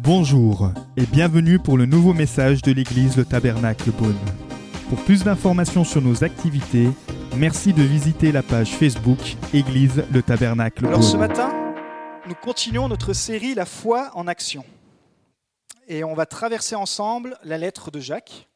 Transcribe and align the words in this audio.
Bonjour 0.00 0.70
et 0.96 1.06
bienvenue 1.06 1.58
pour 1.58 1.76
le 1.76 1.86
nouveau 1.86 2.12
message 2.12 2.62
de 2.62 2.72
l'église 2.72 3.16
Le 3.16 3.24
Tabernacle 3.24 3.90
Beaune. 3.90 4.18
Pour 4.88 5.02
plus 5.04 5.24
d'informations 5.24 5.84
sur 5.84 6.00
nos 6.02 6.22
activités, 6.24 6.88
merci 7.36 7.72
de 7.72 7.82
visiter 7.82 8.30
la 8.32 8.42
page 8.42 8.70
Facebook 8.76 9.18
Église 9.52 10.04
Le 10.12 10.22
Tabernacle 10.22 10.86
Alors 10.86 11.02
ce 11.02 11.16
Beaune. 11.16 11.20
matin, 11.28 11.74
nous 12.28 12.34
continuons 12.34 12.88
notre 12.88 13.12
série 13.12 13.54
La 13.54 13.66
foi 13.66 14.10
en 14.14 14.26
action. 14.28 14.64
Et 15.88 16.04
on 16.04 16.14
va 16.14 16.26
traverser 16.26 16.74
ensemble 16.76 17.36
la 17.44 17.58
lettre 17.58 17.90
de 17.90 18.00
Jacques. 18.00 18.48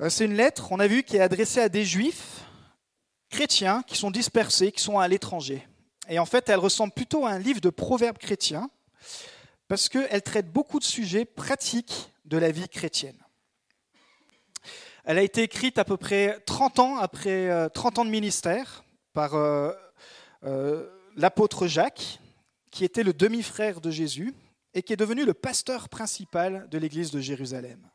Euh, 0.00 0.08
C'est 0.10 0.24
une 0.26 0.34
lettre, 0.34 0.68
on 0.72 0.78
a 0.80 0.86
vu, 0.86 1.02
qui 1.02 1.16
est 1.16 1.20
adressée 1.20 1.60
à 1.60 1.68
des 1.68 1.84
juifs 1.84 2.42
chrétiens 3.30 3.82
qui 3.86 3.96
sont 3.96 4.10
dispersés, 4.10 4.70
qui 4.72 4.82
sont 4.82 4.98
à 4.98 5.08
l'étranger. 5.08 5.66
Et 6.08 6.18
en 6.18 6.26
fait, 6.26 6.48
elle 6.48 6.58
ressemble 6.58 6.92
plutôt 6.92 7.26
à 7.26 7.30
un 7.30 7.38
livre 7.38 7.60
de 7.60 7.70
proverbes 7.70 8.18
chrétiens 8.18 8.70
parce 9.68 9.88
qu'elle 9.88 10.22
traite 10.22 10.50
beaucoup 10.50 10.78
de 10.78 10.84
sujets 10.84 11.24
pratiques 11.24 12.10
de 12.24 12.38
la 12.38 12.50
vie 12.50 12.68
chrétienne. 12.68 13.18
Elle 15.04 15.18
a 15.18 15.22
été 15.22 15.42
écrite 15.42 15.78
à 15.78 15.84
peu 15.84 15.96
près 15.96 16.40
30 16.46 16.78
ans 16.80 16.96
après 16.96 17.48
euh, 17.48 17.68
30 17.68 18.00
ans 18.00 18.04
de 18.04 18.10
ministère 18.10 18.84
par 19.12 19.34
euh, 19.34 19.72
euh, 20.44 20.88
l'apôtre 21.16 21.68
Jacques, 21.68 22.18
qui 22.70 22.84
était 22.84 23.04
le 23.04 23.12
demi-frère 23.12 23.80
de 23.80 23.90
Jésus 23.90 24.34
et 24.74 24.82
qui 24.82 24.92
est 24.92 24.96
devenu 24.96 25.24
le 25.24 25.32
pasteur 25.32 25.88
principal 25.88 26.68
de 26.68 26.78
l'église 26.78 27.10
de 27.12 27.20
Jérusalem. 27.20 27.88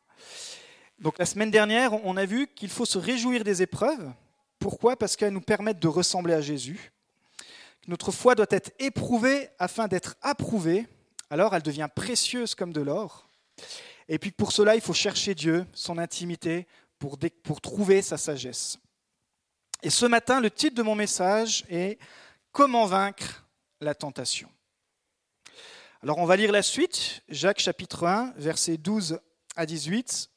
Donc 0.98 1.18
la 1.18 1.26
semaine 1.26 1.50
dernière, 1.50 1.92
on 2.04 2.16
a 2.16 2.24
vu 2.24 2.48
qu'il 2.48 2.70
faut 2.70 2.86
se 2.86 2.98
réjouir 2.98 3.44
des 3.44 3.62
épreuves. 3.62 4.10
Pourquoi? 4.58 4.96
Parce 4.96 5.16
qu'elles 5.16 5.32
nous 5.32 5.40
permettent 5.40 5.80
de 5.80 5.88
ressembler 5.88 6.34
à 6.34 6.40
Jésus. 6.40 6.92
Notre 7.88 8.12
foi 8.12 8.34
doit 8.34 8.46
être 8.50 8.70
éprouvée 8.78 9.48
afin 9.58 9.88
d'être 9.88 10.16
approuvée. 10.22 10.86
Alors 11.30 11.54
elle 11.54 11.62
devient 11.62 11.88
précieuse 11.94 12.54
comme 12.54 12.72
de 12.72 12.80
l'or. 12.80 13.28
Et 14.08 14.18
puis 14.18 14.30
pour 14.30 14.52
cela, 14.52 14.74
il 14.74 14.80
faut 14.80 14.92
chercher 14.92 15.34
Dieu, 15.34 15.66
son 15.72 15.98
intimité, 15.98 16.66
pour, 16.98 17.60
trouver 17.60 18.00
sa 18.00 18.16
sagesse. 18.16 18.78
Et 19.82 19.90
ce 19.90 20.06
matin, 20.06 20.40
le 20.40 20.50
titre 20.50 20.76
de 20.76 20.82
mon 20.82 20.94
message 20.94 21.64
est 21.68 21.98
Comment 22.52 22.86
vaincre 22.86 23.46
la 23.80 23.94
tentation? 23.94 24.48
Alors 26.02 26.18
on 26.18 26.26
va 26.26 26.36
lire 26.36 26.52
la 26.52 26.62
suite, 26.62 27.22
Jacques 27.28 27.60
chapitre 27.60 28.06
1, 28.06 28.34
versets 28.36 28.76
12 28.76 29.20
à 29.56 29.66
18. 29.66 30.31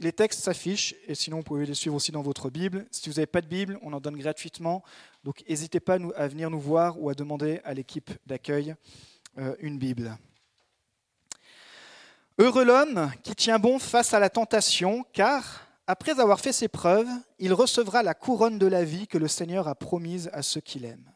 Les 0.00 0.12
textes 0.12 0.40
s'affichent, 0.40 0.94
et 1.06 1.14
sinon 1.14 1.38
vous 1.38 1.42
pouvez 1.42 1.66
les 1.66 1.74
suivre 1.74 1.96
aussi 1.96 2.12
dans 2.12 2.22
votre 2.22 2.50
Bible. 2.50 2.86
Si 2.90 3.08
vous 3.08 3.16
n'avez 3.16 3.26
pas 3.26 3.40
de 3.40 3.46
Bible, 3.46 3.78
on 3.82 3.92
en 3.92 4.00
donne 4.00 4.16
gratuitement. 4.16 4.82
Donc 5.24 5.44
n'hésitez 5.48 5.80
pas 5.80 5.98
à 6.16 6.28
venir 6.28 6.50
nous 6.50 6.60
voir 6.60 7.00
ou 7.00 7.10
à 7.10 7.14
demander 7.14 7.60
à 7.64 7.74
l'équipe 7.74 8.10
d'accueil 8.26 8.74
euh, 9.38 9.56
une 9.60 9.78
Bible. 9.78 10.16
Heureux 12.38 12.64
l'homme 12.64 13.10
qui 13.24 13.34
tient 13.34 13.58
bon 13.58 13.78
face 13.78 14.14
à 14.14 14.20
la 14.20 14.30
tentation, 14.30 15.04
car 15.12 15.66
après 15.86 16.20
avoir 16.20 16.40
fait 16.40 16.52
ses 16.52 16.68
preuves, 16.68 17.08
il 17.38 17.52
recevra 17.52 18.02
la 18.02 18.14
couronne 18.14 18.58
de 18.58 18.66
la 18.66 18.84
vie 18.84 19.08
que 19.08 19.18
le 19.18 19.26
Seigneur 19.26 19.66
a 19.66 19.74
promise 19.74 20.30
à 20.32 20.42
ceux 20.42 20.60
qu'il 20.60 20.84
aime. 20.84 21.10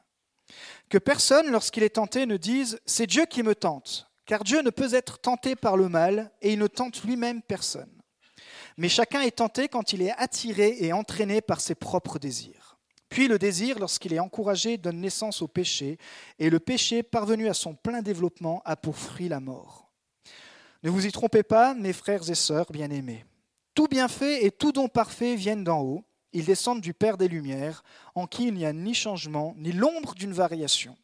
Que 0.88 0.98
personne, 0.98 1.50
lorsqu'il 1.50 1.84
est 1.84 1.90
tenté, 1.96 2.26
ne 2.26 2.36
dise⁇ 2.36 2.74
C'est 2.84 3.06
Dieu 3.06 3.26
qui 3.26 3.42
me 3.42 3.54
tente⁇ 3.54 4.06
car 4.26 4.44
Dieu 4.44 4.62
ne 4.62 4.70
peut 4.70 4.94
être 4.94 5.18
tenté 5.18 5.56
par 5.56 5.76
le 5.76 5.88
mal, 5.88 6.30
et 6.40 6.52
il 6.52 6.58
ne 6.58 6.66
tente 6.66 7.02
lui-même 7.04 7.42
personne. 7.42 8.01
Mais 8.76 8.88
chacun 8.88 9.20
est 9.22 9.36
tenté 9.36 9.68
quand 9.68 9.92
il 9.92 10.02
est 10.02 10.12
attiré 10.12 10.76
et 10.80 10.92
entraîné 10.92 11.40
par 11.40 11.60
ses 11.60 11.74
propres 11.74 12.18
désirs. 12.18 12.78
Puis 13.08 13.28
le 13.28 13.38
désir, 13.38 13.78
lorsqu'il 13.78 14.14
est 14.14 14.18
encouragé, 14.18 14.78
donne 14.78 15.00
naissance 15.00 15.42
au 15.42 15.48
péché, 15.48 15.98
et 16.38 16.48
le 16.48 16.58
péché, 16.58 17.02
parvenu 17.02 17.48
à 17.48 17.54
son 17.54 17.74
plein 17.74 18.00
développement, 18.00 18.62
a 18.64 18.74
pour 18.74 18.96
fruit 18.96 19.28
la 19.28 19.40
mort. 19.40 19.90
Ne 20.82 20.90
vous 20.90 21.06
y 21.06 21.12
trompez 21.12 21.42
pas, 21.42 21.74
mes 21.74 21.92
frères 21.92 22.30
et 22.30 22.34
sœurs 22.34 22.72
bien-aimés. 22.72 23.24
Tout 23.74 23.86
bienfait 23.86 24.44
et 24.44 24.50
tout 24.50 24.72
don 24.72 24.88
parfait 24.88 25.34
viennent 25.34 25.64
d'en 25.64 25.82
haut. 25.82 26.04
Ils 26.32 26.46
descendent 26.46 26.80
du 26.80 26.94
Père 26.94 27.18
des 27.18 27.28
Lumières, 27.28 27.84
en 28.14 28.26
qui 28.26 28.48
il 28.48 28.54
n'y 28.54 28.64
a 28.64 28.72
ni 28.72 28.94
changement, 28.94 29.54
ni 29.58 29.72
l'ombre 29.72 30.14
d'une 30.14 30.32
variation. 30.32 30.96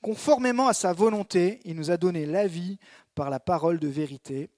Conformément 0.00 0.68
à 0.68 0.74
sa 0.74 0.92
volonté, 0.92 1.60
il 1.64 1.74
nous 1.74 1.90
a 1.90 1.96
donné 1.96 2.24
la 2.24 2.46
vie 2.46 2.78
par 3.14 3.30
la 3.30 3.40
parole 3.40 3.78
de 3.78 3.88
vérité, 3.88 4.48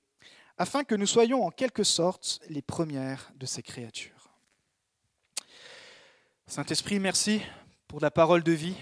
afin 0.59 0.85
que 0.85 0.95
nous 0.95 1.07
soyons 1.07 1.45
en 1.45 1.51
quelque 1.51 1.85
sorte 1.85 2.41
les 2.49 2.63
premières 2.63 3.33
de 3.37 3.47
ces 3.47 3.63
créatures. 3.63 4.31
Saint-Esprit, 6.47 7.01
merci 7.01 7.41
pour 7.89 8.01
la 8.01 8.11
parole 8.11 8.43
de 8.43 8.53
vie. 8.53 8.77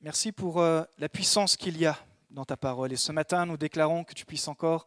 Merci 0.00 0.32
pour 0.32 0.60
euh, 0.60 0.82
la 0.98 1.08
puissance 1.08 1.56
qu'il 1.56 1.76
y 1.76 1.84
a 1.84 1.98
dans 2.30 2.44
ta 2.44 2.56
parole. 2.56 2.92
Et 2.92 2.96
ce 2.96 3.12
matin, 3.12 3.44
nous 3.44 3.56
déclarons 3.56 4.04
que 4.04 4.14
tu 4.14 4.24
puisses 4.24 4.48
encore 4.48 4.86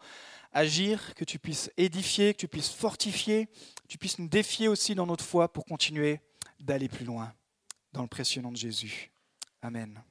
agir, 0.53 1.13
que 1.15 1.25
tu 1.25 1.37
puisses 1.37 1.71
édifier, 1.77 2.33
que 2.33 2.39
tu 2.39 2.47
puisses 2.47 2.71
fortifier, 2.71 3.47
que 3.47 3.87
tu 3.87 3.97
puisses 3.97 4.19
nous 4.19 4.27
défier 4.27 4.67
aussi 4.67 4.95
dans 4.95 5.05
notre 5.05 5.23
foi 5.23 5.51
pour 5.51 5.65
continuer 5.65 6.21
d'aller 6.59 6.87
plus 6.87 7.05
loin. 7.05 7.33
Dans 7.91 8.01
le 8.01 8.07
précieux 8.07 8.41
nom 8.41 8.51
de 8.51 8.57
Jésus. 8.57 9.11
Amen. 9.61 10.01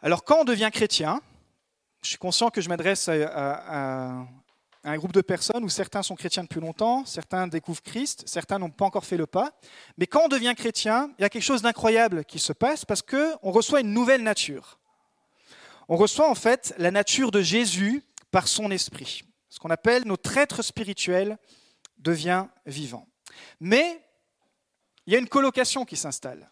Alors 0.00 0.22
quand 0.22 0.40
on 0.40 0.44
devient 0.44 0.70
chrétien, 0.72 1.20
je 2.02 2.08
suis 2.08 2.18
conscient 2.18 2.50
que 2.50 2.60
je 2.60 2.68
m'adresse 2.68 3.08
à, 3.08 4.26
un 4.84 4.96
groupe 4.96 5.12
de 5.12 5.20
personnes 5.20 5.64
où 5.64 5.68
certains 5.68 6.02
sont 6.02 6.14
chrétiens 6.14 6.44
depuis 6.44 6.60
longtemps, 6.60 7.04
certains 7.04 7.46
découvrent 7.46 7.82
Christ, 7.82 8.22
certains 8.26 8.58
n'ont 8.58 8.70
pas 8.70 8.84
encore 8.84 9.04
fait 9.04 9.16
le 9.16 9.26
pas. 9.26 9.52
Mais 9.98 10.06
quand 10.06 10.22
on 10.24 10.28
devient 10.28 10.54
chrétien, 10.56 11.10
il 11.18 11.22
y 11.22 11.24
a 11.24 11.28
quelque 11.28 11.42
chose 11.42 11.62
d'incroyable 11.62 12.24
qui 12.24 12.38
se 12.38 12.52
passe 12.52 12.84
parce 12.84 13.02
qu'on 13.02 13.50
reçoit 13.50 13.80
une 13.80 13.92
nouvelle 13.92 14.22
nature. 14.22 14.78
On 15.88 15.96
reçoit 15.96 16.30
en 16.30 16.34
fait 16.34 16.74
la 16.78 16.90
nature 16.90 17.30
de 17.30 17.42
Jésus 17.42 18.02
par 18.30 18.46
son 18.46 18.70
esprit. 18.70 19.24
Ce 19.48 19.58
qu'on 19.58 19.70
appelle 19.70 20.04
notre 20.06 20.36
être 20.36 20.62
spirituel 20.62 21.38
devient 21.98 22.46
vivant. 22.66 23.06
Mais 23.60 24.00
il 25.06 25.12
y 25.12 25.16
a 25.16 25.18
une 25.18 25.28
colocation 25.28 25.84
qui 25.84 25.96
s'installe. 25.96 26.50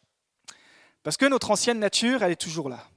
Parce 1.02 1.16
que 1.16 1.26
notre 1.26 1.50
ancienne 1.50 1.78
nature, 1.78 2.22
elle 2.22 2.32
est 2.32 2.40
toujours 2.40 2.68
là. 2.68 2.88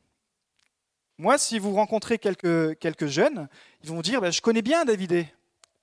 Moi, 1.19 1.38
si 1.38 1.59
vous 1.59 1.74
rencontrez 1.74 2.18
quelques, 2.18 3.07
jeunes, 3.07 3.50
ils 3.84 3.90
vont 3.90 3.97
vous 3.97 4.02
dire, 4.02 4.22
Ben, 4.22 4.31
je 4.31 4.40
connais 4.40 4.62
bien 4.62 4.85
Davidé. 4.85 5.28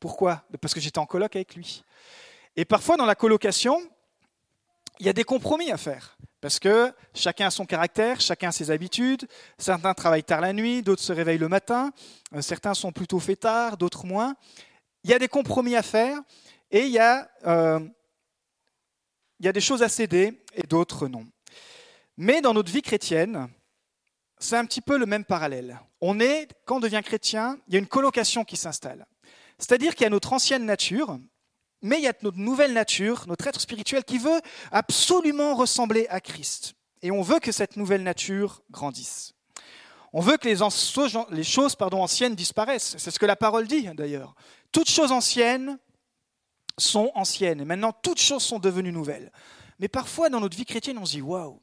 Pourquoi? 0.01 0.43
Ben, 0.49 0.57
Parce 0.59 0.73
que 0.73 0.81
j'étais 0.81 0.99
en 0.99 1.05
coloc 1.05 1.37
avec 1.37 1.55
lui. 1.55 1.85
Et 2.57 2.65
parfois, 2.65 2.97
dans 2.97 3.05
la 3.05 3.15
colocation, 3.15 3.79
il 4.99 5.05
y 5.05 5.11
a 5.11 5.13
des 5.13 5.25
compromis 5.25 5.71
à 5.71 5.77
faire. 5.77 6.17
Parce 6.41 6.59
que 6.59 6.91
chacun 7.13 7.49
a 7.49 7.51
son 7.51 7.67
caractère, 7.67 8.19
chacun 8.19 8.49
a 8.49 8.53
ses 8.53 8.71
habitudes. 8.71 9.29
Certains 9.59 9.93
travaillent 9.93 10.25
tard 10.25 10.41
la 10.41 10.55
nuit, 10.55 10.81
d'autres 10.81 11.03
se 11.03 11.13
réveillent 11.13 11.37
le 11.37 11.49
matin. 11.49 11.93
euh, 12.35 12.41
Certains 12.41 12.73
sont 12.73 12.91
plutôt 12.91 13.21
fêtards, 13.21 13.77
d'autres 13.77 14.07
moins. 14.07 14.37
Il 15.05 15.11
y 15.11 15.13
a 15.13 15.19
des 15.19 15.29
compromis 15.29 15.77
à 15.77 15.83
faire 15.83 16.19
et 16.71 16.87
il 16.87 16.93
y 16.93 16.99
a, 16.99 17.31
euh, 17.47 17.81
il 19.39 19.45
y 19.45 19.51
a 19.51 19.53
des 19.53 19.61
choses 19.61 19.83
à 19.83 19.91
céder 19.91 20.43
et 20.55 20.63
d'autres 20.63 21.09
non. 21.09 21.27
Mais 22.17 22.41
dans 22.41 22.55
notre 22.55 22.73
vie 22.73 22.81
chrétienne, 22.81 23.51
c'est 24.39 24.57
un 24.57 24.65
petit 24.67 24.81
peu 24.81 24.99
le 24.99 25.07
même 25.07 25.25
parallèle. 25.25 25.81
On 26.01 26.21
est, 26.21 26.49
quand 26.65 26.77
on 26.77 26.81
devient 26.81 27.03
chrétien, 27.05 27.59
il 27.69 27.75
y 27.75 27.77
a 27.77 27.81
une 27.81 27.87
colocation 27.87 28.45
qui 28.45 28.57
s'installe. 28.57 29.07
C'est-à-dire 29.59 29.95
qu'il 29.95 30.05
y 30.05 30.07
a 30.07 30.11
notre 30.11 30.33
ancienne 30.33 30.67
nature, 30.67 31.19
mais 31.83 31.99
il 31.99 32.05
y 32.05 32.09
a 32.09 32.13
notre 32.23 32.39
nouvelle 32.39 32.73
nature, 32.73 33.25
notre 33.27 33.47
être 33.47 33.61
spirituel 33.61 34.05
qui 34.05 34.19
veut 34.19 34.41
absolument 34.71 35.55
ressembler 35.55 36.07
à 36.09 36.21
Christ. 36.21 36.75
Et 37.03 37.11
on 37.11 37.23
veut 37.23 37.39
que 37.39 37.53
cette 37.53 37.77
nouvelle 37.77 38.03
nature 38.03 38.63
grandisse. 38.71 39.33
On 40.13 40.21
veut 40.21 40.37
que 40.37 40.49
les, 40.49 41.45
choses 41.45 41.77
pardon, 41.77 42.03
anciennes 42.03 42.35
disparaissent. 42.35 42.97
C'est 42.99 43.11
ce 43.11 43.19
que 43.19 43.27
la 43.27 43.37
parole 43.37 43.67
dit 43.67 43.89
d'ailleurs. 43.95 44.35
Toutes 44.73 44.89
choses 44.89 45.13
anciennes 45.13 45.79
sont 46.79 47.11
anciennes. 47.15 47.61
Et 47.61 47.65
maintenant, 47.65 47.93
toutes 47.93 48.21
choses 48.21 48.43
sont 48.43 48.59
devenues 48.59 48.93
nouvelles. 48.93 49.31
Mais 49.79 49.89
parfois, 49.89 50.29
dans 50.29 50.41
notre 50.41 50.57
vie 50.57 50.65
chrétienne, 50.65 50.99
on 50.99 51.05
se 51.05 51.13
dit 51.13 51.23
waouh, 51.23 51.61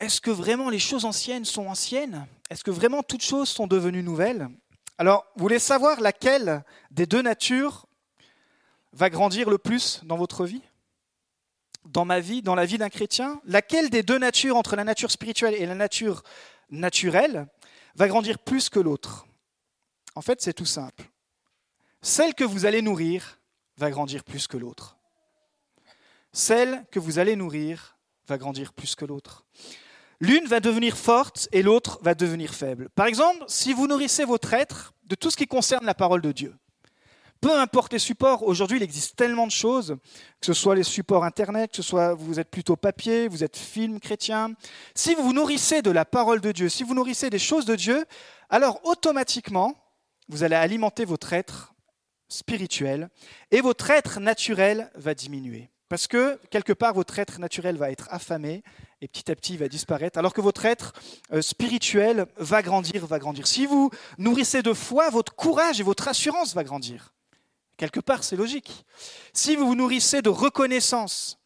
est-ce 0.00 0.20
que 0.20 0.30
vraiment 0.30 0.70
les 0.70 0.78
choses 0.78 1.04
anciennes 1.04 1.44
sont 1.44 1.66
anciennes? 1.66 2.26
Est-ce 2.50 2.64
que 2.64 2.70
vraiment 2.70 3.02
toutes 3.02 3.22
choses 3.22 3.48
sont 3.48 3.66
devenues 3.66 4.02
nouvelles? 4.02 4.48
Alors, 4.96 5.26
vous 5.36 5.42
voulez 5.42 5.58
savoir 5.58 6.00
laquelle 6.00 6.64
des 6.90 7.06
deux 7.06 7.22
natures 7.22 7.86
va 8.92 9.10
grandir 9.10 9.50
le 9.50 9.58
plus 9.58 10.00
dans 10.04 10.16
votre 10.16 10.44
vie? 10.44 10.62
Dans 11.84 12.04
ma 12.04 12.20
vie, 12.20 12.42
dans 12.42 12.54
la 12.54 12.66
vie 12.66 12.78
d'un 12.78 12.90
chrétien 12.90 13.40
Laquelle 13.44 13.90
des 13.90 14.02
deux 14.02 14.18
natures, 14.18 14.56
entre 14.56 14.76
la 14.76 14.84
nature 14.84 15.10
spirituelle 15.10 15.54
et 15.54 15.66
la 15.66 15.74
nature 15.74 16.22
naturelle, 16.70 17.46
va 17.94 18.08
grandir 18.08 18.38
plus 18.38 18.68
que 18.68 18.80
l'autre? 18.80 19.26
En 20.14 20.22
fait, 20.22 20.40
c'est 20.40 20.52
tout 20.52 20.66
simple. 20.66 21.04
Celle 22.02 22.34
que 22.34 22.44
vous 22.44 22.66
allez 22.66 22.82
nourrir 22.82 23.38
va 23.76 23.90
grandir 23.90 24.24
plus 24.24 24.46
que 24.46 24.56
l'autre. 24.56 24.96
Celle 26.32 26.84
que 26.90 26.98
vous 26.98 27.18
allez 27.18 27.36
nourrir 27.36 27.96
va 28.26 28.38
grandir 28.38 28.72
plus 28.72 28.94
que 28.94 29.04
l'autre. 29.04 29.44
L'une 30.20 30.46
va 30.46 30.60
devenir 30.60 30.96
forte 30.96 31.48
et 31.52 31.62
l'autre 31.62 31.98
va 32.02 32.14
devenir 32.14 32.54
faible. 32.54 32.88
Par 32.94 33.06
exemple, 33.06 33.44
si 33.46 33.72
vous 33.72 33.86
nourrissez 33.86 34.24
votre 34.24 34.52
être 34.52 34.94
de 35.04 35.14
tout 35.14 35.30
ce 35.30 35.36
qui 35.36 35.46
concerne 35.46 35.86
la 35.86 35.94
parole 35.94 36.20
de 36.20 36.32
Dieu, 36.32 36.54
Peu 37.40 37.56
importe 37.56 37.92
les 37.92 38.00
supports, 38.00 38.42
aujourd'hui 38.42 38.78
il 38.78 38.82
existe 38.82 39.14
tellement 39.14 39.46
de 39.46 39.52
choses, 39.52 39.96
que 40.40 40.46
ce 40.46 40.52
soit 40.52 40.74
les 40.74 40.82
supports 40.82 41.24
Internet, 41.24 41.70
que 41.70 41.76
ce 41.76 41.82
soit 41.82 42.14
vous 42.14 42.40
êtes 42.40 42.50
plutôt 42.50 42.74
papier, 42.74 43.28
vous 43.28 43.44
êtes 43.44 43.56
film 43.56 44.00
chrétien. 44.00 44.54
Si 44.94 45.14
vous 45.14 45.22
vous 45.22 45.32
nourrissez 45.32 45.80
de 45.80 45.92
la 45.92 46.04
parole 46.04 46.40
de 46.40 46.50
Dieu, 46.50 46.68
si 46.68 46.82
vous 46.82 46.94
nourrissez 46.94 47.30
des 47.30 47.38
choses 47.38 47.64
de 47.64 47.76
Dieu, 47.76 48.04
alors 48.50 48.80
automatiquement, 48.84 49.72
vous 50.28 50.42
allez 50.42 50.56
alimenter 50.56 51.04
votre 51.04 51.32
être 51.32 51.74
spirituel 52.28 53.08
et 53.52 53.60
votre 53.60 53.88
être 53.90 54.18
naturel 54.18 54.90
va 54.96 55.14
diminuer. 55.14 55.70
Parce 55.88 56.08
que 56.08 56.40
quelque 56.50 56.72
part, 56.72 56.92
votre 56.92 57.20
être 57.20 57.38
naturel 57.38 57.76
va 57.76 57.92
être 57.92 58.08
affamé 58.10 58.64
et 59.00 59.08
petit 59.08 59.30
à 59.30 59.36
petit 59.36 59.54
il 59.54 59.58
va 59.58 59.68
disparaître, 59.68 60.18
alors 60.18 60.34
que 60.34 60.40
votre 60.40 60.64
être 60.64 60.92
euh, 61.32 61.42
spirituel 61.42 62.26
va 62.36 62.62
grandir, 62.62 63.06
va 63.06 63.18
grandir. 63.18 63.46
Si 63.46 63.66
vous 63.66 63.90
nourrissez 64.18 64.62
de 64.62 64.72
foi, 64.72 65.10
votre 65.10 65.34
courage 65.34 65.80
et 65.80 65.84
votre 65.84 66.08
assurance 66.08 66.54
va 66.54 66.64
grandir. 66.64 67.14
Quelque 67.76 68.00
part, 68.00 68.24
c'est 68.24 68.36
logique. 68.36 68.84
Si 69.32 69.54
vous 69.54 69.66
vous 69.66 69.76
nourrissez 69.76 70.20
de 70.20 70.28
reconnaissance, 70.28 71.38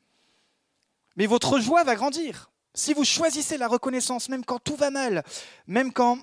mais 1.16 1.26
votre 1.26 1.58
joie 1.60 1.84
va 1.84 1.94
grandir. 1.94 2.50
Si 2.74 2.94
vous 2.94 3.04
choisissez 3.04 3.58
la 3.58 3.68
reconnaissance, 3.68 4.30
même 4.30 4.44
quand 4.44 4.58
tout 4.58 4.76
va 4.76 4.90
mal, 4.90 5.22
même 5.66 5.92
quand 5.92 6.18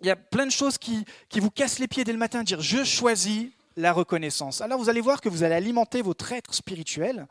il 0.00 0.08
y 0.08 0.10
a 0.10 0.16
plein 0.16 0.46
de 0.46 0.50
choses 0.50 0.76
qui, 0.76 1.04
qui 1.28 1.38
vous 1.38 1.50
cassent 1.50 1.78
les 1.78 1.86
pieds 1.86 2.02
dès 2.02 2.12
le 2.12 2.18
matin, 2.18 2.42
dire 2.42 2.60
je 2.60 2.82
choisis 2.82 3.50
la 3.76 3.92
reconnaissance. 3.92 4.60
Alors 4.60 4.78
vous 4.78 4.88
allez 4.88 5.00
voir 5.00 5.20
que 5.20 5.28
vous 5.28 5.44
allez 5.44 5.54
alimenter 5.54 6.02
votre 6.02 6.32
être 6.32 6.52
spirituel 6.52 7.28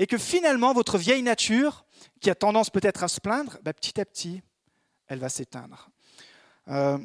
et 0.00 0.06
que 0.06 0.16
finalement 0.16 0.72
votre 0.72 0.96
vieille 0.96 1.22
nature, 1.22 1.84
qui 2.22 2.30
a 2.30 2.34
tendance 2.34 2.70
peut-être 2.70 3.04
à 3.04 3.08
se 3.08 3.20
plaindre, 3.20 3.58
bah, 3.62 3.74
petit 3.74 4.00
à 4.00 4.06
petit, 4.06 4.40
elle 5.08 5.18
va 5.18 5.28
s'éteindre. 5.28 5.90
Euh, 6.68 6.96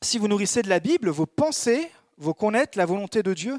si 0.00 0.16
vous 0.16 0.26
nourrissez 0.26 0.62
de 0.62 0.70
la 0.70 0.80
Bible, 0.80 1.10
vos 1.10 1.26
pensées 1.26 1.90
vont 2.16 2.32
connaître 2.32 2.78
la 2.78 2.86
volonté 2.86 3.22
de 3.22 3.34
Dieu. 3.34 3.58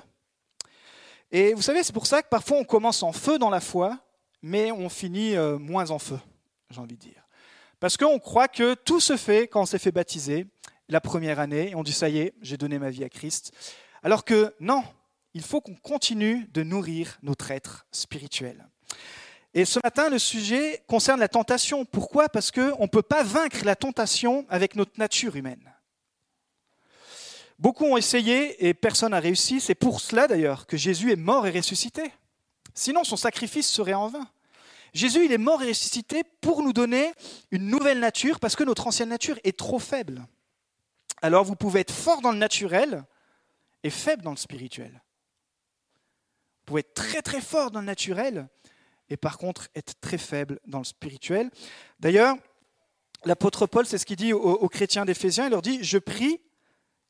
Et 1.32 1.54
vous 1.54 1.62
savez, 1.62 1.84
c'est 1.84 1.94
pour 1.94 2.08
ça 2.08 2.24
que 2.24 2.30
parfois 2.30 2.58
on 2.58 2.64
commence 2.64 3.04
en 3.04 3.12
feu 3.12 3.38
dans 3.38 3.52
la 3.52 3.60
foi, 3.62 4.00
mais 4.42 4.72
on 4.72 4.90
finit 4.90 5.36
euh, 5.36 5.60
moins 5.60 5.92
en 5.92 6.00
feu, 6.00 6.20
j'ai 6.72 6.80
envie 6.80 6.96
de 6.96 7.02
dire. 7.02 7.28
Parce 7.80 7.96
qu'on 7.96 8.18
croit 8.18 8.48
que 8.48 8.74
tout 8.74 9.00
se 9.00 9.18
fait 9.18 9.48
quand 9.48 9.62
on 9.62 9.66
s'est 9.68 9.78
fait 9.78 9.92
baptiser 9.92 10.48
la 10.90 11.00
première 11.00 11.40
année, 11.40 11.70
et 11.70 11.76
on 11.76 11.84
dit 11.84 11.94
ça 11.94 12.10
y 12.10 12.18
est, 12.18 12.34
j'ai 12.42 12.58
donné 12.58 12.80
ma 12.80 12.90
vie 12.90 13.04
à 13.04 13.10
Christ. 13.10 13.52
Alors 14.02 14.26
que 14.26 14.56
non, 14.60 14.84
il 15.38 15.44
faut 15.44 15.62
qu'on 15.62 15.76
continue 15.76 16.48
de 16.52 16.64
nourrir 16.64 17.20
notre 17.22 17.52
être 17.52 17.86
spirituel. 17.92 18.68
Et 19.54 19.66
ce 19.66 19.80
matin, 19.84 20.10
le 20.10 20.18
sujet 20.18 20.84
concerne 20.88 21.20
la 21.20 21.28
tentation. 21.28 21.86
Pourquoi? 21.86 22.28
Parce 22.28 22.50
qu'on 22.50 22.82
ne 22.82 22.88
peut 22.88 23.04
pas 23.04 23.22
vaincre 23.22 23.64
la 23.64 23.76
tentation 23.76 24.48
avec 24.50 24.76
notre 24.76 24.98
nature 24.98 25.36
humaine. 25.36 25.72
Beaucoup 27.60 27.86
ont 27.86 27.98
essayé 27.98 28.68
et 28.68 28.74
personne 28.74 29.12
n'a 29.12 29.20
réussi. 29.20 29.62
C'est 29.62 29.76
pour 29.76 30.02
cela 30.02 30.28
d'ailleurs 30.28 30.66
que 30.66 30.76
Jésus 30.76 31.12
est 31.12 31.16
mort 31.16 31.46
et 31.46 31.52
ressuscité. 31.52 32.12
Sinon, 32.74 33.04
son 33.04 33.16
sacrifice 33.16 33.70
serait 33.70 33.94
en 33.94 34.08
vain. 34.08 34.28
Jésus, 34.92 35.26
il 35.26 35.32
est 35.32 35.38
mort 35.38 35.62
et 35.62 35.68
ressuscité 35.68 36.24
pour 36.42 36.64
nous 36.64 36.74
donner 36.74 37.12
une 37.52 37.68
nouvelle 37.68 38.00
nature 38.00 38.40
parce 38.40 38.56
que 38.56 38.64
notre 38.64 38.88
ancienne 38.88 39.10
nature 39.10 39.38
est 39.44 39.56
trop 39.56 39.78
faible. 39.78 40.26
Alors 41.22 41.44
vous 41.44 41.56
pouvez 41.56 41.82
être 41.82 41.94
fort 41.94 42.22
dans 42.22 42.32
le 42.32 42.40
naturel, 42.40 43.04
et 43.84 43.90
faible 43.90 44.24
dans 44.24 44.32
le 44.32 44.38
spirituel. 44.38 45.02
Pouvez 46.68 46.82
être 46.82 46.94
très 46.94 47.22
très 47.22 47.40
fort 47.40 47.72
dans 47.72 47.80
le 47.80 47.86
naturel 47.86 48.50
et 49.10 49.16
par 49.16 49.38
contre 49.38 49.70
être 49.74 49.98
très 50.02 50.18
faible 50.18 50.60
dans 50.68 50.80
le 50.80 50.84
spirituel. 50.84 51.50
D'ailleurs, 51.98 52.36
l'apôtre 53.24 53.68
Paul, 53.68 53.86
c'est 53.86 53.98
ce 53.98 54.06
qu'il 54.06 54.18
dit 54.18 54.34
aux, 54.34 54.68
chrétiens 54.68 55.06
d'Éphésiens, 55.06 55.46
il 55.46 55.52
leur 55.52 55.62
dit, 55.62 55.82
je 55.82 55.98
prie 55.98 56.42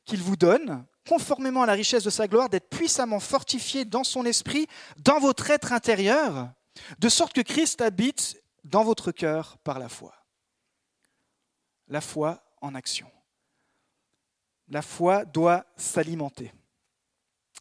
qu'il 0.05 0.21
vous 0.21 0.35
donne, 0.35 0.85
conformément 1.09 1.63
à 1.63 1.65
la 1.65 1.73
richesse 1.73 2.03
de 2.03 2.11
sa 2.11 2.27
gloire, 2.27 2.49
d'être 2.49 2.69
puissamment 2.69 3.19
fortifié 3.19 3.83
dans 3.83 4.03
son 4.03 4.25
esprit, 4.25 4.67
dans 4.97 5.19
votre 5.19 5.49
être 5.49 5.73
intérieur, 5.73 6.51
de 6.99 7.09
sorte 7.09 7.33
que 7.33 7.41
Christ 7.41 7.81
habite 7.81 8.39
dans 8.63 8.83
votre 8.83 9.11
cœur 9.11 9.57
par 9.63 9.79
la 9.79 9.89
foi. 9.89 10.13
La 11.87 12.01
foi 12.01 12.43
en 12.61 12.75
action. 12.75 13.09
La 14.67 14.83
foi 14.83 15.25
doit 15.25 15.65
s'alimenter. 15.77 16.53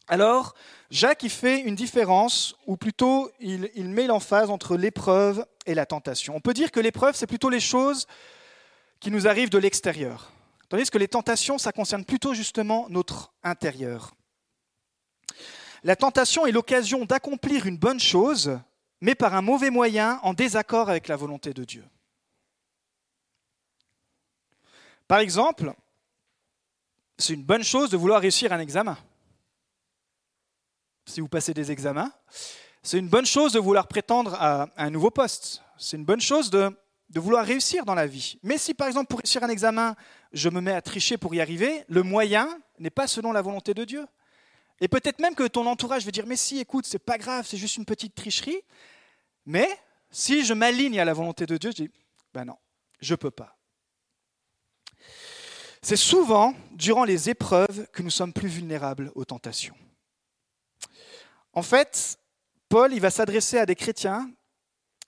Alors, 0.07 0.55
Jacques 0.89 1.23
y 1.23 1.29
fait 1.29 1.59
une 1.59 1.75
différence, 1.75 2.55
ou 2.65 2.77
plutôt 2.77 3.29
il, 3.39 3.89
met 3.89 4.07
l'emphase 4.07 4.49
entre 4.49 4.77
l'épreuve 4.77 5.45
et 5.65 5.73
la 5.73 5.85
tentation. 5.85 6.35
On 6.35 6.39
peut 6.39 6.53
dire 6.53 6.71
que 6.71 6.79
l'épreuve, 6.79 7.15
c'est 7.15 7.27
plutôt 7.27 7.49
les 7.49 7.59
choses 7.59 8.07
qui 9.01 9.11
nous 9.11 9.27
arrivent 9.27 9.49
de 9.49 9.57
l'extérieur, 9.57 10.31
tandis 10.69 10.89
que 10.89 10.97
les 10.97 11.09
tentations, 11.09 11.57
ça 11.57 11.73
concerne 11.73 12.05
plutôt 12.05 12.33
justement 12.33 12.87
notre 12.89 13.33
intérieur. 13.43 14.13
La 15.83 15.95
tentation 15.95 16.45
est 16.45 16.51
l'occasion 16.51 17.05
d'accomplir 17.05 17.65
une 17.65 17.77
bonne 17.77 17.99
chose, 17.99 18.57
mais 19.01 19.13
par 19.13 19.35
un 19.35 19.41
mauvais 19.41 19.69
moyen, 19.69 20.19
en 20.23 20.33
désaccord 20.33 20.89
avec 20.89 21.09
la 21.09 21.17
volonté 21.17 21.53
de 21.53 21.65
Dieu. 21.65 21.83
Par 25.07 25.19
exemple, 25.19 25.73
c'est 27.17 27.33
une 27.33 27.43
bonne 27.43 27.63
chose 27.63 27.89
de 27.89 27.97
vouloir 27.97 28.21
réussir 28.21 28.53
un 28.53 28.59
examen 28.59 28.97
si 31.07 31.21
vous 31.21 31.27
passez 31.27 31.53
des 31.53 31.71
examens. 31.71 32.11
C'est 32.83 32.99
une 32.99 33.09
bonne 33.09 33.25
chose 33.25 33.53
de 33.53 33.59
vouloir 33.59 33.87
prétendre 33.87 34.35
à 34.35 34.67
un 34.77 34.89
nouveau 34.89 35.09
poste. 35.09 35.63
C'est 35.77 35.97
une 35.97 36.05
bonne 36.05 36.21
chose 36.21 36.49
de, 36.49 36.71
vouloir 37.15 37.45
réussir 37.45 37.85
dans 37.85 37.95
la 37.95 38.05
vie. 38.05 38.37
Mais 38.43 38.57
si 38.57 38.73
par 38.73 38.87
exemple 38.87 39.07
pour 39.07 39.19
réussir 39.19 39.43
un 39.43 39.49
examen, 39.49 39.95
je 40.33 40.49
me 40.49 40.61
mets 40.61 40.73
à 40.73 40.81
tricher 40.81 41.17
pour 41.17 41.33
y 41.33 41.41
arriver, 41.41 41.83
le 41.87 42.03
moyen 42.03 42.59
n'est 42.79 42.89
pas 42.89 43.07
selon 43.07 43.31
la 43.31 43.41
volonté 43.41 43.73
de 43.73 43.85
Dieu. 43.85 44.05
Et 44.79 44.87
peut-être 44.87 45.19
même 45.19 45.33
que 45.33 45.47
ton 45.47 45.65
entourage 45.65 46.05
veut 46.05 46.11
dire, 46.11 46.27
mais 46.27 46.35
si, 46.35 46.59
écoute, 46.59 46.85
c'est 46.85 46.99
pas 46.99 47.17
grave, 47.17 47.47
c'est 47.47 47.57
juste 47.57 47.77
une 47.77 47.85
petite 47.85 48.13
tricherie. 48.13 48.61
Mais 49.45 49.67
si 50.11 50.45
je 50.45 50.53
m'aligne 50.53 50.99
à 50.99 51.05
la 51.05 51.13
volonté 51.13 51.45
de 51.45 51.57
Dieu, 51.57 51.71
je 51.71 51.83
dis, 51.83 51.91
ben 52.33 52.45
non, 52.45 52.57
je 52.99 53.15
peux 53.15 53.31
pas. 53.31 53.57
C'est 55.81 55.95
souvent 55.95 56.53
durant 56.71 57.05
les 57.05 57.29
épreuves 57.29 57.87
que 57.91 58.03
nous 58.03 58.09
sommes 58.09 58.33
plus 58.33 58.49
vulnérables 58.49 59.11
aux 59.15 59.25
tentations. 59.25 59.75
En 61.57 61.63
fait, 61.63 62.19
Paul, 62.69 62.93
il 62.93 63.01
va 63.01 63.09
s'adresser 63.09 63.57
à 63.57 63.65
des 63.65 63.73
chrétiens 63.73 64.29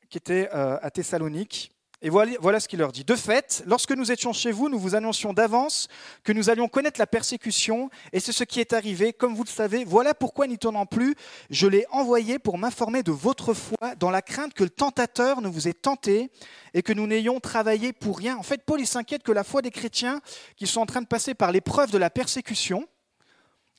qui 0.09 0.17
étaient 0.17 0.49
euh, 0.51 0.79
à 0.81 0.89
Thessalonique. 0.89 1.71
Et 2.01 2.09
voilà, 2.09 2.59
ce 2.59 2.67
qu'il 2.67 2.79
leur 2.79 2.91
dit. 2.91 3.03
De 3.03 3.15
fait, 3.15 3.61
lorsque 3.67 3.91
nous 3.91 4.11
étions 4.11 4.33
chez 4.33 4.51
vous, 4.51 4.67
nous 4.67 4.79
vous 4.79 4.95
annoncions 4.95 5.31
d'avance 5.31 5.89
que 6.23 6.31
nous 6.31 6.49
allions 6.49 6.67
connaître 6.67 6.99
la 6.99 7.05
persécution, 7.05 7.91
et 8.13 8.19
c'est 8.19 8.31
ce 8.31 8.43
qui 8.43 8.59
est 8.59 8.73
arrivé. 8.73 9.13
Comme 9.13 9.35
vous 9.35 9.43
le 9.43 9.49
savez, 9.49 9.83
voilà 9.83 10.15
pourquoi, 10.15 10.47
n'y 10.47 10.57
tournant 10.57 10.87
plus, 10.87 11.13
je 11.51 11.67
l'ai 11.67 11.85
envoyé 11.91 12.39
pour 12.39 12.57
m'informer 12.57 13.03
de 13.03 13.11
votre 13.11 13.53
foi, 13.53 13.93
dans 13.99 14.09
la 14.09 14.23
crainte 14.23 14.55
que 14.55 14.63
le 14.63 14.71
tentateur 14.71 15.41
ne 15.41 15.49
vous 15.49 15.67
ait 15.67 15.73
tenté 15.73 16.31
et 16.73 16.81
que 16.81 16.93
nous 16.93 17.05
n'ayons 17.05 17.39
travaillé 17.39 17.93
pour 17.93 18.17
rien. 18.17 18.37
En 18.37 18.43
fait, 18.43 18.63
Paul 18.65 18.83
s'inquiète 18.87 19.21
que 19.21 19.31
la 19.31 19.43
foi 19.43 19.61
des 19.61 19.69
chrétiens 19.69 20.19
qui 20.55 20.65
sont 20.65 20.81
en 20.81 20.87
train 20.87 21.03
de 21.03 21.07
passer 21.07 21.35
par 21.35 21.51
l'épreuve 21.51 21.91
de 21.91 21.99
la 21.99 22.09
persécution, 22.09 22.87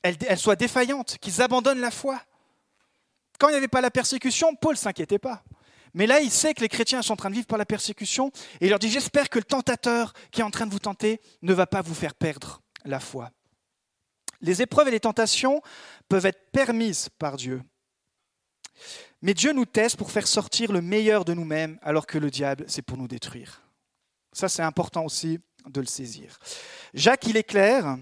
elle, 0.03 0.15
elle 0.25 0.39
soit 0.39 0.55
défaillante, 0.55 1.17
qu'ils 1.19 1.41
abandonnent 1.41 1.81
la 1.81 1.91
foi. 1.91 2.21
Quand 3.41 3.47
il 3.47 3.53
n'y 3.53 3.57
avait 3.57 3.67
pas 3.67 3.81
la 3.81 3.89
persécution, 3.89 4.53
Paul 4.53 4.73
ne 4.73 4.77
s'inquiétait 4.77 5.17
pas. 5.17 5.43
Mais 5.95 6.05
là, 6.05 6.19
il 6.19 6.29
sait 6.29 6.53
que 6.53 6.61
les 6.61 6.69
chrétiens 6.69 7.01
sont 7.01 7.13
en 7.13 7.15
train 7.15 7.31
de 7.31 7.33
vivre 7.33 7.47
par 7.47 7.57
la 7.57 7.65
persécution 7.65 8.31
et 8.59 8.67
il 8.67 8.69
leur 8.69 8.77
dit, 8.77 8.91
j'espère 8.91 9.31
que 9.31 9.39
le 9.39 9.43
tentateur 9.43 10.13
qui 10.29 10.41
est 10.41 10.43
en 10.43 10.51
train 10.51 10.67
de 10.67 10.71
vous 10.71 10.77
tenter 10.77 11.19
ne 11.41 11.51
va 11.51 11.65
pas 11.65 11.81
vous 11.81 11.95
faire 11.95 12.13
perdre 12.13 12.61
la 12.85 12.99
foi. 12.99 13.31
Les 14.41 14.61
épreuves 14.61 14.89
et 14.89 14.91
les 14.91 14.99
tentations 14.99 15.59
peuvent 16.07 16.27
être 16.27 16.51
permises 16.51 17.09
par 17.17 17.35
Dieu. 17.35 17.63
Mais 19.23 19.33
Dieu 19.33 19.53
nous 19.53 19.65
teste 19.65 19.97
pour 19.97 20.11
faire 20.11 20.27
sortir 20.27 20.71
le 20.71 20.81
meilleur 20.81 21.25
de 21.25 21.33
nous-mêmes, 21.33 21.79
alors 21.81 22.05
que 22.05 22.19
le 22.19 22.29
diable, 22.29 22.65
c'est 22.67 22.83
pour 22.83 22.99
nous 22.99 23.07
détruire. 23.07 23.63
Ça, 24.33 24.49
c'est 24.49 24.61
important 24.61 25.03
aussi 25.03 25.39
de 25.67 25.81
le 25.81 25.87
saisir. 25.87 26.37
Jacques, 26.93 27.25
il 27.25 27.37
est 27.37 27.43
clair, 27.43 27.97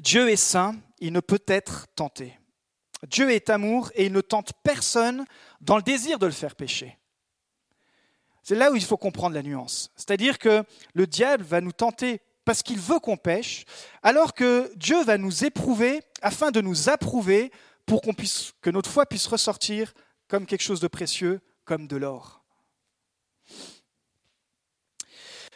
Dieu 0.00 0.30
est 0.30 0.36
saint, 0.36 0.74
il 1.00 1.12
ne 1.12 1.20
peut 1.20 1.44
être 1.48 1.86
tenté. 1.94 2.38
Dieu 3.06 3.30
est 3.30 3.50
amour 3.50 3.90
et 3.94 4.06
il 4.06 4.12
ne 4.12 4.20
tente 4.20 4.52
personne 4.62 5.24
dans 5.60 5.76
le 5.76 5.82
désir 5.82 6.18
de 6.18 6.26
le 6.26 6.32
faire 6.32 6.56
pécher. 6.56 6.98
C'est 8.42 8.54
là 8.54 8.72
où 8.72 8.76
il 8.76 8.84
faut 8.84 8.96
comprendre 8.96 9.34
la 9.34 9.42
nuance. 9.42 9.90
C'est-à-dire 9.94 10.38
que 10.38 10.64
le 10.94 11.06
diable 11.06 11.44
va 11.44 11.60
nous 11.60 11.72
tenter 11.72 12.20
parce 12.44 12.62
qu'il 12.62 12.78
veut 12.78 12.98
qu'on 12.98 13.18
pêche, 13.18 13.66
alors 14.02 14.32
que 14.32 14.72
Dieu 14.76 15.04
va 15.04 15.18
nous 15.18 15.44
éprouver 15.44 16.00
afin 16.22 16.50
de 16.50 16.62
nous 16.62 16.88
approuver 16.88 17.52
pour 17.84 18.00
que 18.00 18.70
notre 18.70 18.90
foi 18.90 19.04
puisse 19.04 19.26
ressortir 19.26 19.92
comme 20.28 20.46
quelque 20.46 20.62
chose 20.62 20.80
de 20.80 20.88
précieux, 20.88 21.40
comme 21.66 21.86
de 21.86 21.96
l'or. 21.96 22.42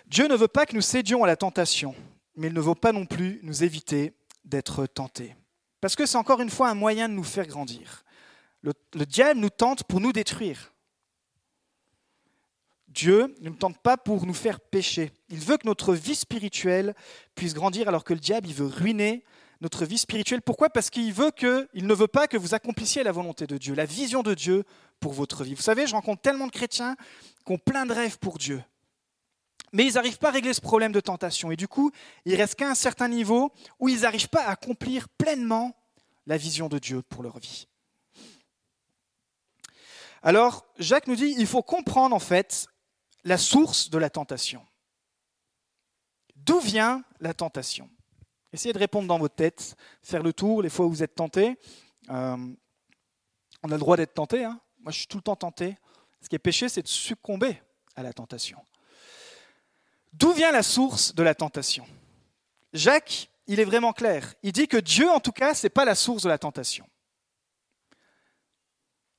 Dieu 0.07 0.29
ne 0.29 0.37
veut 0.37 0.49
pas 0.49 0.67
que 0.67 0.75
nous 0.75 0.83
cédions 0.83 1.25
à 1.25 1.27
la 1.27 1.37
tentation, 1.37 1.95
mais 2.37 2.49
il 2.49 2.53
ne 2.53 2.61
veut 2.61 2.75
pas 2.75 2.93
non 2.93 3.07
plus 3.07 3.41
nous 3.43 3.65
éviter 3.65 4.13
d'être 4.45 4.85
tentés. 4.87 5.35
Parce 5.83 5.97
que 5.97 6.07
c'est 6.07 6.17
encore 6.17 6.41
une 6.41 6.49
fois 6.49 6.69
un 6.69 6.75
moyen 6.75 7.09
de 7.09 7.15
nous 7.15 7.25
faire 7.25 7.47
grandir. 7.49 8.05
Le, 8.63 8.73
diable 9.05 9.41
nous 9.41 9.51
tente 9.51 9.83
pour 9.83 10.01
nous 10.01 10.13
détruire. 10.13 10.73
Dieu 12.87 13.35
ne 13.41 13.49
nous 13.49 13.57
tente 13.57 13.79
pas 13.79 13.97
pour 13.97 14.25
nous 14.25 14.33
faire 14.33 14.61
pécher. 14.61 15.11
Il 15.29 15.41
veut 15.41 15.57
que 15.57 15.67
notre 15.67 15.93
vie 15.93 16.15
spirituelle 16.15 16.95
puisse 17.35 17.53
grandir 17.53 17.89
alors 17.89 18.05
que 18.05 18.15
le 18.15 18.21
diable, 18.21 18.47
il 18.47 18.55
veut 18.55 18.67
ruiner 18.67 19.25
notre 19.61 19.85
vie 19.85 19.99
spirituelle. 19.99 20.41
Pourquoi? 20.41 20.71
Parce 20.71 20.89
qu'il 20.89 21.13
veut 21.13 21.33
que, 21.33 21.69
il 21.75 21.89
ne 21.89 21.95
veut 21.95 22.07
pas 22.07 22.29
que 22.29 22.37
vous 22.37 22.55
accomplissiez 22.55 23.03
la 23.03 23.11
volonté 23.11 23.49
de 23.49 23.59
Dieu, 23.59 23.75
la 23.75 23.85
vision 23.85 24.23
de 24.23 24.35
Dieu 24.35 24.63
pour 25.01 25.13
votre 25.13 25.43
vie. 25.43 25.55
Vous 25.55 25.63
savez, 25.63 25.89
je 25.89 25.97
rencontre 25.97 26.23
tellement 26.23 26.47
de 26.47 26.53
chrétiens 26.53 26.95
qui 27.45 27.53
ont 27.53 27.59
plein 27.59 27.87
de 27.87 27.93
rêves 27.93 28.19
pour 28.21 28.39
Dieu. 28.39 28.63
Mais 29.73 29.87
ils 29.87 29.95
n'arrivent 29.95 30.19
pas 30.19 30.29
à 30.29 30.33
régler 30.33 30.53
ce 30.53 30.61
problème 30.61 30.93
de 30.93 31.01
tentation. 31.01 31.51
Et 31.51 31.57
du 31.57 31.69
coup, 31.69 31.91
il 32.25 32.35
reste 32.35 32.57
qu'à 32.57 32.69
un 32.69 32.75
certain 32.75 33.09
niveau 33.09 33.53
où 33.79 33.89
ils 33.89 34.01
n'arrivent 34.01 34.29
pas 34.29 34.45
à 34.45 34.51
accomplir 34.51 35.09
pleinement 35.09 35.75
la 36.27 36.37
vision 36.37 36.69
de 36.69 36.79
Dieu 36.79 37.03
pour 37.03 37.23
leur 37.23 37.39
vie. 37.39 37.67
Alors, 40.23 40.65
Jacques 40.79 41.09
nous 41.09 41.17
dit, 41.17 41.35
il 41.37 41.47
faut 41.47 41.63
comprendre 41.63 42.15
en 42.15 42.21
fait 42.21 42.67
la 43.25 43.39
source 43.39 43.91
de 43.91 43.99
la 43.99 44.11
tentation. 44.11 44.65
D'où 46.37 46.61
vient 46.61 47.03
la 47.21 47.35
tentation? 47.35 47.91
Essayez 48.53 48.73
de 48.73 48.79
répondre 48.79 49.09
dans 49.09 49.19
votre 49.19 49.35
tête, 49.35 49.77
faire 50.03 50.23
le 50.23 50.33
tour 50.33 50.63
les 50.63 50.69
fois 50.69 50.87
où 50.87 50.91
vous 50.91 51.03
êtes 51.03 51.15
tenté. 51.15 51.59
Euh, 52.11 52.37
on 53.63 53.69
a 53.71 53.75
le 53.75 53.79
droit 53.79 53.97
d'être 53.97 54.15
tenté. 54.15 54.45
Hein. 54.45 54.61
Moi, 54.81 54.93
je 54.93 54.99
suis 54.99 55.07
tout 55.07 55.17
le 55.17 55.23
temps 55.23 55.37
tenté. 55.37 55.77
Ce 56.21 56.29
qui 56.29 56.37
est 56.37 56.41
péché, 56.41 56.69
c'est 56.69 56.83
de 56.83 56.89
succomber 56.89 57.61
à 57.97 58.03
la 58.03 58.13
tentation. 58.13 58.59
D'où 60.13 60.33
vient 60.33 60.53
la 60.53 60.63
source 60.63 61.15
de 61.15 61.23
la 61.23 61.35
tentation? 61.35 61.87
Jacques, 62.73 63.31
il 63.47 63.61
est 63.61 63.65
vraiment 63.65 63.93
clair. 63.93 64.35
Il 64.43 64.53
dit 64.53 64.69
que 64.69 64.77
Dieu, 64.77 65.11
en 65.11 65.21
tout 65.21 65.33
cas, 65.33 65.55
ce 65.55 65.67
n'est 65.67 65.71
pas 65.71 65.85
la 65.85 65.95
source 65.95 66.23
de 66.23 66.29
la 66.29 66.39
tentation. 66.39 66.87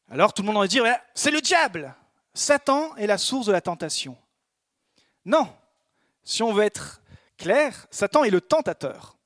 Alors 0.09 0.33
tout 0.33 0.43
le 0.43 0.47
monde 0.47 0.61
va 0.61 0.67
dire, 0.67 0.85
c'est 1.15 1.31
le 1.31 1.41
diable. 1.41 1.95
Satan 2.33 2.95
est 2.97 3.07
la 3.07 3.17
source 3.17 3.47
de 3.47 3.51
la 3.51 3.61
tentation. 3.61 4.17
Non. 5.25 5.51
Si 6.23 6.43
on 6.43 6.53
veut 6.53 6.63
être 6.63 7.01
clair, 7.37 7.87
Satan 7.89 8.23
est 8.23 8.29
le 8.29 8.41
tentateur. 8.41 9.17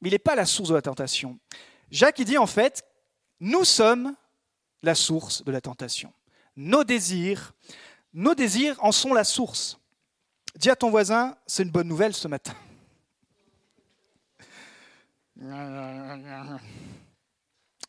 Mais 0.00 0.08
il 0.08 0.12
n'est 0.12 0.18
pas 0.18 0.34
la 0.34 0.46
source 0.46 0.68
de 0.68 0.74
la 0.74 0.82
tentation. 0.82 1.38
Jacques, 1.90 2.18
il 2.20 2.24
dit 2.24 2.38
en 2.38 2.46
fait, 2.46 2.84
nous 3.40 3.64
sommes 3.64 4.14
la 4.82 4.94
source 4.94 5.44
de 5.44 5.50
la 5.50 5.60
tentation. 5.60 6.12
Nos 6.56 6.84
désirs, 6.84 7.52
nos 8.12 8.34
désirs 8.34 8.76
en 8.80 8.92
sont 8.92 9.12
la 9.12 9.24
source. 9.24 9.79
Dis 10.56 10.70
à 10.70 10.76
ton 10.76 10.90
voisin, 10.90 11.36
c'est 11.46 11.62
une 11.62 11.70
bonne 11.70 11.88
nouvelle 11.88 12.14
ce 12.14 12.28
matin. 12.28 12.54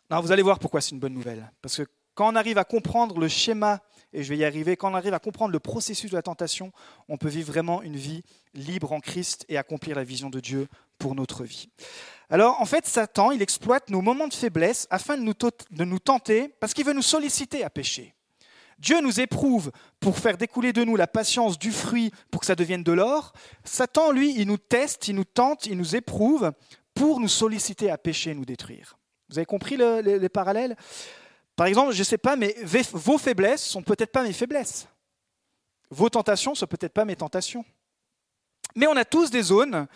Non, 0.09 0.19
vous 0.21 0.31
allez 0.31 0.43
voir 0.43 0.59
pourquoi 0.59 0.81
c'est 0.81 0.91
une 0.91 0.99
bonne 0.99 1.13
nouvelle. 1.13 1.51
Parce 1.61 1.77
que 1.77 1.83
quand 2.13 2.31
on 2.31 2.35
arrive 2.35 2.57
à 2.57 2.63
comprendre 2.63 3.19
le 3.19 3.27
schéma, 3.27 3.81
et 4.13 4.23
je 4.23 4.29
vais 4.29 4.37
y 4.37 4.45
arriver, 4.45 4.75
quand 4.75 4.91
on 4.91 4.95
arrive 4.95 5.13
à 5.13 5.19
comprendre 5.19 5.51
le 5.51 5.59
processus 5.59 6.11
de 6.11 6.15
la 6.15 6.21
tentation, 6.21 6.71
on 7.07 7.17
peut 7.17 7.29
vivre 7.29 7.51
vraiment 7.51 7.81
une 7.81 7.95
vie 7.95 8.23
libre 8.53 8.91
en 8.91 8.99
Christ 8.99 9.45
et 9.47 9.57
accomplir 9.57 9.95
la 9.95 10.03
vision 10.03 10.29
de 10.29 10.39
Dieu 10.39 10.67
pour 10.97 11.15
notre 11.15 11.43
vie. 11.43 11.69
Alors, 12.29 12.61
en 12.61 12.65
fait, 12.65 12.85
Satan, 12.85 13.31
il 13.31 13.41
exploite 13.41 13.89
nos 13.89 14.01
moments 14.01 14.27
de 14.27 14.33
faiblesse 14.33 14.87
afin 14.89 15.17
de 15.17 15.23
nous, 15.23 15.33
de 15.33 15.83
nous 15.85 15.99
tenter, 15.99 16.49
parce 16.59 16.73
qu'il 16.73 16.85
veut 16.85 16.93
nous 16.93 17.01
solliciter 17.01 17.63
à 17.63 17.69
pécher. 17.69 18.13
Dieu 18.81 18.99
nous 18.99 19.19
éprouve 19.19 19.71
pour 19.99 20.17
faire 20.17 20.37
découler 20.37 20.73
de 20.73 20.83
nous 20.83 20.95
la 20.95 21.05
patience 21.05 21.59
du 21.59 21.71
fruit 21.71 22.11
pour 22.31 22.41
que 22.41 22.47
ça 22.47 22.55
devienne 22.55 22.83
de 22.83 22.91
l'or. 22.91 23.31
Satan, 23.63 24.11
lui, 24.11 24.33
il 24.35 24.47
nous 24.47 24.57
teste, 24.57 25.07
il 25.07 25.15
nous 25.15 25.23
tente, 25.23 25.67
il 25.67 25.77
nous 25.77 25.95
éprouve 25.95 26.51
pour 26.95 27.19
nous 27.19 27.27
solliciter 27.27 27.91
à 27.91 27.99
pécher 27.99 28.31
et 28.31 28.33
nous 28.33 28.43
détruire. 28.43 28.97
Vous 29.29 29.37
avez 29.37 29.45
compris 29.45 29.77
les 29.77 30.29
parallèles? 30.29 30.75
Par 31.55 31.67
exemple, 31.67 31.93
je 31.93 31.99
ne 31.99 32.03
sais 32.03 32.17
pas, 32.17 32.35
mais 32.35 32.55
vos 32.91 33.19
faiblesses 33.19 33.63
sont 33.63 33.83
peut-être 33.83 34.11
pas 34.11 34.23
mes 34.23 34.33
faiblesses. 34.33 34.87
Vos 35.91 36.09
tentations 36.09 36.55
sont 36.55 36.65
peut-être 36.65 36.93
pas 36.93 37.05
mes 37.05 37.15
tentations. 37.15 37.63
Mais 38.75 38.87
on 38.87 38.95
a 38.95 39.05
tous 39.05 39.29
des 39.29 39.43
zones 39.43 39.87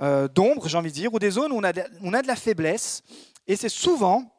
euh, 0.00 0.28
d'ombre, 0.28 0.68
j'ai 0.68 0.78
envie 0.78 0.90
de 0.90 0.94
dire, 0.94 1.12
ou 1.12 1.18
des 1.18 1.30
zones 1.30 1.50
où 1.50 1.56
on 1.56 1.64
a 1.64 1.72
de, 1.72 1.82
on 2.00 2.14
a 2.14 2.22
de 2.22 2.28
la 2.28 2.36
faiblesse. 2.36 3.02
Et 3.48 3.56
c'est 3.56 3.68
souvent 3.68 4.32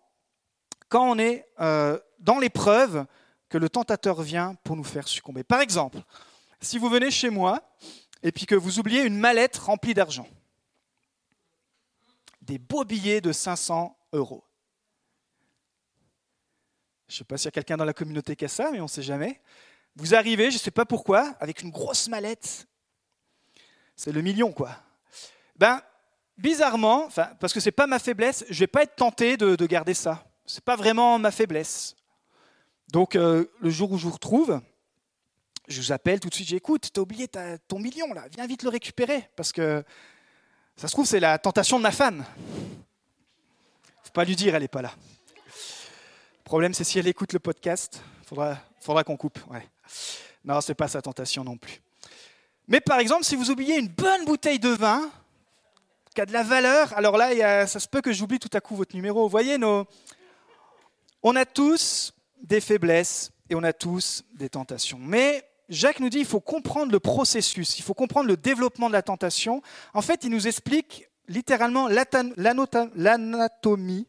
quand 0.88 1.10
on 1.10 1.20
est 1.20 1.46
euh, 1.60 2.00
dans 2.20 2.40
l'épreuve 2.40 3.06
que 3.52 3.58
le 3.58 3.68
tentateur 3.68 4.22
vient 4.22 4.56
pour 4.64 4.78
nous 4.78 4.84
faire 4.84 5.10
succomber. 5.10 5.44
Par 5.44 5.60
exemple, 5.60 6.00
si 6.62 6.78
vous 6.78 6.90
venez 6.90 7.12
chez 7.12 7.30
moi 7.30 7.62
et 8.24 8.32
puis 8.32 8.46
que 8.46 8.56
vous 8.56 8.80
oubliez 8.80 9.02
une 9.04 9.18
mallette 9.18 9.58
remplie 9.58 9.94
d'argent, 9.94 10.28
des 12.42 12.58
beaux 12.58 12.86
billets 12.86 13.20
de 13.20 13.34
500 13.34 13.96
euros. 14.14 14.46
Je 17.10 17.16
ne 17.16 17.18
sais 17.18 17.24
pas 17.26 17.38
s'il 17.38 17.46
y 17.46 17.48
a 17.50 17.52
quelqu'un 17.52 17.76
dans 17.76 17.86
la 17.86 17.94
communauté 17.94 18.38
qui 18.38 18.46
a 18.46 18.48
ça, 18.48 18.72
mais 18.72 18.80
on 18.80 18.84
ne 18.84 18.90
sait 18.90 19.04
jamais. 19.04 19.42
Vous 19.98 20.16
arrivez, 20.16 20.50
je 20.50 20.56
ne 20.56 20.62
sais 20.62 20.72
pas 20.72 20.86
pourquoi, 20.86 21.36
avec 21.42 21.62
une 21.62 21.72
grosse 21.72 22.08
mallette. 22.08 22.66
C'est 23.98 24.14
le 24.14 24.22
million, 24.22 24.54
quoi. 24.54 24.78
Ben, 25.58 25.82
bizarrement, 26.38 27.10
parce 27.40 27.52
que 27.52 27.60
ce 27.60 27.68
n'est 27.68 27.74
pas 27.74 27.86
ma 27.86 28.00
faiblesse, 28.00 28.46
je 28.50 28.54
ne 28.54 28.60
vais 28.60 28.68
pas 28.68 28.84
être 28.84 28.96
tenté 28.96 29.36
de, 29.36 29.66
garder 29.66 29.94
ça. 29.94 30.26
Ce 30.46 30.56
n'est 30.56 30.62
pas 30.62 30.78
vraiment 30.78 31.20
ma 31.20 31.32
faiblesse. 31.32 31.98
Donc, 32.92 33.16
euh, 33.16 33.46
le 33.62 33.70
jour 33.70 33.90
où 33.94 33.98
je 33.98 34.04
vous 34.04 34.12
retrouve, 34.12 34.60
je 35.70 35.80
vous 35.80 35.94
appelle 35.94 36.20
tout 36.20 36.28
de 36.28 36.34
suite, 36.34 36.50
j'écoute, 36.50 36.90
tu 36.94 37.00
as 37.00 37.04
oublié 37.04 37.30
ton 37.68 37.80
million, 37.80 38.14
là, 38.14 38.26
viens 38.36 38.46
vite 38.46 38.64
le 38.64 38.70
récupérer, 38.70 39.30
parce 39.38 39.54
que 39.54 39.82
ça 40.76 40.90
se 40.90 40.92
trouve, 40.92 41.06
c'est 41.06 41.22
la 41.22 41.40
tentation 41.40 41.78
de 41.78 41.84
ma 41.84 41.92
femme. 41.92 42.26
faut 44.04 44.12
pas 44.12 44.26
lui 44.26 44.36
dire, 44.36 44.56
elle 44.56 44.64
n'est 44.64 44.68
pas 44.68 44.82
là. 44.82 44.92
Le 45.48 46.44
problème, 46.44 46.74
c'est 46.74 46.84
si 46.84 47.00
elle 47.00 47.08
écoute 47.08 47.32
le 47.32 47.40
podcast, 47.40 48.02
faudra, 48.26 48.58
faudra 48.82 49.06
qu'on 49.06 49.16
coupe. 49.16 49.40
Ouais. 49.50 49.66
Non, 50.44 50.60
ce 50.60 50.72
n'est 50.72 50.76
pas 50.76 50.90
sa 50.90 51.02
tentation 51.02 51.46
non 51.46 51.56
plus. 51.56 51.80
Mais 52.68 52.82
par 52.82 53.00
exemple, 53.00 53.24
si 53.24 53.38
vous 53.38 53.52
oubliez 53.52 53.78
une 53.78 53.88
bonne 53.88 54.26
bouteille 54.26 54.60
de 54.60 54.70
vin, 54.70 55.10
qui 56.14 56.20
a 56.20 56.26
de 56.26 56.34
la 56.34 56.44
valeur, 56.44 56.92
alors 56.98 57.16
là, 57.16 57.66
ça 57.68 57.80
se 57.80 57.88
peut 57.88 58.02
que 58.02 58.12
j'oublie 58.12 58.40
tout 58.40 58.50
à 58.52 58.60
coup 58.60 58.76
votre 58.76 58.98
numéro. 58.98 59.24
Vous 59.24 59.30
voyez, 59.30 59.58
on 61.24 61.36
a 61.38 61.46
tous 61.46 62.14
des 62.42 62.62
faiblesses 62.62 63.32
et 63.50 63.56
on 63.56 63.64
a 63.64 63.74
tous 63.74 64.24
des 64.34 64.50
tentations. 64.50 65.00
Mais 65.00 65.44
Jacques 65.70 66.00
nous 66.00 66.10
dit 66.10 66.18
qu'il 66.18 66.28
faut 66.28 66.40
comprendre 66.40 66.92
le 66.92 67.00
processus, 67.00 67.80
il 67.80 67.84
faut 67.84 67.94
comprendre 67.94 68.28
le 68.28 68.38
développement 68.38 68.88
de 68.88 68.94
la 68.94 69.02
tentation. 69.02 69.62
En 69.94 70.02
fait, 70.02 70.24
il 70.24 70.30
nous 70.30 70.48
explique 70.48 71.08
littéralement 71.28 71.88
l'anatomie 72.98 74.08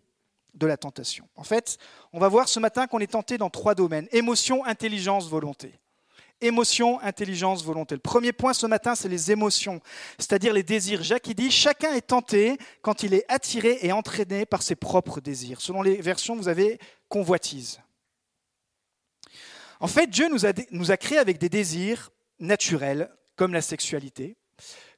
de 0.55 0.67
la 0.67 0.77
tentation. 0.77 1.29
En 1.37 1.45
fait, 1.45 1.79
on 2.13 2.19
va 2.19 2.29
voir 2.29 2.49
ce 2.49 2.61
matin 2.61 2.87
qu'on 2.87 2.99
est 2.99 3.13
tenté 3.13 3.39
dans 3.39 3.51
trois 3.51 3.75
domaines 3.75 4.09
émotion, 4.13 4.65
intelligence, 4.65 5.29
volonté. 5.29 5.79
Émotion, 6.41 7.01
intelligence, 7.01 7.63
volonté. 7.63 7.95
Le 7.95 8.01
premier 8.01 8.33
point 8.33 8.53
ce 8.53 8.67
matin, 8.67 8.97
c'est 8.97 9.09
les 9.09 9.31
émotions, 9.31 9.81
c'est-à-dire 10.19 10.53
les 10.53 10.65
désirs. 10.65 11.05
Jacques 11.05 11.29
il 11.29 11.37
dit 11.37 11.53
chacun 11.53 11.95
est 11.95 12.09
tenté 12.09 12.59
quand 12.83 13.05
il 13.05 13.15
est 13.15 13.25
attiré 13.29 13.79
et 13.83 13.93
entraîné 13.93 14.45
par 14.45 14.63
ses 14.63 14.75
propres 14.75 15.21
désirs. 15.21 15.61
Selon 15.61 15.83
les 15.83 16.01
versions, 16.01 16.35
vous 16.35 16.49
avez 16.49 16.81
convoitise. 17.09 17.79
En 19.83 19.89
fait, 19.89 20.07
Dieu 20.07 20.29
nous 20.29 20.93
a, 20.93 20.97
créés 20.97 21.19
avec 21.19 21.39
des 21.39 21.49
désirs 21.49 22.13
naturels, 22.39 23.11
comme 23.35 23.53
la 23.53 23.61
sexualité, 23.61 24.37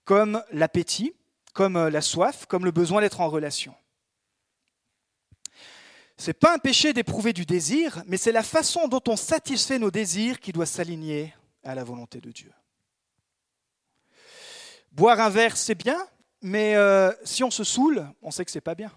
comme 0.04 0.44
l'appétit, 0.52 1.14
comme 1.54 1.76
euh, 1.76 1.88
la 1.88 2.02
soif, 2.02 2.44
comme 2.44 2.66
le 2.66 2.70
besoin 2.70 3.00
d'être 3.00 3.22
en 3.22 3.30
relation. 3.30 3.74
Ce 6.18 6.26
n'est 6.26 6.34
pas 6.34 6.54
un 6.54 6.58
péché 6.58 6.92
d'éprouver 6.92 7.32
du 7.32 7.46
désir, 7.46 8.02
mais 8.06 8.18
c'est 8.18 8.30
la 8.30 8.42
façon 8.42 8.86
dont 8.86 9.00
on 9.08 9.16
satisfait 9.16 9.78
nos 9.78 9.90
désirs 9.90 10.38
qui 10.38 10.52
doit 10.52 10.66
s'aligner 10.66 11.34
à 11.62 11.74
la 11.74 11.82
volonté 11.82 12.20
de 12.20 12.30
Dieu. 12.30 12.52
Boire 14.92 15.18
un 15.18 15.30
verre, 15.30 15.56
c'est 15.56 15.74
bien, 15.74 16.06
mais 16.42 16.76
euh, 16.76 17.10
si 17.24 17.42
on 17.42 17.50
se 17.50 17.64
saoule, 17.64 18.06
on 18.20 18.30
sait 18.30 18.44
que 18.44 18.50
c'est 18.50 18.60
pas 18.60 18.74
bien. 18.74 18.92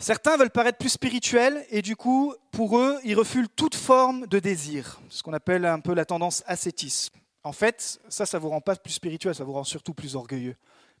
Certains 0.00 0.36
veulent 0.36 0.50
paraître 0.50 0.78
plus 0.78 0.90
spirituels 0.90 1.66
et 1.70 1.82
du 1.82 1.96
coup, 1.96 2.32
pour 2.52 2.78
eux, 2.78 3.00
ils 3.04 3.16
refusent 3.16 3.48
toute 3.56 3.74
forme 3.74 4.28
de 4.28 4.38
désir, 4.38 5.00
ce 5.08 5.24
qu'on 5.24 5.32
appelle 5.32 5.66
un 5.66 5.80
peu 5.80 5.92
la 5.92 6.04
tendance 6.04 6.44
ascétisme. 6.46 7.14
En 7.42 7.52
fait, 7.52 8.00
ça, 8.08 8.24
ça 8.24 8.38
ne 8.38 8.42
vous 8.42 8.48
rend 8.50 8.60
pas 8.60 8.76
plus 8.76 8.92
spirituel, 8.92 9.34
ça 9.34 9.42
vous 9.42 9.52
rend 9.52 9.64
surtout 9.64 9.94
plus 9.94 10.14
orgueilleux. 10.14 10.54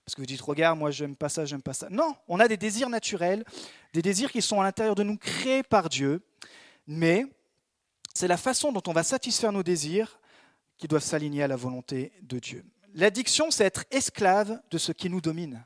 Parce 0.04 0.16
que 0.16 0.22
vous 0.22 0.26
dites, 0.26 0.40
regarde, 0.40 0.78
moi, 0.78 0.90
j'aime 0.90 1.14
pas 1.14 1.28
ça, 1.28 1.44
j'aime 1.44 1.62
pas 1.62 1.74
ça. 1.74 1.88
Non, 1.90 2.16
on 2.26 2.40
a 2.40 2.48
des 2.48 2.56
désirs 2.56 2.88
naturels, 2.88 3.44
des 3.92 4.02
désirs 4.02 4.32
qui 4.32 4.42
sont 4.42 4.60
à 4.60 4.64
l'intérieur 4.64 4.96
de 4.96 5.04
nous, 5.04 5.16
créés 5.16 5.62
par 5.62 5.88
Dieu, 5.88 6.20
mais 6.86 7.24
c'est 8.14 8.26
la 8.26 8.36
façon 8.36 8.72
dont 8.72 8.82
on 8.88 8.92
va 8.92 9.04
satisfaire 9.04 9.52
nos 9.52 9.62
désirs 9.62 10.18
qui 10.76 10.88
doivent 10.88 11.04
s'aligner 11.04 11.44
à 11.44 11.48
la 11.48 11.56
volonté 11.56 12.10
de 12.22 12.38
Dieu. 12.40 12.64
L'addiction, 12.94 13.52
c'est 13.52 13.64
être 13.64 13.84
esclave 13.92 14.60
de 14.70 14.78
ce 14.78 14.90
qui 14.90 15.08
nous 15.08 15.20
domine. 15.20 15.62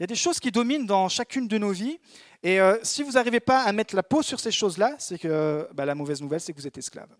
Il 0.00 0.04
y 0.04 0.04
a 0.04 0.06
des 0.06 0.14
choses 0.14 0.40
qui 0.40 0.50
dominent 0.50 0.86
dans 0.86 1.10
chacune 1.10 1.46
de 1.46 1.58
nos 1.58 1.72
vies. 1.72 2.00
Et 2.42 2.58
euh, 2.58 2.78
si 2.82 3.02
vous 3.02 3.12
n'arrivez 3.12 3.38
pas 3.38 3.64
à 3.64 3.72
mettre 3.72 3.94
la 3.94 4.02
peau 4.02 4.22
sur 4.22 4.40
ces 4.40 4.50
choses-là, 4.50 4.94
c'est 4.98 5.18
que 5.18 5.68
bah, 5.74 5.84
la 5.84 5.94
mauvaise 5.94 6.22
nouvelle, 6.22 6.40
c'est 6.40 6.54
que 6.54 6.58
vous 6.58 6.66
êtes 6.66 6.78
esclave. 6.78 7.10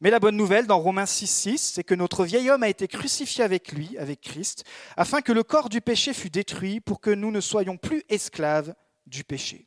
Mais 0.00 0.08
la 0.08 0.18
bonne 0.18 0.34
nouvelle, 0.34 0.66
dans 0.66 0.78
Romains 0.78 1.04
6, 1.04 1.26
6, 1.26 1.58
c'est 1.74 1.84
que 1.84 1.94
notre 1.94 2.24
vieil 2.24 2.48
homme 2.48 2.62
a 2.62 2.68
été 2.70 2.88
crucifié 2.88 3.44
avec 3.44 3.72
lui, 3.72 3.98
avec 3.98 4.22
Christ, 4.22 4.64
afin 4.96 5.20
que 5.20 5.32
le 5.32 5.42
corps 5.42 5.68
du 5.68 5.82
péché 5.82 6.14
fût 6.14 6.30
détruit 6.30 6.80
pour 6.80 7.02
que 7.02 7.10
nous 7.10 7.30
ne 7.30 7.42
soyons 7.42 7.76
plus 7.76 8.02
esclaves 8.08 8.74
du 9.06 9.22
péché. 9.22 9.66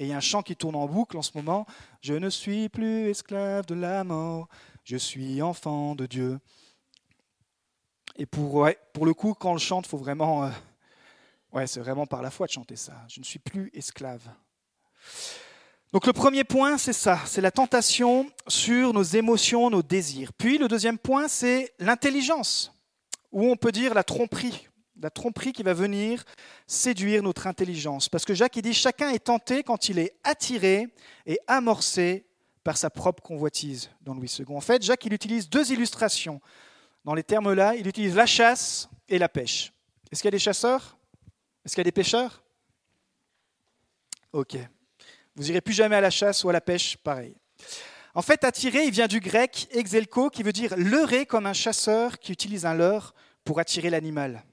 Et 0.00 0.06
il 0.06 0.08
y 0.08 0.12
a 0.12 0.16
un 0.16 0.20
chant 0.20 0.42
qui 0.42 0.56
tourne 0.56 0.74
en 0.74 0.88
boucle 0.88 1.16
en 1.16 1.22
ce 1.22 1.30
moment. 1.36 1.64
Je 2.00 2.14
ne 2.14 2.28
suis 2.28 2.68
plus 2.68 3.08
esclave 3.08 3.66
de 3.66 3.76
la 3.76 4.02
mort, 4.02 4.48
je 4.82 4.96
suis 4.96 5.40
enfant 5.42 5.94
de 5.94 6.06
Dieu. 6.06 6.40
Et 8.16 8.26
pour, 8.26 8.68
pour 8.92 9.06
le 9.06 9.14
coup, 9.14 9.34
quand 9.34 9.50
on 9.50 9.54
le 9.54 9.60
chante, 9.60 9.86
faut 9.86 9.96
vraiment, 9.96 10.42
euh, 10.42 10.50
ouais, 11.52 11.66
c'est 11.66 11.80
vraiment 11.80 12.06
par 12.06 12.22
la 12.22 12.30
foi 12.30 12.46
de 12.46 12.52
chanter 12.52 12.76
ça. 12.76 12.94
Je 13.08 13.20
ne 13.20 13.24
suis 13.24 13.38
plus 13.38 13.70
esclave. 13.74 14.22
Donc 15.92 16.06
le 16.06 16.12
premier 16.12 16.44
point, 16.44 16.76
c'est 16.76 16.92
ça, 16.92 17.18
c'est 17.24 17.40
la 17.40 17.50
tentation 17.50 18.30
sur 18.46 18.92
nos 18.92 19.02
émotions, 19.02 19.70
nos 19.70 19.82
désirs. 19.82 20.32
Puis 20.34 20.58
le 20.58 20.68
deuxième 20.68 20.98
point, 20.98 21.28
c'est 21.28 21.72
l'intelligence, 21.78 22.72
ou 23.32 23.46
on 23.46 23.56
peut 23.56 23.72
dire 23.72 23.94
la 23.94 24.04
tromperie, 24.04 24.68
la 25.00 25.08
tromperie 25.08 25.54
qui 25.54 25.62
va 25.62 25.72
venir 25.72 26.24
séduire 26.66 27.22
notre 27.22 27.46
intelligence. 27.46 28.10
Parce 28.10 28.26
que 28.26 28.34
Jacques 28.34 28.56
il 28.56 28.62
dit, 28.62 28.74
chacun 28.74 29.08
est 29.10 29.24
tenté 29.24 29.62
quand 29.62 29.88
il 29.88 29.98
est 29.98 30.14
attiré 30.24 30.88
et 31.24 31.38
amorcé 31.46 32.26
par 32.64 32.76
sa 32.76 32.90
propre 32.90 33.22
convoitise 33.22 33.88
dans 34.02 34.12
Louis 34.12 34.30
II. 34.38 34.44
En 34.54 34.60
fait, 34.60 34.82
Jacques 34.82 35.06
il 35.06 35.14
utilise 35.14 35.48
deux 35.48 35.72
illustrations. 35.72 36.38
Dans 37.02 37.14
les 37.14 37.22
termes-là, 37.22 37.76
il 37.76 37.86
utilise 37.86 38.14
la 38.14 38.26
chasse 38.26 38.90
et 39.08 39.18
la 39.18 39.30
pêche. 39.30 39.72
Est-ce 40.12 40.20
qu'il 40.20 40.26
y 40.26 40.28
a 40.28 40.32
des 40.32 40.38
chasseurs? 40.38 40.97
Est-ce 41.68 41.74
qu'il 41.74 41.82
y 41.82 41.86
a 41.86 41.90
des 41.90 41.92
pêcheurs? 41.92 42.42
Ok. 44.32 44.56
Vous 45.36 45.50
irez 45.50 45.60
plus 45.60 45.74
jamais 45.74 45.96
à 45.96 46.00
la 46.00 46.08
chasse 46.08 46.42
ou 46.42 46.48
à 46.48 46.52
la 46.54 46.62
pêche, 46.62 46.96
pareil. 46.96 47.36
En 48.14 48.22
fait, 48.22 48.42
attirer, 48.44 48.84
il 48.84 48.90
vient 48.90 49.06
du 49.06 49.20
grec 49.20 49.68
exelko, 49.72 50.30
qui 50.30 50.42
veut 50.42 50.54
dire 50.54 50.74
leurrer 50.78 51.26
comme 51.26 51.44
un 51.44 51.52
chasseur 51.52 52.20
qui 52.20 52.32
utilise 52.32 52.64
un 52.64 52.72
leurre 52.72 53.14
pour 53.44 53.60
attirer 53.60 53.90
l'animal. 53.90 54.44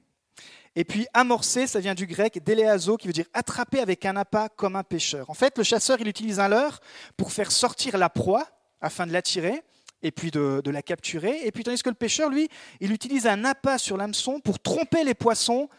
Et 0.75 0.83
puis 0.83 1.07
amorcer, 1.13 1.67
ça 1.67 1.79
vient 1.79 1.95
du 1.95 2.05
grec 2.05 2.43
déléazo, 2.43 2.97
qui 2.97 3.07
veut 3.07 3.13
dire 3.13 3.27
attraper 3.31 3.79
avec 3.79 4.03
un 4.03 4.17
appât 4.17 4.49
comme 4.49 4.75
un 4.75 4.83
pêcheur. 4.83 5.29
En 5.29 5.35
fait, 5.35 5.57
le 5.57 5.63
chasseur, 5.63 6.01
il 6.01 6.09
utilise 6.09 6.41
un 6.41 6.49
leurre 6.49 6.81
pour 7.15 7.31
faire 7.31 7.49
sortir 7.49 7.97
la 7.97 8.09
proie 8.09 8.45
afin 8.81 9.07
de 9.07 9.13
l'attirer 9.13 9.63
et 10.03 10.11
puis 10.11 10.31
de, 10.31 10.61
de, 10.61 10.69
la 10.69 10.81
capturer. 10.81 11.47
Et 11.47 11.53
puis 11.53 11.63
tandis 11.63 11.81
que 11.81 11.87
le 11.87 11.95
pêcheur, 11.95 12.29
lui, 12.29 12.49
il 12.81 12.91
utilise 12.91 13.25
un 13.25 13.45
appât 13.45 13.77
sur 13.77 13.95
l'hameçon 13.95 14.41
pour 14.41 14.59
tromper 14.59 15.05
les 15.05 15.13
poissons 15.13 15.69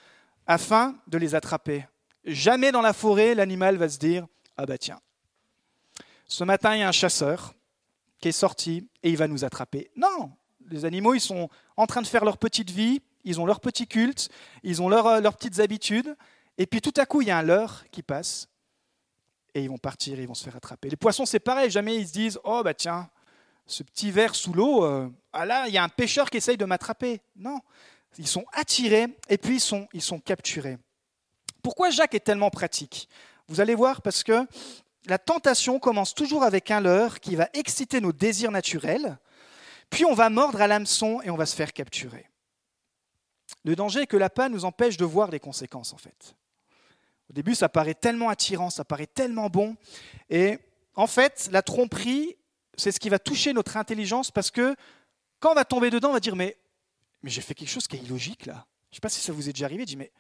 afin 0.46 0.96
de 1.06 1.18
les 1.18 1.34
attraper. 1.34 1.86
Jamais 2.24 2.72
dans 2.72 2.82
la 2.82 2.92
forêt, 2.92 3.34
l'animal 3.34 3.76
va 3.76 3.88
se 3.88 3.98
dire 3.98 4.26
ah 4.56 4.66
bah 4.66 4.78
tiens, 4.78 5.00
ce 6.28 6.44
matin, 6.44 6.74
il 6.74 6.80
y 6.80 6.82
a 6.82 6.88
un 6.88 6.92
chasseur 6.92 7.54
qui 8.20 8.28
est 8.28 8.32
sorti 8.32 8.88
et 9.02 9.10
il 9.10 9.16
va 9.16 9.28
nous 9.28 9.44
attraper. 9.44 9.90
Non, 9.96 10.32
les 10.68 10.84
animaux, 10.84 11.14
ils 11.14 11.20
sont 11.20 11.48
en 11.76 11.86
train 11.86 12.02
de 12.02 12.06
faire 12.06 12.24
leur 12.24 12.38
petite 12.38 12.70
vie, 12.70 13.00
ils 13.24 13.40
ont 13.40 13.46
leur 13.46 13.60
petit 13.60 13.86
culte, 13.86 14.28
ils 14.62 14.82
ont 14.82 14.90
euh, 14.90 15.20
leurs 15.20 15.36
petites 15.36 15.60
habitudes, 15.60 16.16
et 16.58 16.66
puis 16.66 16.80
tout 16.80 16.94
à 16.96 17.06
coup, 17.06 17.22
il 17.22 17.28
y 17.28 17.30
a 17.30 17.38
un 17.38 17.42
leurre 17.42 17.84
qui 17.90 18.02
passe, 18.02 18.48
et 19.54 19.62
ils 19.62 19.68
vont 19.68 19.78
partir, 19.78 20.18
ils 20.18 20.26
vont 20.26 20.34
se 20.34 20.44
faire 20.44 20.56
attraper. 20.56 20.90
Les 20.90 20.96
poissons, 20.96 21.26
c'est 21.26 21.40
pareil, 21.40 21.70
jamais 21.70 21.96
ils 21.96 22.08
se 22.08 22.12
disent, 22.12 22.40
oh 22.44 22.62
bah 22.64 22.74
tiens, 22.74 23.08
ce 23.66 23.82
petit 23.82 24.10
verre 24.10 24.34
sous 24.34 24.52
l'eau, 24.52 24.84
euh, 24.84 25.08
ah 25.32 25.44
là, 25.44 25.68
il 25.68 25.74
y 25.74 25.78
a 25.78 25.84
un 25.84 25.88
pêcheur 25.88 26.30
qui 26.30 26.38
essaye 26.38 26.56
de 26.56 26.64
m'attraper. 26.64 27.20
Non, 27.36 27.60
ils 28.18 28.26
sont 28.26 28.44
attirés, 28.52 29.08
et 29.28 29.38
puis 29.38 29.56
ils 29.56 30.02
sont, 30.02 30.20
capturés. 30.20 30.78
Pourquoi 31.62 31.90
Jacques 31.90 32.14
est 32.14 32.20
tellement 32.20 32.50
pratique? 32.50 33.08
Vous 33.49 33.61
allez 33.61 33.75
voir 33.75 34.02
parce 34.02 34.23
que 34.23 34.46
la 35.06 35.18
tentation 35.18 35.78
commence 35.78 36.14
toujours 36.14 36.42
avec 36.42 36.70
un 36.70 36.80
leurre 36.80 37.20
qui 37.20 37.37
va 37.37 37.49
exciter 37.54 38.00
nos 38.00 38.12
désirs 38.12 38.50
naturels, 38.50 39.18
puis 39.90 40.04
on 40.04 40.14
va 40.14 40.30
mordre 40.30 40.61
à 40.61 40.66
l'hameçon 40.66 41.20
et 41.23 41.30
on 41.30 41.37
va 41.37 41.46
se 41.46 41.54
faire 41.54 41.73
capturer. 41.73 42.28
Le 43.64 43.76
danger 43.76 44.02
est 44.02 44.06
que 44.06 44.16
l'appât 44.16 44.49
nous 44.49 44.64
empêche 44.64 44.96
de 44.96 45.04
voir 45.04 45.30
les 45.30 45.40
conséquences 45.40 45.92
en 45.92 45.99
fait. 45.99 46.35
Au 47.30 47.32
début, 47.32 47.54
ça 47.54 47.68
paraît 47.68 47.94
tellement 47.94 48.28
attirant, 48.28 48.70
ça 48.70 48.85
paraît 48.85 49.06
tellement 49.06 49.49
bon, 49.49 49.76
et 50.30 50.58
en 50.94 51.06
fait, 51.06 51.49
la 51.52 51.62
tromperie, 51.62 52.37
c'est 52.76 52.92
ce 52.92 53.00
qui 53.00 53.08
va 53.08 53.18
toucher 53.18 53.52
notre 53.52 53.76
intelligence 53.76 54.30
parce 54.30 54.50
que 54.50 54.75
quand 55.40 55.52
on 55.52 55.54
va 55.54 55.64
tomber 55.64 55.90
dedans, 55.90 56.11
on 56.11 56.14
va 56.14 56.20
dire 56.20 56.37
mais, 56.37 56.56
mais 57.26 57.33
j'ai 57.33 57.40
fait 57.40 57.54
quelque 57.54 57.68
chose 57.68 57.88
qui 57.88 57.97
est 57.97 57.99
illogique 57.99 58.47
là. 58.47 58.64
Je 58.90 58.92
ne 58.92 58.95
sais 58.95 59.00
pas 59.00 59.09
si 59.09 59.21
ça 59.21 59.33
vous 59.33 59.49
est 59.49 59.52
déjà 59.52 59.64
arrivé, 59.64 59.83
je 59.83 59.88
dis 59.88 59.97
mais 59.97 60.12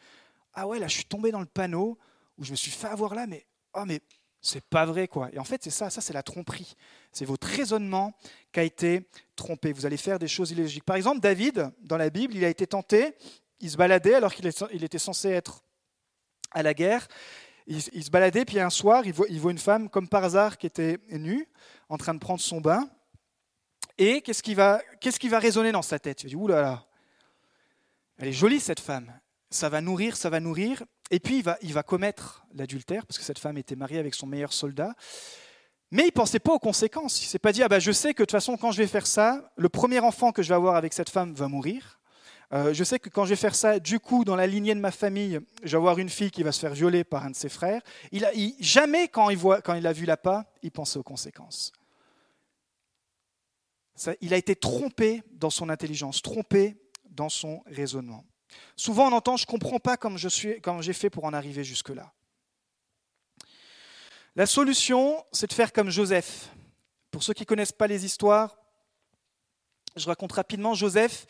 ah 0.54 0.66
ouais 0.66 0.80
là 0.80 0.88
je 0.88 0.94
suis 0.94 1.04
tombé 1.04 1.30
dans 1.30 1.38
le 1.38 1.46
panneau, 1.46 1.96
où 2.36 2.42
je 2.42 2.50
me 2.50 2.56
suis 2.56 2.72
fait 2.72 2.88
avoir 2.88 3.14
là, 3.14 3.28
mais 3.28 3.46
oh 3.74 3.84
mais 3.86 4.00
c'est 4.40 4.64
pas 4.64 4.84
vrai 4.84 5.06
quoi. 5.06 5.30
Et 5.32 5.38
en 5.38 5.44
fait 5.44 5.62
c'est 5.62 5.70
ça, 5.70 5.88
ça 5.88 6.00
c'est 6.00 6.12
la 6.12 6.24
tromperie. 6.24 6.74
C'est 7.12 7.24
votre 7.24 7.46
raisonnement 7.46 8.12
qui 8.50 8.58
a 8.58 8.64
été 8.64 9.08
trompé. 9.36 9.72
Vous 9.72 9.86
allez 9.86 9.96
faire 9.96 10.18
des 10.18 10.26
choses 10.26 10.50
illogiques. 10.50 10.82
Par 10.82 10.96
exemple, 10.96 11.20
David 11.20 11.70
dans 11.78 11.96
la 11.96 12.10
Bible, 12.10 12.34
il 12.34 12.44
a 12.44 12.48
été 12.48 12.66
tenté, 12.66 13.14
il 13.60 13.70
se 13.70 13.76
baladait 13.76 14.14
alors 14.14 14.34
qu'il 14.34 14.44
était 14.48 14.98
censé 14.98 15.28
être 15.28 15.62
à 16.50 16.64
la 16.64 16.74
guerre. 16.74 17.06
Il, 17.68 17.80
se 17.80 18.10
baladait, 18.10 18.44
puis 18.44 18.58
un 18.58 18.70
soir, 18.70 19.04
il 19.06 19.12
voit, 19.12 19.50
une 19.50 19.58
femme, 19.58 19.88
comme 19.88 20.08
par 20.08 20.22
hasard, 20.22 20.56
qui 20.56 20.66
était 20.66 20.98
nue, 21.10 21.48
en 21.88 21.96
train 21.96 22.14
de 22.14 22.20
prendre 22.20 22.40
son 22.40 22.60
bain. 22.60 22.88
Et 23.98 24.20
qu'est-ce 24.22 24.42
qui 24.42 24.54
va, 24.54 24.80
qu'est-ce 25.00 25.26
va 25.28 25.38
résonner 25.38 25.72
dans 25.72 25.82
sa 25.82 25.98
tête? 25.98 26.22
Il 26.22 26.28
dit, 26.28 26.36
ouh 26.36 26.46
là 26.46 26.60
là, 26.60 26.85
elle 28.18 28.28
est 28.28 28.32
jolie 28.32 28.60
cette 28.60 28.80
femme 28.80 29.12
ça 29.50 29.68
va 29.68 29.80
nourrir, 29.80 30.16
ça 30.16 30.30
va 30.30 30.40
nourrir. 30.40 30.84
Et 31.10 31.20
puis 31.20 31.38
il 31.38 31.42
va, 31.42 31.56
il 31.62 31.72
va 31.72 31.82
commettre 31.82 32.46
l'adultère, 32.54 33.06
parce 33.06 33.18
que 33.18 33.24
cette 33.24 33.38
femme 33.38 33.58
était 33.58 33.76
mariée 33.76 33.98
avec 33.98 34.14
son 34.14 34.26
meilleur 34.26 34.52
soldat. 34.52 34.94
Mais 35.92 36.02
il 36.02 36.06
ne 36.06 36.10
pensait 36.10 36.40
pas 36.40 36.52
aux 36.52 36.58
conséquences. 36.58 37.20
Il 37.22 37.26
ne 37.26 37.28
s'est 37.28 37.38
pas 37.38 37.52
dit, 37.52 37.62
ah 37.62 37.68
bah, 37.68 37.78
je 37.78 37.92
sais 37.92 38.12
que 38.12 38.22
de 38.22 38.26
toute 38.26 38.32
façon, 38.32 38.56
quand 38.56 38.72
je 38.72 38.78
vais 38.78 38.88
faire 38.88 39.06
ça, 39.06 39.52
le 39.56 39.68
premier 39.68 40.00
enfant 40.00 40.32
que 40.32 40.42
je 40.42 40.48
vais 40.48 40.54
avoir 40.54 40.74
avec 40.74 40.92
cette 40.92 41.10
femme 41.10 41.32
va 41.34 41.46
mourir. 41.46 42.00
Euh, 42.52 42.74
je 42.74 42.84
sais 42.84 42.98
que 42.98 43.08
quand 43.08 43.24
je 43.24 43.30
vais 43.30 43.36
faire 43.36 43.54
ça, 43.54 43.78
du 43.78 44.00
coup, 44.00 44.24
dans 44.24 44.36
la 44.36 44.46
lignée 44.46 44.74
de 44.74 44.80
ma 44.80 44.90
famille, 44.90 45.40
je 45.62 45.70
vais 45.70 45.76
avoir 45.76 45.98
une 45.98 46.08
fille 46.08 46.30
qui 46.30 46.42
va 46.42 46.52
se 46.52 46.60
faire 46.60 46.74
violer 46.74 47.04
par 47.04 47.24
un 47.24 47.30
de 47.30 47.36
ses 47.36 47.48
frères. 47.48 47.82
Il 48.10 48.24
a, 48.24 48.30
jamais, 48.60 49.08
quand 49.08 49.30
il, 49.30 49.36
voit, 49.36 49.60
quand 49.60 49.74
il 49.74 49.86
a 49.86 49.92
vu 49.92 50.06
l'appât, 50.06 50.44
il 50.62 50.72
pensait 50.72 50.98
aux 50.98 51.04
conséquences. 51.04 51.72
Ça, 53.94 54.12
il 54.20 54.34
a 54.34 54.36
été 54.36 54.54
trompé 54.56 55.22
dans 55.32 55.50
son 55.50 55.70
intelligence, 55.70 56.20
trompé 56.20 56.76
dans 57.16 57.28
son 57.28 57.62
raisonnement. 57.66 58.24
Souvent, 58.76 59.08
on 59.08 59.12
entend, 59.12 59.36
je 59.36 59.44
ne 59.44 59.50
comprends 59.50 59.80
pas 59.80 59.96
comme 59.96 60.16
j'ai 60.18 60.92
fait 60.92 61.10
pour 61.10 61.24
en 61.24 61.32
arriver 61.32 61.64
jusque-là. 61.64 62.12
La 64.36 64.46
solution, 64.46 65.24
c'est 65.32 65.48
de 65.48 65.52
faire 65.52 65.72
comme 65.72 65.90
Joseph. 65.90 66.50
Pour 67.10 67.22
ceux 67.22 67.32
qui 67.32 67.42
ne 67.42 67.46
connaissent 67.46 67.72
pas 67.72 67.86
les 67.86 68.04
histoires, 68.04 68.56
je 69.96 70.06
raconte 70.06 70.32
rapidement. 70.32 70.74
Joseph, 70.74 71.26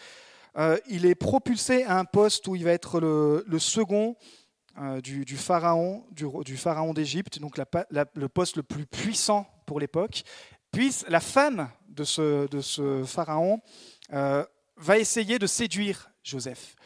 euh, 0.56 0.76
il 0.88 1.06
est 1.06 1.14
propulsé 1.14 1.84
à 1.84 1.98
un 1.98 2.04
poste 2.04 2.48
où 2.48 2.56
il 2.56 2.64
va 2.64 2.72
être 2.72 2.98
le, 2.98 3.58
second 3.58 4.16
euh, 4.78 5.00
du, 5.00 5.36
pharaon, 5.36 6.04
du, 6.10 6.56
pharaon 6.56 6.94
d'Égypte, 6.94 7.38
donc 7.38 7.58
le 7.58 8.28
poste 8.28 8.56
le 8.56 8.62
plus 8.64 8.86
puissant 8.86 9.46
pour 9.66 9.78
l'époque. 9.78 10.24
Puis 10.72 10.92
la 11.08 11.20
femme 11.20 11.70
de 11.88 12.04
ce, 12.04 13.04
pharaon 13.06 13.60
euh, 14.12 14.44
va 14.76 14.98
essayer 14.98 15.38
de 15.38 15.46
séduire 15.46 16.10
Joseph. 16.22 16.76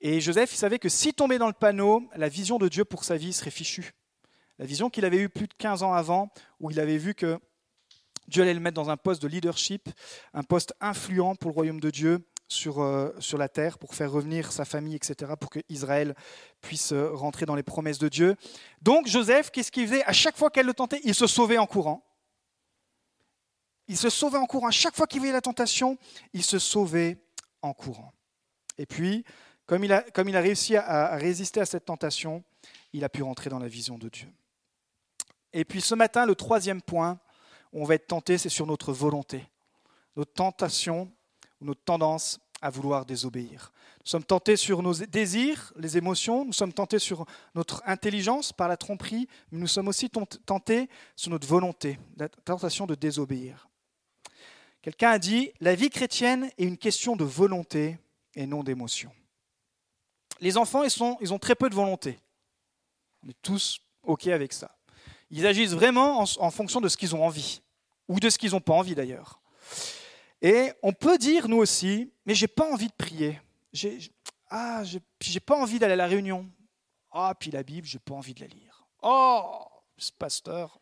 Et 0.00 0.20
Joseph, 0.20 0.52
il 0.52 0.58
savait 0.58 0.78
que 0.78 0.88
s'il 0.88 1.14
tombait 1.14 1.38
dans 1.38 1.46
le 1.46 1.54
panneau, 1.54 2.08
la 2.14 2.28
vision 2.28 2.58
de 2.58 2.68
Dieu 2.68 2.84
pour 2.84 3.04
sa 3.04 3.16
vie 3.16 3.32
serait 3.32 3.50
fichue. 3.50 3.92
La 4.58 4.66
vision 4.66 4.90
qu'il 4.90 5.04
avait 5.04 5.18
eue 5.18 5.28
plus 5.28 5.48
de 5.48 5.54
15 5.54 5.82
ans 5.82 5.94
avant, 5.94 6.30
où 6.60 6.70
il 6.70 6.78
avait 6.78 6.98
vu 6.98 7.14
que 7.14 7.38
Dieu 8.28 8.42
allait 8.42 8.54
le 8.54 8.60
mettre 8.60 8.74
dans 8.76 8.90
un 8.90 8.96
poste 8.96 9.22
de 9.22 9.28
leadership, 9.28 9.88
un 10.32 10.42
poste 10.42 10.74
influent 10.80 11.34
pour 11.34 11.50
le 11.50 11.54
royaume 11.54 11.80
de 11.80 11.90
Dieu 11.90 12.20
sur, 12.48 12.82
euh, 12.82 13.10
sur 13.18 13.38
la 13.38 13.48
terre, 13.48 13.78
pour 13.78 13.94
faire 13.94 14.12
revenir 14.12 14.52
sa 14.52 14.64
famille, 14.64 14.94
etc., 14.94 15.32
pour 15.40 15.50
que 15.50 15.60
Israël 15.68 16.14
puisse 16.60 16.92
euh, 16.92 17.10
rentrer 17.12 17.46
dans 17.46 17.54
les 17.54 17.62
promesses 17.62 17.98
de 17.98 18.08
Dieu. 18.08 18.36
Donc 18.82 19.06
Joseph, 19.06 19.50
qu'est-ce 19.50 19.72
qu'il 19.72 19.88
faisait? 19.88 20.04
À 20.04 20.12
chaque 20.12 20.36
fois 20.36 20.50
qu'elle 20.50 20.66
le 20.66 20.74
tentait, 20.74 21.00
il 21.04 21.14
se 21.14 21.26
sauvait 21.26 21.58
en 21.58 21.66
courant. 21.66 22.04
Il 23.88 23.96
se 23.96 24.10
sauvait 24.10 24.38
en 24.38 24.46
courant. 24.46 24.68
À 24.68 24.72
chaque 24.72 24.96
fois 24.96 25.06
qu'il 25.06 25.20
voyait 25.20 25.32
la 25.32 25.40
tentation, 25.40 25.98
il 26.32 26.42
se 26.42 26.58
sauvait 26.58 27.18
en 27.62 27.72
courant. 27.74 28.12
Et 28.78 28.86
puis, 28.86 29.24
comme 29.66 29.84
il, 29.84 29.92
a, 29.92 30.02
comme 30.02 30.28
il 30.28 30.36
a 30.36 30.40
réussi 30.40 30.76
à, 30.76 31.16
résister 31.16 31.60
à 31.60 31.66
cette 31.66 31.86
tentation, 31.86 32.44
il 32.92 33.04
a 33.04 33.08
pu 33.08 33.22
rentrer 33.22 33.50
dans 33.50 33.58
la 33.58 33.68
vision 33.68 33.98
de 33.98 34.08
Dieu. 34.08 34.28
Et 35.52 35.64
puis 35.64 35.80
ce 35.80 35.94
matin, 35.94 36.26
le 36.26 36.34
troisième 36.34 36.82
point 36.82 37.18
où 37.72 37.82
on 37.82 37.84
va 37.84 37.94
être 37.94 38.08
tenté, 38.08 38.38
c'est 38.38 38.48
sur 38.48 38.66
notre 38.66 38.92
volonté, 38.92 39.48
notre 40.16 40.32
tentation, 40.32 41.10
notre 41.60 41.82
tendance 41.82 42.40
à 42.60 42.70
vouloir 42.70 43.06
désobéir. 43.06 43.72
Nous 44.04 44.10
sommes 44.10 44.24
tentés 44.24 44.56
sur 44.56 44.82
nos 44.82 44.94
désirs, 44.94 45.72
les 45.76 45.96
émotions, 45.96 46.44
nous 46.44 46.52
sommes 46.52 46.72
tentés 46.72 46.98
sur 46.98 47.24
notre 47.54 47.82
intelligence 47.86 48.52
par 48.52 48.68
la 48.68 48.76
tromperie, 48.76 49.28
mais 49.50 49.58
nous 49.58 49.66
sommes 49.66 49.88
aussi 49.88 50.10
tentés 50.10 50.88
sur 51.16 51.30
notre 51.30 51.46
volonté, 51.46 51.98
la 52.16 52.28
tentation 52.28 52.86
de 52.86 52.94
désobéir. 52.94 53.68
Quelqu'un 54.84 55.10
a 55.10 55.18
dit, 55.18 55.50
la 55.60 55.74
vie 55.74 55.90
chrétienne 55.90 56.50
est 56.58 56.64
une 56.64 56.78
question 56.78 57.16
de 57.16 57.24
volonté 57.24 57.98
et 58.36 58.46
non 58.46 58.62
d'émotion 58.62 59.10
les 60.40 60.58
enfants, 60.58 60.82
ils, 60.84 61.32
ont 61.32 61.38
très 61.38 61.54
peu 61.54 61.70
de 61.70 61.74
volonté. 61.74 62.18
On 63.24 63.30
est 63.30 63.42
tous 63.42 63.80
OK 64.02 64.26
avec 64.26 64.52
ça. 64.52 64.76
Ils 65.30 65.46
agissent 65.46 65.72
vraiment 65.72 66.20
en, 66.20 66.50
fonction 66.50 66.80
de 66.80 66.88
ce 66.88 66.96
qu'ils 66.96 67.14
ont 67.14 67.24
envie, 67.24 67.62
ou 68.08 68.20
de 68.20 68.28
ce 68.28 68.38
qu'ils 68.38 68.50
n'ont 68.50 68.60
pas 68.60 68.74
envie 68.74 68.94
d'ailleurs. 68.94 69.40
Et 70.42 70.70
on 70.82 70.92
peut 70.92 71.16
dire, 71.16 71.48
nous 71.48 71.56
aussi, 71.56 72.12
mais 72.26 72.34
j'ai 72.34 72.46
pas 72.46 72.70
envie 72.70 72.88
de 72.88 72.92
prier. 72.92 73.40
J'ai, 73.72 73.98
ah, 74.50 74.82
j'ai, 74.84 75.40
pas 75.40 75.56
envie 75.56 75.78
d'aller 75.78 75.94
à 75.94 75.96
la 75.96 76.06
réunion. 76.06 76.46
Ah, 77.10 77.34
puis 77.38 77.50
la 77.50 77.62
Bible, 77.62 77.86
j'ai 77.86 77.98
pas 77.98 78.14
envie 78.14 78.34
de 78.34 78.40
la 78.40 78.46
lire. 78.46 78.84
Oh, 79.02 79.64
ce 79.96 80.12
pasteur, 80.12 80.78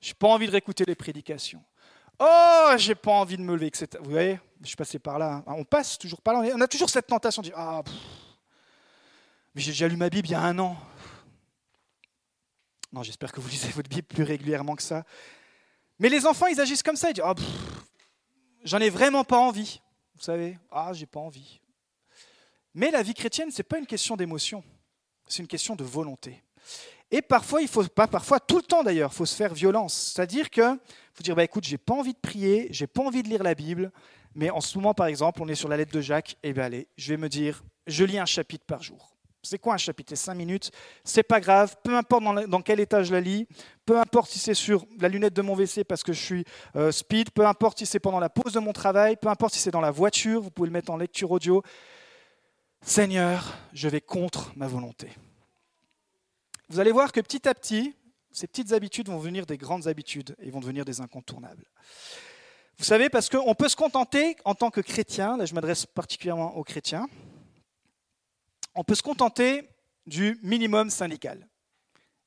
j'ai 0.00 0.14
pas 0.14 0.28
envie 0.28 0.46
de 0.46 0.52
réécouter 0.52 0.84
les 0.86 0.94
prédications. 0.94 1.64
Oh, 2.18 2.74
j'ai 2.76 2.94
pas 2.94 3.12
envie 3.12 3.36
de 3.36 3.42
me 3.42 3.54
lever. 3.54 3.70
Vous 4.00 4.10
voyez 4.10 4.40
Je 4.60 4.66
suis 4.66 4.76
passé 4.76 4.98
par 4.98 5.18
là. 5.18 5.42
On 5.46 5.64
passe 5.64 5.98
toujours 5.98 6.20
par 6.20 6.34
là. 6.34 6.50
On 6.54 6.60
a 6.60 6.68
toujours 6.68 6.90
cette 6.90 7.06
tentation 7.06 7.42
de 7.42 7.48
dire 7.48 7.58
Ah, 7.58 7.82
j'ai 9.54 9.70
déjà 9.70 9.88
lu 9.88 9.96
ma 9.96 10.08
Bible 10.08 10.28
il 10.28 10.32
y 10.32 10.34
a 10.34 10.40
un 10.40 10.58
an. 10.58 10.76
Non, 12.92 13.02
j'espère 13.02 13.32
que 13.32 13.40
vous 13.40 13.48
lisez 13.50 13.68
votre 13.68 13.88
Bible 13.88 14.06
plus 14.06 14.24
régulièrement 14.24 14.74
que 14.74 14.82
ça. 14.82 15.04
Mais 15.98 16.08
les 16.08 16.26
enfants, 16.26 16.46
ils 16.46 16.60
agissent 16.60 16.82
comme 16.82 16.96
ça. 16.96 17.10
Ils 17.10 17.14
disent 17.14 17.24
Ah, 17.24 17.34
j'en 18.64 18.78
ai 18.78 18.90
vraiment 18.90 19.24
pas 19.24 19.38
envie. 19.38 19.80
Vous 20.16 20.22
savez, 20.24 20.58
ah, 20.72 20.92
j'ai 20.92 21.06
pas 21.06 21.20
envie. 21.20 21.60
Mais 22.74 22.90
la 22.90 23.02
vie 23.02 23.14
chrétienne, 23.14 23.50
ce 23.50 23.58
n'est 23.58 23.64
pas 23.64 23.78
une 23.78 23.86
question 23.86 24.16
d'émotion, 24.16 24.62
c'est 25.26 25.42
une 25.42 25.48
question 25.48 25.76
de 25.76 25.84
volonté. 25.84 26.42
Et 27.10 27.22
parfois, 27.22 27.62
il 27.62 27.68
faut 27.68 27.84
pas 27.84 28.06
parfois, 28.06 28.38
tout 28.38 28.56
le 28.56 28.62
temps 28.62 28.82
d'ailleurs, 28.82 29.10
il 29.12 29.16
faut 29.16 29.26
se 29.26 29.34
faire 29.34 29.54
violence. 29.54 30.12
C'est-à-dire 30.14 30.50
que 30.50 30.78
faut 31.14 31.22
dire, 31.22 31.34
bah, 31.34 31.44
écoute, 31.44 31.64
j'ai 31.64 31.78
pas 31.78 31.94
envie 31.94 32.12
de 32.12 32.18
prier, 32.18 32.68
j'ai 32.70 32.86
pas 32.86 33.02
envie 33.02 33.22
de 33.22 33.28
lire 33.28 33.42
la 33.42 33.54
Bible, 33.54 33.90
mais 34.34 34.50
en 34.50 34.60
ce 34.60 34.78
moment, 34.78 34.94
par 34.94 35.06
exemple, 35.06 35.42
on 35.42 35.48
est 35.48 35.54
sur 35.56 35.68
la 35.68 35.76
lettre 35.76 35.92
de 35.92 36.00
Jacques, 36.00 36.36
et 36.42 36.52
bien 36.52 36.64
allez, 36.64 36.86
je 36.96 37.12
vais 37.12 37.16
me 37.16 37.28
dire, 37.28 37.64
je 37.88 38.04
lis 38.04 38.18
un 38.18 38.26
chapitre 38.26 38.64
par 38.66 38.82
jour. 38.82 39.16
C'est 39.42 39.58
quoi 39.58 39.74
un 39.74 39.78
chapitre? 39.78 40.10
C'est 40.10 40.24
5 40.24 40.34
minutes. 40.34 40.70
C'est 41.04 41.22
pas 41.22 41.40
grave, 41.40 41.76
peu 41.82 41.96
importe 41.96 42.22
dans, 42.48 42.60
quel 42.60 42.80
état 42.80 43.02
je 43.02 43.12
la 43.12 43.20
lis, 43.20 43.46
peu 43.86 43.98
importe 43.98 44.30
si 44.30 44.38
c'est 44.38 44.54
sur 44.54 44.84
la 45.00 45.08
lunette 45.08 45.32
de 45.34 45.42
mon 45.42 45.54
WC 45.54 45.84
parce 45.84 46.02
que 46.02 46.12
je 46.12 46.22
suis 46.22 46.44
euh, 46.76 46.92
speed, 46.92 47.30
peu 47.30 47.46
importe 47.46 47.78
si 47.78 47.86
c'est 47.86 48.00
pendant 48.00 48.20
la 48.20 48.28
pause 48.28 48.52
de 48.52 48.60
mon 48.60 48.72
travail, 48.72 49.16
peu 49.16 49.28
importe 49.28 49.54
si 49.54 49.60
c'est 49.60 49.70
dans 49.70 49.80
la 49.80 49.90
voiture, 49.90 50.42
vous 50.42 50.50
pouvez 50.50 50.66
le 50.66 50.72
mettre 50.72 50.90
en 50.90 50.96
lecture 50.96 51.30
audio. 51.30 51.62
Seigneur, 52.82 53.56
je 53.72 53.88
vais 53.88 54.00
contre 54.00 54.52
ma 54.56 54.66
volonté. 54.66 55.08
Vous 56.68 56.80
allez 56.80 56.92
voir 56.92 57.12
que 57.12 57.20
petit 57.20 57.48
à 57.48 57.54
petit, 57.54 57.94
ces 58.30 58.46
petites 58.46 58.72
habitudes 58.72 59.08
vont 59.08 59.18
devenir 59.18 59.46
des 59.46 59.56
grandes 59.56 59.88
habitudes 59.88 60.36
et 60.40 60.50
vont 60.50 60.60
devenir 60.60 60.84
des 60.84 61.00
incontournables. 61.00 61.64
Vous 62.78 62.84
savez, 62.84 63.08
parce 63.08 63.28
qu'on 63.28 63.54
peut 63.54 63.68
se 63.68 63.76
contenter 63.76 64.36
en 64.44 64.54
tant 64.54 64.70
que 64.70 64.80
chrétien, 64.80 65.36
là 65.36 65.46
je 65.46 65.54
m'adresse 65.54 65.86
particulièrement 65.86 66.56
aux 66.56 66.64
chrétiens, 66.64 67.08
on 68.74 68.84
peut 68.84 68.94
se 68.94 69.02
contenter 69.02 69.68
du 70.06 70.38
minimum 70.42 70.90
syndical. 70.90 71.48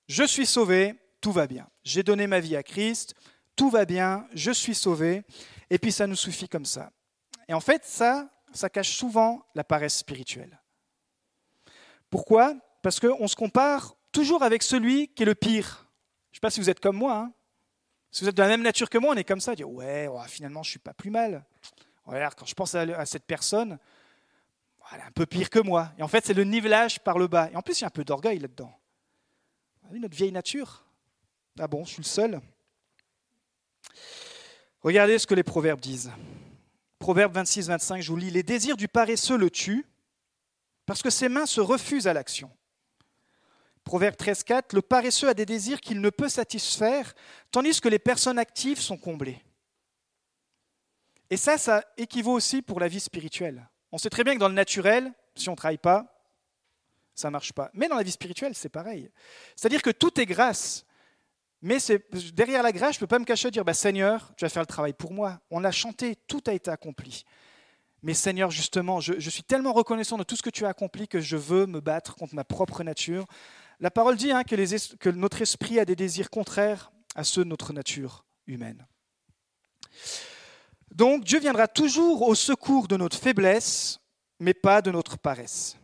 Je 0.08 0.24
suis 0.24 0.46
sauvé, 0.46 0.96
tout 1.22 1.32
va 1.32 1.48
bien. 1.48 1.70
J'ai 1.84 2.04
donné 2.04 2.28
ma 2.28 2.40
vie 2.40 2.56
à 2.56 2.64
Christ, 2.64 3.16
tout 3.56 3.70
va 3.70 3.86
bien, 3.86 4.28
je 4.34 4.52
suis 4.52 4.76
sauvé, 4.76 5.24
et 5.70 5.78
puis 5.78 5.92
ça 5.92 6.08
nous 6.08 6.16
suffit 6.16 6.50
comme 6.50 6.66
ça. 6.66 6.92
Et 7.48 7.54
en 7.54 7.62
fait, 7.62 7.86
ça, 7.86 8.30
ça 8.54 8.70
cache 8.70 8.98
souvent 8.98 9.46
la 9.56 9.64
paresse 9.64 9.98
spirituelle. 9.98 10.60
Pourquoi? 12.10 12.56
Parce 12.82 13.00
qu'on 13.00 13.28
se 13.28 13.36
compare 13.36 13.96
toujours 14.12 14.44
avec 14.44 14.64
celui 14.64 15.08
qui 15.10 15.24
est 15.24 15.26
le 15.26 15.36
pire. 15.36 15.88
Je 16.32 16.36
ne 16.36 16.38
sais 16.38 16.42
pas 16.42 16.50
si 16.50 16.60
vous 16.60 16.70
êtes 16.70 16.80
comme 16.80 16.98
moi. 16.98 17.18
Hein. 17.18 17.34
Si 18.12 18.24
vous 18.24 18.30
êtes 18.30 18.36
de 18.36 18.42
la 18.42 18.50
même 18.50 18.62
nature 18.62 18.90
que 18.90 18.98
moi, 18.98 19.14
on 19.14 19.18
est 19.18 19.24
comme 19.24 19.40
ça, 19.40 19.56
dire 19.56 19.70
ouais, 19.70 20.10
finalement, 20.28 20.64
je 20.64 20.72
suis 20.72 20.80
pas 20.80 20.94
plus 20.94 21.10
mal. 21.10 21.46
Regarde, 22.06 22.36
quand 22.36 22.46
je 22.46 22.54
pense 22.54 22.76
à, 22.76 23.06
cette 23.06 23.26
personne, 23.26 23.78
elle 24.92 25.00
est 25.00 25.04
un 25.04 25.12
peu 25.12 25.26
pire 25.26 25.50
que 25.50 25.60
moi. 25.60 25.94
Et 25.98 26.04
en 26.04 26.08
fait, 26.08 26.26
c'est 26.26 26.34
le 26.34 26.44
nivelage 26.44 27.00
par 27.00 27.18
le 27.18 27.28
bas. 27.28 27.50
Et 27.52 27.56
en 27.56 27.62
plus, 27.62 27.80
il 27.80 27.82
y 27.82 27.86
a 27.86 27.88
un 27.88 27.92
peu 27.92 28.04
d'orgueil 28.04 28.40
là-dedans. 28.40 28.74
Notre 29.92 30.16
vieille 30.16 30.32
nature. 30.32 30.84
Ah 31.60 31.68
bon, 31.68 31.86
je 31.86 31.92
suis 31.92 32.02
le 32.02 32.08
seul. 32.08 32.42
Regardez 34.82 35.20
ce 35.20 35.28
que 35.28 35.36
les 35.36 35.44
proverbes 35.44 35.82
disent. 35.82 36.12
Proverbe 37.00 37.34
26, 37.34 37.68
25, 37.68 38.02
je 38.02 38.12
vous 38.12 38.18
lis. 38.18 38.30
Les 38.30 38.44
désirs 38.44 38.78
du 38.78 38.88
paresseux 38.88 39.38
le 39.38 39.50
tuent 39.50 39.86
parce 40.86 41.02
que 41.02 41.10
ses 41.10 41.30
mains 41.30 41.46
se 41.46 41.62
refusent 41.62 42.08
à 42.08 42.14
l'action. 42.14 42.52
Proverbe 43.84 44.16
13, 44.16 44.44
4, 44.44 44.74
le 44.74 44.82
paresseux 44.82 45.30
a 45.30 45.34
des 45.34 45.46
désirs 45.46 45.82
qu'il 45.82 46.02
ne 46.02 46.10
peut 46.10 46.30
satisfaire, 46.30 47.14
tandis 47.52 47.82
que 47.82 47.90
les 47.90 48.00
personnes 48.00 48.38
actives 48.38 48.80
sont 48.80 48.98
comblées. 48.98 49.42
Et 51.30 51.38
ça, 51.38 51.58
ça 51.58 51.84
équivaut 51.98 52.34
aussi 52.34 52.62
pour 52.62 52.80
la 52.80 52.88
vie 52.88 53.00
spirituelle. 53.00 53.70
On 53.92 53.98
sait 53.98 54.10
très 54.10 54.24
bien 54.24 54.36
que 54.36 54.40
dans 54.40 54.50
le 54.50 54.54
naturel, 54.54 55.12
si 55.36 55.50
on 55.50 55.54
ne 55.54 55.58
travaille 55.58 55.78
pas, 55.78 56.22
ça 57.16 57.30
ne 57.30 57.32
marche 57.32 57.54
pas. 57.54 57.72
Mais 57.74 57.88
dans 57.88 57.96
la 57.96 58.04
vie 58.04 58.12
spirituelle, 58.12 58.56
c'est 58.56 58.70
pareil. 58.70 59.10
C'est-à-dire 59.56 59.82
que 59.82 59.90
tout 59.90 60.20
est 60.20 60.26
grâce. 60.26 60.86
Mais 61.62 61.78
derrière 62.34 62.64
la 62.64 62.72
grâce, 62.72 62.94
je 62.94 62.98
ne 62.98 63.02
peux 63.02 63.08
pas 63.08 63.20
me 63.20 63.26
cacher 63.26 63.50
et 63.50 63.52
dire 63.52 63.64
bah, 63.64 63.74
Seigneur, 63.74 64.34
tu 64.36 64.46
vas 64.46 64.50
faire 64.50 64.64
le 64.64 64.68
travail 64.68 64.94
pour 64.94 65.14
moi. 65.14 65.40
On 65.52 65.64
a 65.64 65.72
chanté, 65.72 66.16
tout 66.28 66.42
a 66.48 66.54
été 66.54 66.72
accompli. 66.72 67.24
Mais 68.04 68.16
Seigneur, 68.16 68.50
justement, 68.50 69.00
je, 69.00 69.30
suis 69.30 69.44
tellement 69.44 69.74
reconnaissant 69.74 70.18
de 70.18 70.24
tout 70.24 70.36
ce 70.36 70.42
que 70.42 70.50
tu 70.50 70.66
as 70.66 70.70
accompli 70.70 71.08
que 71.08 71.20
je 71.20 71.38
veux 71.38 71.68
me 71.68 71.82
battre 71.82 72.16
contre 72.16 72.34
ma 72.34 72.44
propre 72.44 72.84
nature. 72.84 73.28
La 73.82 73.90
parole 73.90 74.16
dit 74.16 74.32
hein, 74.32 74.44
que, 74.44 74.96
que 74.98 75.10
notre 75.10 75.42
esprit 75.42 75.80
a 75.80 75.86
des 75.86 75.96
désirs 75.96 76.30
contraires 76.30 76.92
à 77.16 77.24
ceux 77.24 77.44
de 77.44 77.50
notre 77.50 77.74
nature 77.74 78.24
humaine. 78.46 78.88
Donc 80.92 81.24
Dieu 81.24 81.40
viendra 81.40 81.68
toujours 81.68 82.22
au 82.22 82.36
secours 82.36 82.88
de 82.88 82.96
notre 82.96 83.18
faiblesse, 83.18 84.00
mais 84.40 84.54
pas 84.54 84.84
de 84.84 84.92
notre 84.92 85.18
paresse. 85.18 85.78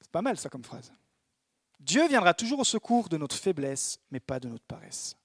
C'est 0.00 0.10
pas 0.10 0.22
mal 0.22 0.38
ça 0.38 0.48
comme 0.48 0.64
phrase. 0.64 0.90
Dieu 1.78 2.08
viendra 2.08 2.32
toujours 2.32 2.60
au 2.60 2.64
secours 2.64 3.08
de 3.10 3.18
notre 3.18 3.36
faiblesse, 3.36 4.00
mais 4.10 4.20
pas 4.20 4.40
de 4.40 4.48
notre 4.48 4.64
paresse. 4.64 5.16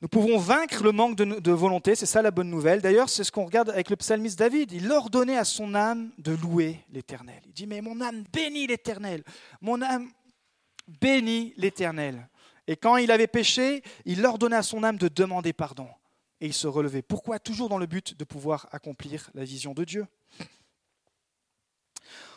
Nous 0.00 0.08
pouvons 0.08 0.38
vaincre 0.38 0.84
le 0.84 0.92
manque 0.92 1.16
de, 1.16 1.50
volonté, 1.50 1.96
c'est 1.96 2.06
ça 2.06 2.22
la 2.22 2.30
bonne 2.30 2.50
nouvelle. 2.50 2.80
D'ailleurs, 2.80 3.08
c'est 3.08 3.24
ce 3.24 3.32
qu'on 3.32 3.44
regarde 3.44 3.70
avec 3.70 3.90
le 3.90 3.96
psalmiste 3.96 4.38
David. 4.38 4.70
Il 4.70 4.90
ordonnait 4.92 5.36
à 5.36 5.44
son 5.44 5.74
âme 5.74 6.12
de 6.18 6.32
louer 6.32 6.84
l'Éternel. 6.92 7.40
Il 7.46 7.52
dit, 7.52 7.66
mais 7.66 7.80
mon 7.80 8.00
âme 8.00 8.24
bénit 8.32 8.68
l'Éternel. 8.68 9.24
Mon 9.60 9.82
âme 9.82 10.08
bénit 11.00 11.52
l'Éternel. 11.56 12.28
Et 12.68 12.76
quand 12.76 12.96
il 12.96 13.10
avait 13.10 13.26
péché, 13.26 13.82
il 14.04 14.24
ordonnait 14.24 14.56
à 14.56 14.62
son 14.62 14.84
âme 14.84 14.98
de 14.98 15.08
demander 15.08 15.52
pardon. 15.52 15.88
Et 16.40 16.46
il 16.46 16.54
se 16.54 16.68
relevait. 16.68 17.02
Pourquoi? 17.02 17.40
Toujours 17.40 17.68
dans 17.68 17.78
le 17.78 17.86
but 17.86 18.16
de 18.16 18.24
pouvoir 18.24 18.68
accomplir 18.70 19.30
la 19.34 19.42
vision 19.42 19.74
de 19.74 19.82
Dieu. 19.82 20.06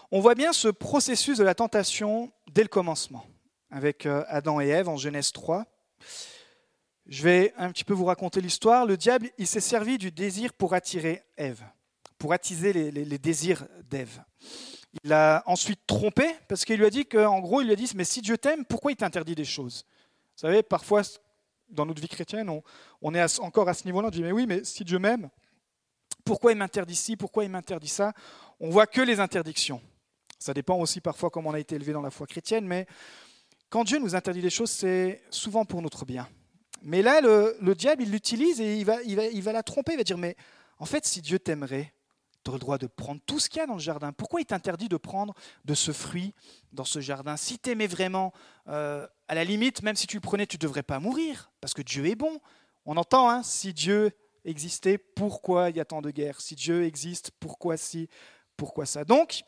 On 0.10 0.20
voit 0.20 0.36
bien 0.36 0.52
ce 0.52 0.68
processus 0.68 1.38
de 1.38 1.44
la 1.44 1.54
tentation 1.54 2.32
dès 2.52 2.64
le 2.64 2.70
commencement, 2.70 3.26
avec 3.70 4.06
euh, 4.06 4.26
Adam 4.28 4.60
et 4.60 4.68
Ève 4.68 4.90
en 4.90 4.98
Genèse 4.98 5.32
3. 5.32 5.66
Je 7.12 7.24
vais 7.24 7.54
un 7.58 7.70
petit 7.74 7.84
peu 7.84 7.94
vous 7.94 8.06
raconter 8.06 8.40
l'histoire. 8.40 8.86
Le 8.86 8.96
diable, 8.96 9.30
il 9.38 9.46
s'est 9.46 9.60
servi 9.60 9.98
du 9.98 10.12
désir 10.12 10.54
pour 10.54 10.74
attirer 10.74 11.22
Ève, 11.36 11.62
pour 12.18 12.32
attiser 12.32 12.72
les, 12.72 13.18
désirs 13.18 13.68
d'Ève. 13.90 14.24
Il 15.04 15.10
l'a 15.10 15.44
ensuite 15.46 15.82
trompé 15.86 16.26
parce 16.48 16.64
qu'il 16.64 16.78
lui 16.78 16.86
a 16.86 16.90
dit 16.90 17.06
qu'en 17.06 17.42
gros, 17.42 17.60
il 17.60 17.66
lui 17.66 17.74
a 17.74 17.76
dit 17.76 17.92
Mais 17.96 18.06
si 18.06 18.22
Dieu 18.22 18.38
t'aime, 18.38 18.64
pourquoi 18.64 18.94
il 18.94 18.96
t'interdit 18.96 19.36
des 19.36 19.44
choses? 19.44 19.84
Vous 20.38 20.48
savez, 20.48 20.64
parfois, 20.64 21.02
dans 21.68 21.86
notre 21.86 22.02
vie 22.02 22.08
chrétienne, 22.08 22.50
on, 23.02 23.14
est 23.14 23.40
encore 23.42 23.68
à 23.68 23.74
ce 23.74 23.84
niveau-là. 23.84 24.08
On 24.08 24.12
dit 24.12 24.24
Mais 24.24 24.32
oui, 24.32 24.46
mais 24.48 24.64
si 24.64 24.86
Dieu 24.86 24.98
m'aime, 24.98 25.30
pourquoi 26.24 26.54
il 26.54 26.58
m'interdit 26.58 26.96
ci 26.96 27.18
Pourquoi 27.18 27.44
il 27.44 27.50
m'interdit 27.50 27.90
ça? 27.90 28.14
On 28.62 28.70
voit 28.70 28.88
que 28.88 29.02
les 29.02 29.20
interdictions. 29.20 29.82
Ça 30.40 30.54
dépend 30.54 30.80
aussi 30.80 31.02
parfois 31.02 31.30
comment 31.30 31.50
on 31.50 31.56
a 31.56 31.60
été 31.60 31.76
élevé 31.76 31.92
dans 31.92 32.02
la 32.02 32.10
foi 32.10 32.26
chrétienne, 32.26 32.66
mais 32.66 32.88
quand 33.70 33.84
Dieu 33.84 34.00
nous 34.00 34.16
interdit 34.16 34.42
des 34.42 34.50
choses, 34.50 34.72
c'est 34.72 35.22
souvent 35.30 35.66
pour 35.66 35.82
notre 35.82 36.06
bien. 36.06 36.26
Mais 36.82 37.02
là, 37.02 37.22
le, 37.22 37.74
diable, 37.76 38.04
il 38.04 38.12
l'utilise 38.12 38.60
et 38.60 38.78
il 38.78 38.86
va, 38.86 39.02
il, 39.04 39.16
va, 39.16 39.26
il 39.26 39.42
va 39.42 39.52
la 39.52 39.64
tromper. 39.64 39.94
Il 39.94 39.98
va 39.98 40.04
dire, 40.04 40.18
mais 40.18 40.36
en 40.80 40.86
fait, 40.86 41.06
si 41.06 41.22
Dieu 41.22 41.40
t'aimerait, 41.40 41.94
tu 42.44 42.50
aurais 42.50 42.58
le 42.58 42.62
droit 42.62 42.78
de 42.78 42.88
prendre 42.88 43.22
tout 43.26 43.40
ce 43.40 43.50
qu'il 43.50 43.60
y 43.60 43.62
a 43.62 43.68
dans 43.68 43.76
le 43.76 43.80
jardin. 43.80 44.12
Pourquoi 44.14 44.42
il 44.42 44.46
t'interdit 44.46 44.90
de 44.90 44.98
prendre 44.98 45.34
de 45.64 45.74
ce 45.74 45.92
fruit 45.92 46.34
dans 46.72 46.86
ce 46.86 47.00
jardin? 47.00 47.38
Si 47.38 47.60
tu 47.60 47.70
aimais 47.70 47.88
vraiment, 47.88 48.34
euh, 48.68 49.08
à 49.28 49.36
la 49.36 49.44
limite, 49.44 49.84
même 49.84 49.96
si 49.96 50.08
tu 50.08 50.18
le 50.18 50.22
prenais, 50.22 50.48
tu 50.48 50.58
ne 50.58 50.62
devrais 50.62 50.84
pas 50.84 51.00
mourir, 51.00 51.52
parce 51.62 51.74
que 51.74 51.82
Dieu 51.82 52.06
est 52.08 52.16
bon. 52.16 52.40
On 52.86 52.98
entend, 52.98 53.30
hein, 53.30 53.44
si 53.44 53.74
Dieu 53.74 54.12
existait, 54.44 54.98
pourquoi 54.98 55.70
il 55.70 55.78
y 55.78 55.80
a 55.80 55.86
tant 55.86 56.02
de 56.02 56.10
guerres? 56.10 56.42
Si 56.42 56.56
Dieu 56.56 56.84
existe, 56.84 57.32
pourquoi 57.40 57.78
si 57.78 58.10
Pourquoi 58.58 58.88
ça? 58.88 59.06
Donc, 59.06 59.44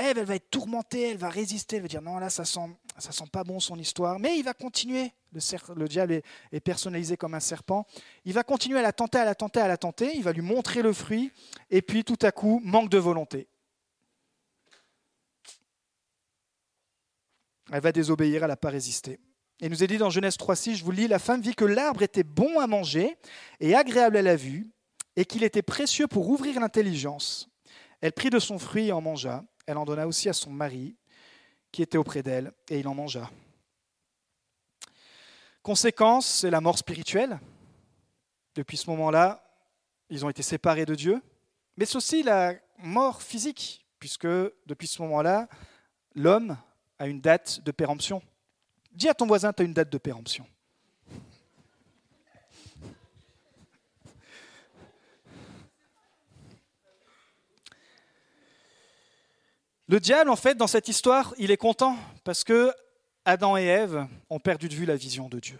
Ève, 0.00 0.18
elle 0.18 0.24
va 0.24 0.34
être 0.34 0.50
tourmentée, 0.50 1.10
elle 1.10 1.16
va 1.16 1.28
résister, 1.28 1.76
elle 1.76 1.82
va 1.82 1.88
dire 1.88 2.02
non, 2.02 2.18
là, 2.18 2.30
ça 2.30 2.44
sent, 2.44 2.60
sent 2.98 3.24
pas 3.32 3.44
bon 3.44 3.60
son 3.60 3.78
histoire. 3.78 4.18
Mais 4.18 4.38
il 4.38 4.42
va 4.42 4.54
continuer. 4.54 5.12
Le, 5.32 5.40
le 5.74 5.88
diable 5.88 6.22
est, 6.52 6.60
personnalisé 6.60 7.16
comme 7.16 7.34
un 7.34 7.40
serpent. 7.40 7.86
Il 8.24 8.32
va 8.32 8.42
continuer 8.42 8.78
à 8.78 8.82
la 8.82 8.92
tenter, 8.92 9.18
à 9.18 9.24
la 9.24 9.34
tenter, 9.34 9.60
à 9.60 9.68
la 9.68 9.76
tenter. 9.76 10.16
Il 10.16 10.22
va 10.22 10.32
lui 10.32 10.42
montrer 10.42 10.82
le 10.82 10.92
fruit. 10.92 11.32
Et 11.70 11.82
puis, 11.82 12.04
tout 12.04 12.18
à 12.22 12.32
coup, 12.32 12.60
manque 12.64 12.90
de 12.90 12.98
volonté. 12.98 13.48
Elle 17.72 17.80
va 17.80 17.92
désobéir, 17.92 18.42
elle 18.42 18.48
n'a 18.48 18.56
pas 18.56 18.70
résisté. 18.70 19.20
Et 19.60 19.68
nous 19.68 19.84
est 19.84 19.86
dit 19.86 19.98
dans 19.98 20.10
Genèse 20.10 20.36
3.6, 20.36 20.76
je 20.76 20.84
vous 20.84 20.90
lis, 20.90 21.06
la 21.06 21.18
femme 21.18 21.40
vit 21.40 21.54
que 21.54 21.64
l'arbre 21.64 22.02
était 22.02 22.24
bon 22.24 22.58
à 22.58 22.66
manger 22.66 23.16
et 23.60 23.74
agréable 23.74 24.16
à 24.16 24.22
la 24.22 24.34
vue, 24.34 24.70
et 25.16 25.24
qu'il 25.24 25.44
était 25.44 25.62
précieux 25.62 26.06
pour 26.06 26.30
ouvrir 26.30 26.58
l'intelligence. 26.60 27.48
Elle 28.00 28.12
prit 28.12 28.30
de 28.30 28.38
son 28.38 28.58
fruit 28.58 28.88
et 28.88 28.92
en 28.92 29.00
mangea. 29.00 29.44
Elle 29.66 29.78
en 29.78 29.84
donna 29.84 30.06
aussi 30.06 30.28
à 30.28 30.32
son 30.32 30.50
mari, 30.50 30.96
qui 31.72 31.82
était 31.82 31.98
auprès 31.98 32.22
d'elle, 32.22 32.52
et 32.68 32.80
il 32.80 32.88
en 32.88 32.94
mangea. 32.94 33.30
Conséquence, 35.62 36.26
c'est 36.26 36.50
la 36.50 36.60
mort 36.60 36.78
spirituelle. 36.78 37.38
Depuis 38.54 38.76
ce 38.76 38.88
moment-là, 38.90 39.44
ils 40.08 40.24
ont 40.24 40.30
été 40.30 40.42
séparés 40.42 40.86
de 40.86 40.94
Dieu. 40.94 41.22
Mais 41.76 41.84
c'est 41.84 41.96
aussi 41.96 42.22
la 42.22 42.54
mort 42.78 43.22
physique, 43.22 43.86
puisque 43.98 44.26
depuis 44.66 44.88
ce 44.88 45.00
moment-là, 45.02 45.48
l'homme 46.14 46.56
a 46.98 47.06
une 47.06 47.20
date 47.20 47.60
de 47.60 47.70
péremption. 47.70 48.22
Dis 48.92 49.08
à 49.08 49.14
ton 49.14 49.26
voisin, 49.26 49.52
tu 49.52 49.62
as 49.62 49.64
une 49.64 49.74
date 49.74 49.90
de 49.90 49.98
péremption. 49.98 50.46
Le 59.90 59.98
diable, 59.98 60.30
en 60.30 60.36
fait, 60.36 60.54
dans 60.54 60.68
cette 60.68 60.86
histoire, 60.86 61.34
il 61.36 61.50
est 61.50 61.56
content 61.56 61.96
parce 62.22 62.44
que 62.44 62.72
Adam 63.24 63.56
et 63.56 63.64
Ève 63.64 64.06
ont 64.28 64.38
perdu 64.38 64.68
de 64.68 64.74
vue 64.76 64.86
la 64.86 64.94
vision 64.94 65.28
de 65.28 65.40
Dieu. 65.40 65.58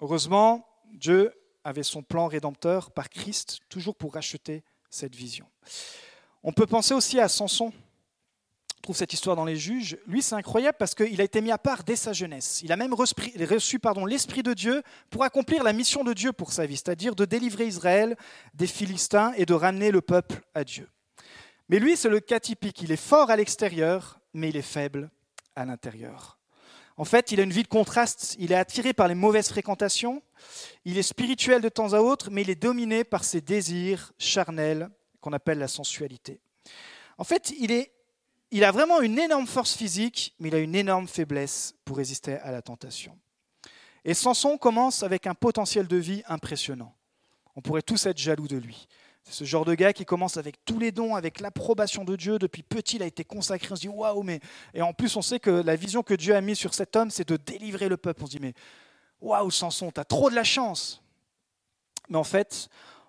Heureusement, 0.00 0.66
Dieu 0.92 1.32
avait 1.62 1.84
son 1.84 2.02
plan 2.02 2.26
rédempteur 2.26 2.90
par 2.90 3.08
Christ, 3.08 3.60
toujours 3.68 3.94
pour 3.94 4.14
racheter 4.14 4.64
cette 4.90 5.14
vision. 5.14 5.46
On 6.42 6.52
peut 6.52 6.66
penser 6.66 6.92
aussi 6.92 7.20
à 7.20 7.28
Samson. 7.28 7.66
On 7.66 8.82
trouve 8.82 8.96
cette 8.96 9.12
histoire 9.12 9.36
dans 9.36 9.44
les 9.44 9.54
juges. 9.54 9.96
Lui, 10.08 10.20
c'est 10.20 10.34
incroyable 10.34 10.76
parce 10.76 10.96
qu'il 10.96 11.20
a 11.20 11.24
été 11.24 11.40
mis 11.40 11.52
à 11.52 11.58
part 11.58 11.84
dès 11.84 11.94
sa 11.94 12.12
jeunesse. 12.12 12.62
Il 12.64 12.72
a 12.72 12.76
même 12.76 12.94
reçu 12.94 13.14
l'Esprit 14.08 14.42
de 14.42 14.54
Dieu 14.54 14.82
pour 15.08 15.22
accomplir 15.22 15.62
la 15.62 15.72
mission 15.72 16.02
de 16.02 16.14
Dieu 16.14 16.32
pour 16.32 16.52
sa 16.52 16.66
vie, 16.66 16.78
c'est-à-dire 16.78 17.14
de 17.14 17.26
délivrer 17.26 17.68
Israël 17.68 18.16
des 18.54 18.66
Philistins 18.66 19.32
et 19.36 19.46
de 19.46 19.54
ramener 19.54 19.92
le 19.92 20.00
peuple 20.00 20.40
à 20.52 20.64
Dieu. 20.64 20.88
Mais 21.68 21.78
lui, 21.78 21.96
c'est 21.96 22.08
le 22.08 22.20
cas 22.20 22.40
typique. 22.40 22.82
Il 22.82 22.92
est 22.92 22.96
fort 22.96 23.30
à 23.30 23.36
l'extérieur, 23.36 24.20
mais 24.34 24.48
il 24.50 24.56
est 24.56 24.62
faible 24.62 25.10
à 25.56 25.64
l'intérieur. 25.64 26.38
En 26.96 27.04
fait, 27.04 27.32
il 27.32 27.40
a 27.40 27.44
une 27.44 27.52
vie 27.52 27.62
de 27.62 27.68
contraste. 27.68 28.36
Il 28.38 28.52
est 28.52 28.56
attiré 28.56 28.92
par 28.92 29.08
les 29.08 29.14
mauvaises 29.14 29.48
fréquentations. 29.48 30.22
Il 30.84 30.98
est 30.98 31.02
spirituel 31.02 31.62
de 31.62 31.68
temps 31.68 31.94
à 31.94 32.00
autre, 32.00 32.30
mais 32.30 32.42
il 32.42 32.50
est 32.50 32.62
dominé 32.62 33.04
par 33.04 33.24
ses 33.24 33.40
désirs 33.40 34.12
charnels 34.18 34.88
qu'on 35.20 35.32
appelle 35.32 35.58
la 35.58 35.68
sensualité. 35.68 36.40
En 37.16 37.24
fait, 37.24 37.52
il, 37.58 37.86
il 38.50 38.64
a 38.64 38.72
vraiment 38.72 39.00
une 39.00 39.18
énorme 39.18 39.46
force 39.46 39.74
physique, 39.74 40.34
mais 40.38 40.48
il 40.48 40.54
a 40.54 40.58
une 40.58 40.74
énorme 40.74 41.08
faiblesse 41.08 41.74
pour 41.84 41.96
résister 41.96 42.34
à 42.34 42.50
la 42.50 42.60
tentation. 42.60 43.18
Et 44.04 44.14
Samson 44.14 44.58
commence 44.58 45.02
avec 45.02 45.26
un 45.26 45.34
potentiel 45.34 45.86
de 45.86 45.96
vie 45.96 46.22
impressionnant. 46.26 46.94
On 47.54 47.60
pourrait 47.60 47.82
tous 47.82 48.06
être 48.06 48.18
jaloux 48.18 48.48
de 48.48 48.56
lui. 48.56 48.88
C'est 49.24 49.34
ce 49.34 49.44
genre 49.44 49.64
de 49.64 49.74
gars 49.74 49.92
qui 49.92 50.04
commence 50.04 50.36
avec 50.36 50.64
tous 50.64 50.78
les 50.78 50.90
dons, 50.92 51.14
avec 51.14 51.40
l'approbation 51.40 52.04
de 52.04 52.16
Dieu. 52.16 52.38
Depuis 52.38 52.62
petit, 52.62 52.96
il 52.96 53.02
a 53.02 53.06
été 53.06 53.24
consacré. 53.24 53.68
On 53.70 53.76
se 53.76 53.82
dit 53.82 53.88
waouh, 53.88 54.22
mais. 54.22 54.40
Et 54.74 54.82
en 54.82 54.92
plus, 54.92 55.16
on 55.16 55.22
sait 55.22 55.38
que 55.38 55.50
la 55.50 55.76
vision 55.76 56.02
que 56.02 56.14
Dieu 56.14 56.34
a 56.34 56.40
mise 56.40 56.58
sur 56.58 56.74
cet 56.74 56.96
homme, 56.96 57.10
c'est 57.10 57.28
de 57.28 57.36
délivrer 57.36 57.88
le 57.88 57.96
peuple. 57.96 58.22
On 58.24 58.26
se 58.26 58.32
dit 58.32 58.40
mais 58.40 58.54
waouh, 59.20 59.50
Samson, 59.50 59.90
t'as 59.90 60.04
trop 60.04 60.30
de 60.30 60.34
la 60.34 60.44
chance. 60.44 61.02
Mais 62.08 62.18
en 62.18 62.24
fait, 62.24 62.68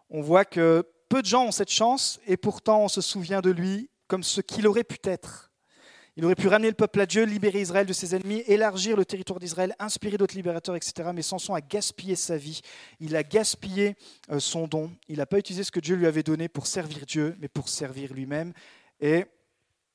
on 0.10 0.22
voit 0.22 0.46
que 0.46 0.88
peu 1.10 1.22
de 1.22 1.28
gens 1.28 1.46
ont 1.46 1.52
cette 1.52 1.72
chance 1.72 2.20
et 2.26 2.38
pourtant 2.38 2.82
on 2.82 2.88
se 2.88 3.02
souvient 3.02 3.42
de 3.42 3.50
lui 3.50 3.90
comme 4.08 4.24
ce 4.24 4.42
qu'il 4.42 4.68
aurait 4.68 4.84
pu 4.84 4.98
être. 5.04 5.52
Il 6.16 6.26
aurait 6.26 6.36
pu 6.36 6.48
ramener 6.48 6.70
le 6.70 6.76
peuple 6.76 7.02
à 7.02 7.08
Dieu, 7.08 7.24
libérer 7.24 7.62
Israël 7.62 7.88
de 7.88 7.94
ses 7.94 8.16
ennemis, 8.16 8.44
élargir 8.46 8.96
le 8.96 9.04
territoire 9.04 9.40
d'Israël, 9.40 9.76
inspirer 9.80 10.18
d'autres 10.18 10.36
libérateurs, 10.36 10.76
etc. 10.76 11.10
Mais 11.14 11.24
Samson 11.24 11.56
a 11.56 11.62
gaspillé 11.62 12.16
sa 12.16 12.38
vie, 12.38 12.62
il 13.00 13.16
a 13.16 13.24
gaspillé 13.24 13.96
euh, 14.30 14.40
son 14.40 14.68
don, 14.68 14.92
il 15.08 15.18
n'a 15.18 15.26
pas 15.26 15.40
utilisé 15.40 15.64
ce 15.64 15.72
que 15.72 15.80
Dieu 15.80 15.96
lui 15.96 16.06
avait 16.06 16.22
donné 16.22 16.50
pour 16.50 16.68
servir 16.68 17.08
Dieu, 17.08 17.36
mais 17.40 17.48
pour 17.48 17.68
servir 17.68 18.14
lui-même. 18.14 18.54
Et 19.00 19.26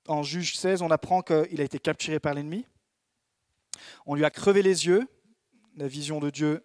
en 0.08 0.24
Juge 0.24 0.56
16, 0.56 0.82
on 0.82 0.90
apprend 0.90 1.22
qu'il 1.22 1.60
a 1.60 1.64
été 1.64 1.78
capturé 1.78 2.18
par 2.18 2.34
l'ennemi, 2.34 2.66
on 4.04 4.16
lui 4.16 4.24
a 4.24 4.30
crevé 4.30 4.62
les 4.62 4.86
yeux, 4.86 5.06
la 5.76 5.86
vision 5.86 6.18
de 6.18 6.30
Dieu, 6.30 6.64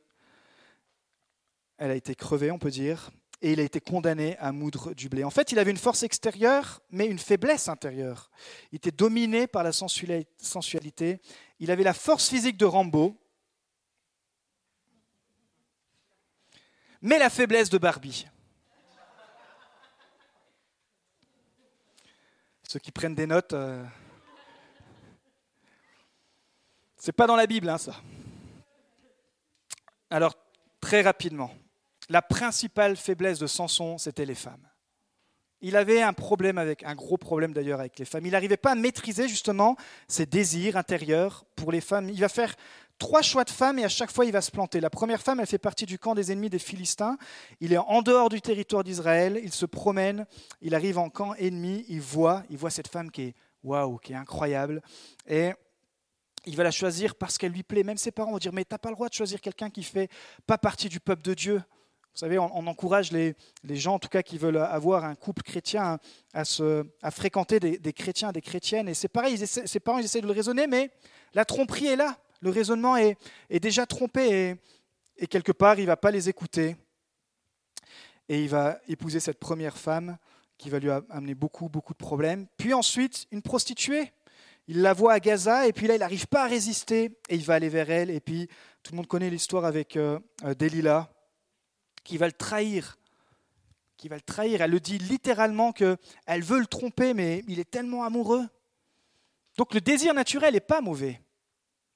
elle 1.77 1.91
a 1.91 1.95
été 1.95 2.15
crevée, 2.15 2.49
on 2.49 2.57
peut 2.57 2.71
dire, 2.71 3.11
et 3.43 3.51
il 3.51 3.60
a 3.60 3.63
été 3.63 3.82
condamné 3.82 4.38
à 4.38 4.53
moudre 4.53 4.93
du 4.93 5.10
blé. 5.10 5.25
En 5.25 5.29
fait, 5.29 5.51
il 5.51 5.60
avait 5.60 5.71
une 5.71 5.77
force 5.77 6.01
extérieure, 6.03 6.82
mais 6.89 7.08
une 7.08 7.19
faiblesse 7.19 7.67
intérieure. 7.67 8.32
Il 8.71 8.77
était 8.77 8.89
dominé 8.89 9.47
par 9.47 9.63
la 9.63 9.73
sensualité. 9.73 11.19
Il 11.60 11.69
avait 11.69 11.84
la 11.84 11.93
force 11.93 12.29
physique 12.29 12.56
de 12.56 12.63
Rambo, 12.63 13.19
mais 17.01 17.19
la 17.19 17.29
faiblesse 17.29 17.69
de 17.69 17.77
Barbie. 17.77 18.25
Ceux 22.69 22.79
qui 22.79 22.93
prennent 22.93 23.13
des 23.13 23.27
notes, 23.27 23.51
euh... 23.51 23.86
c'est 26.95 27.12
pas 27.12 27.27
dans 27.27 27.36
la 27.36 27.45
Bible, 27.45 27.67
hein, 27.67 27.77
ça. 27.77 27.93
Alors, 30.10 30.34
très 30.79 31.01
rapidement, 31.01 31.51
la 32.09 32.21
principale 32.21 32.95
faiblesse 32.95 33.39
de 33.39 33.47
Samson, 33.47 33.97
c'était 33.97 34.25
les 34.25 34.35
femmes. 34.35 34.67
Il 35.61 35.77
avait 35.77 36.01
un 36.01 36.11
problème 36.11 36.57
avec, 36.57 36.83
un 36.83 36.93
gros 36.93 37.17
problème 37.17 37.53
d'ailleurs 37.53 37.79
avec 37.79 37.97
les 37.97 38.03
femmes. 38.03 38.25
Il 38.25 38.33
n'arrivait 38.33 38.57
pas 38.57 38.71
à 38.71 38.75
maîtriser 38.75 39.29
justement 39.29 39.77
ses 40.09 40.25
désirs 40.25 40.75
intérieurs 40.75 41.45
pour 41.55 41.71
les 41.71 41.79
femmes. 41.79 42.09
Il 42.09 42.19
va 42.19 42.27
faire 42.27 42.53
trois 42.99 43.21
choix 43.21 43.45
de 43.45 43.49
femmes 43.49 43.79
et 43.79 43.85
à 43.85 43.89
chaque 43.89 44.11
fois 44.11 44.25
il 44.25 44.33
va 44.33 44.41
se 44.41 44.51
planter. 44.51 44.81
La 44.81 44.89
première 44.89 45.21
femme, 45.21 45.39
elle 45.39 45.47
fait 45.47 45.57
partie 45.57 45.85
du 45.85 45.97
camp 45.97 46.15
des 46.15 46.33
ennemis 46.33 46.49
des 46.49 46.59
Philistins. 46.59 47.17
Il 47.61 47.71
est 47.71 47.77
en 47.77 48.01
dehors 48.01 48.27
du 48.27 48.41
territoire 48.41 48.83
d'Israël. 48.83 49.39
Il 49.41 49.53
se 49.53 49.65
promène. 49.65 50.25
Il 50.61 50.75
arrive 50.75 50.97
en 50.97 51.09
camp 51.09 51.33
ennemi. 51.35 51.85
Il 51.87 52.01
voit, 52.01 52.43
il 52.49 52.57
voit 52.57 52.69
cette 52.69 52.89
femme 52.89 53.09
qui 53.09 53.21
est 53.21 53.35
waouh, 53.63 53.99
qui 53.99 54.11
est 54.11 54.17
incroyable. 54.17 54.81
Et 55.27 55.51
il 56.45 56.57
va 56.57 56.63
la 56.63 56.71
choisir 56.71 57.15
parce 57.15 57.37
qu'elle 57.37 57.53
lui 57.53 57.63
plaît. 57.63 57.83
Même 57.83 57.97
ses 57.97 58.11
parents 58.11 58.31
vont 58.31 58.37
dire 58.37 58.51
mais 58.51 58.65
t'as 58.65 58.77
pas 58.77 58.89
le 58.89 58.95
droit 58.95 59.07
de 59.07 59.13
choisir 59.13 59.39
quelqu'un 59.39 59.69
qui 59.69 59.83
fait 59.83 60.09
pas 60.45 60.57
partie 60.57 60.89
du 60.89 60.99
peuple 60.99 61.21
de 61.21 61.33
Dieu. 61.33 61.63
Vous 62.13 62.19
savez, 62.19 62.38
on, 62.38 62.67
encourage 62.67 63.12
les, 63.12 63.36
gens, 63.69 63.95
en 63.95 63.99
tout 63.99 64.08
cas, 64.08 64.21
qui 64.21 64.38
veulent 64.38 64.58
avoir 64.58 65.04
un 65.04 65.15
couple 65.15 65.41
chrétien 65.41 65.97
à, 66.32 67.12
fréquenter 67.12 67.60
des, 67.60 67.93
chrétiens, 67.93 68.32
des 68.32 68.41
chrétiennes. 68.41 68.88
Et 68.88 68.93
c'est 68.93 69.08
pareil, 69.08 69.36
ses 69.47 69.80
parents 69.80 69.97
ils 69.97 70.06
essaient 70.06 70.21
de 70.21 70.28
le 70.28 70.34
raisonner, 70.34 70.67
mais 70.67 70.91
la 71.34 71.43
tromperie 71.43 71.88
est 71.88 71.95
là. 71.95 72.15
Le 72.41 72.52
raisonnement 72.52 72.97
est, 72.97 73.17
déjà 73.49 73.88
trompé 73.88 74.58
et, 75.17 75.26
quelque 75.26 75.52
part, 75.52 75.80
il 75.80 75.84
ne 75.84 75.88
va 75.88 75.97
pas 75.97 76.12
les 76.12 76.30
écouter. 76.30 76.76
Et 78.30 78.43
il 78.43 78.49
va 78.49 78.80
épouser 78.88 79.19
cette 79.19 79.39
première 79.39 79.78
femme 79.78 80.17
qui 80.60 80.69
va 80.69 80.78
lui 80.78 80.91
amener 81.10 81.34
beaucoup, 81.34 81.67
beaucoup 81.67 81.93
de 81.93 81.97
problèmes. 81.97 82.45
Puis 82.58 82.76
ensuite, 82.76 83.26
une 83.32 83.41
prostituée. 83.41 84.12
Il 84.67 84.82
la 84.82 84.93
voit 84.93 85.13
à 85.13 85.19
Gaza 85.19 85.67
et 85.67 85.73
puis 85.73 85.88
là, 85.88 85.95
il 85.95 85.99
n'arrive 85.99 86.28
pas 86.28 86.43
à 86.43 86.47
résister 86.47 87.17
et 87.28 87.36
il 87.36 87.43
va 87.43 87.56
aller 87.56 87.69
vers 87.69 87.89
elle. 87.89 88.12
Et 88.12 88.19
puis, 88.19 88.47
tout 88.84 88.91
le 88.91 88.97
monde 88.97 89.08
connaît 89.08 89.32
l'histoire 89.32 89.65
avec 89.65 89.97
euh, 89.97 90.19
euh 90.45 90.54
Delilah 90.54 91.12
qui 92.03 92.17
va 92.17 92.27
le 92.27 92.33
trahir. 92.33 92.97
Qui 93.97 94.09
va 94.09 94.19
trahir. 94.19 94.61
Elle 94.61 94.71
le 94.71 94.79
dit 94.79 94.97
littéralement 94.97 95.71
qu'elle 95.71 95.97
veut 96.43 96.59
le 96.59 96.67
tromper, 96.67 97.13
mais 97.13 97.43
il 97.47 97.59
est 97.59 97.69
tellement 97.69 98.03
amoureux. 98.03 98.47
Donc 99.57 99.73
le 99.73 99.81
désir 99.81 100.13
naturel 100.13 100.53
n'est 100.53 100.59
pas 100.59 100.81
mauvais. 100.81 101.21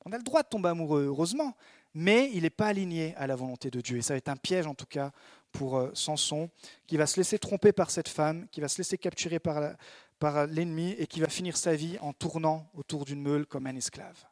On 0.06 0.12
a 0.12 0.18
le 0.18 0.24
droit 0.24 0.44
de 0.44 0.48
tomber 0.48 0.70
amoureux, 0.70 1.06
heureusement, 1.08 1.56
mais 1.94 2.30
il 2.34 2.44
n'est 2.44 2.50
pas 2.50 2.68
aligné 2.68 3.16
à 3.16 3.28
la 3.28 3.36
volonté 3.36 3.70
de 3.70 3.82
Dieu. 3.82 3.98
Et 3.98 4.02
ça 4.02 4.14
va 4.14 4.18
être 4.18 4.30
un 4.30 4.38
piège, 4.38 4.68
en 4.68 4.76
tout 4.76 4.86
cas, 4.86 5.12
pour 5.52 5.78
euh, 5.78 5.92
Samson, 5.94 6.50
qui 6.86 6.98
va 6.98 7.08
se 7.08 7.18
laisser 7.18 7.40
tromper 7.40 7.72
par 7.72 7.90
cette 7.90 8.08
femme, 8.08 8.48
qui 8.50 8.62
va 8.62 8.68
se 8.68 8.78
laisser 8.78 8.98
capturer 8.98 9.40
par, 9.40 9.76
par 10.20 10.48
l'ennemi 10.48 10.92
et 10.98 11.08
qui 11.08 11.20
va 11.20 11.28
finir 11.28 11.58
sa 11.58 11.76
vie 11.76 11.98
en 12.00 12.14
tournant 12.14 12.70
autour 12.74 13.06
d'une 13.06 13.22
meule 13.22 13.46
comme 13.46 13.68
un 13.68 13.76
esclave. 13.76 14.24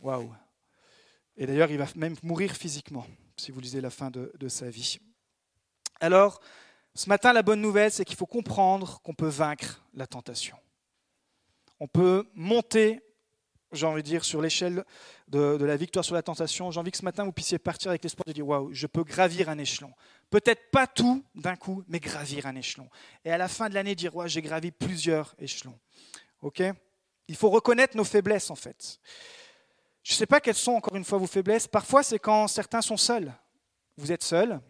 Waouh! 0.00 0.32
Et 1.36 1.46
d'ailleurs, 1.46 1.70
il 1.70 1.78
va 1.78 1.86
même 1.96 2.16
mourir 2.22 2.54
physiquement 2.54 3.06
si 3.42 3.50
vous 3.50 3.60
lisez 3.60 3.80
la 3.80 3.90
fin 3.90 4.10
de, 4.10 4.48
sa 4.48 4.70
vie. 4.70 5.00
Alors, 6.00 6.40
ce 6.94 7.08
matin, 7.08 7.32
la 7.32 7.42
bonne 7.42 7.60
nouvelle, 7.60 7.90
c'est 7.90 8.04
qu'il 8.04 8.16
faut 8.16 8.26
comprendre 8.26 9.00
qu'on 9.02 9.14
peut 9.14 9.26
vaincre 9.26 9.84
la 9.94 10.06
tentation. 10.06 10.56
On 11.80 11.88
peut 11.88 12.24
monter, 12.34 13.00
j'ai 13.72 13.84
envie 13.84 14.04
de 14.04 14.06
dire, 14.06 14.24
sur 14.24 14.40
l'échelle 14.40 14.84
de, 15.26 15.58
la 15.60 15.76
victoire 15.76 16.04
sur 16.04 16.14
la 16.14 16.22
tentation. 16.22 16.70
J'ai 16.70 16.78
envie 16.78 16.92
que 16.92 16.98
ce 16.98 17.04
matin, 17.04 17.24
vous 17.24 17.32
puissiez 17.32 17.58
partir 17.58 17.90
avec 17.90 18.04
l'espoir 18.04 18.24
de 18.26 18.32
dire 18.32 18.46
Waouh, 18.46 18.72
je 18.72 18.86
peux 18.86 19.02
gravir 19.02 19.48
un 19.48 19.58
échelon. 19.58 19.92
Peut-être 20.30 20.70
pas 20.70 20.86
tout 20.86 21.24
d'un 21.34 21.56
coup, 21.56 21.82
mais 21.88 21.98
gravir 21.98 22.46
un 22.46 22.54
échelon. 22.54 22.88
Et 23.24 23.32
à 23.32 23.38
la 23.38 23.48
fin 23.48 23.68
de 23.68 23.74
l'année, 23.74 23.96
dire 23.96 24.14
Waouh, 24.14 24.28
j'ai 24.28 24.42
gravi 24.42 24.70
plusieurs 24.70 25.34
échelons. 25.40 25.78
OK? 26.42 26.62
Il 27.26 27.34
faut 27.34 27.50
reconnaître 27.50 27.96
nos 27.96 28.04
faiblesses, 28.04 28.50
en 28.50 28.56
fait. 28.56 29.00
Je 30.02 30.14
ne 30.14 30.16
sais 30.16 30.26
pas 30.26 30.40
quelles 30.40 30.54
sont 30.54 30.72
encore 30.72 30.96
une 30.96 31.04
fois 31.04 31.18
vos 31.18 31.26
faiblesses. 31.26 31.68
Parfois, 31.68 32.02
c'est 32.02 32.18
quand 32.18 32.48
certains 32.48 32.82
sont 32.82 32.96
seuls. 32.96 33.32
Vous 33.96 34.10
êtes 34.10 34.22
seul 34.22 34.60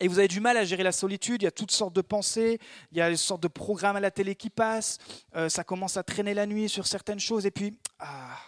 et 0.00 0.08
vous 0.08 0.18
avez 0.18 0.28
du 0.28 0.40
mal 0.40 0.56
à 0.56 0.64
gérer 0.64 0.82
la 0.82 0.92
solitude. 0.92 1.42
Il 1.42 1.44
y 1.44 1.48
a 1.48 1.52
toutes 1.52 1.70
sortes 1.70 1.94
de 1.94 2.00
pensées, 2.00 2.60
il 2.92 2.98
y 2.98 3.00
a 3.00 3.10
des 3.10 3.16
sortes 3.16 3.42
de 3.42 3.48
programmes 3.48 3.96
à 3.96 4.00
la 4.00 4.10
télé 4.10 4.34
qui 4.34 4.50
passent. 4.50 4.98
Euh, 5.34 5.48
ça 5.48 5.64
commence 5.64 5.96
à 5.96 6.02
traîner 6.02 6.34
la 6.34 6.46
nuit 6.46 6.68
sur 6.68 6.86
certaines 6.86 7.20
choses 7.20 7.46
et 7.46 7.50
puis, 7.50 7.78
ah, 7.98 8.38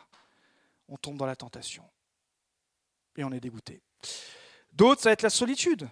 on 0.88 0.96
tombe 0.96 1.16
dans 1.16 1.26
la 1.26 1.36
tentation. 1.36 1.84
Et 3.16 3.24
on 3.24 3.32
est 3.32 3.40
dégoûté. 3.40 3.82
D'autres, 4.72 5.02
ça 5.02 5.08
va 5.08 5.14
être 5.14 5.22
la 5.22 5.30
solitude. 5.30 5.88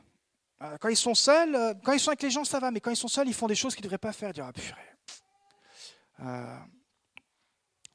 Euh, 0.63 0.77
quand 0.79 0.89
ils 0.89 0.97
sont 0.97 1.15
seuls, 1.15 1.55
euh, 1.55 1.75
quand 1.85 1.93
ils 1.93 2.01
sont 2.01 2.11
avec 2.11 2.23
les 2.23 2.31
gens, 2.31 2.45
ça 2.45 2.61
va, 2.61 2.71
mais 2.71 2.81
quand 2.81 2.91
ils 2.91 2.97
sont 2.97 3.09
seuls, 3.09 3.29
ils 3.29 3.35
font 3.35 3.47
des 3.47 3.55
choses 3.55 3.75
qu'ils 3.75 3.83
ne 3.83 3.89
devraient 3.89 3.99
pas 3.99 4.13
faire. 4.13 4.33
Dire, 4.33 4.47
ah, 4.49 4.53
purée. 4.53 4.79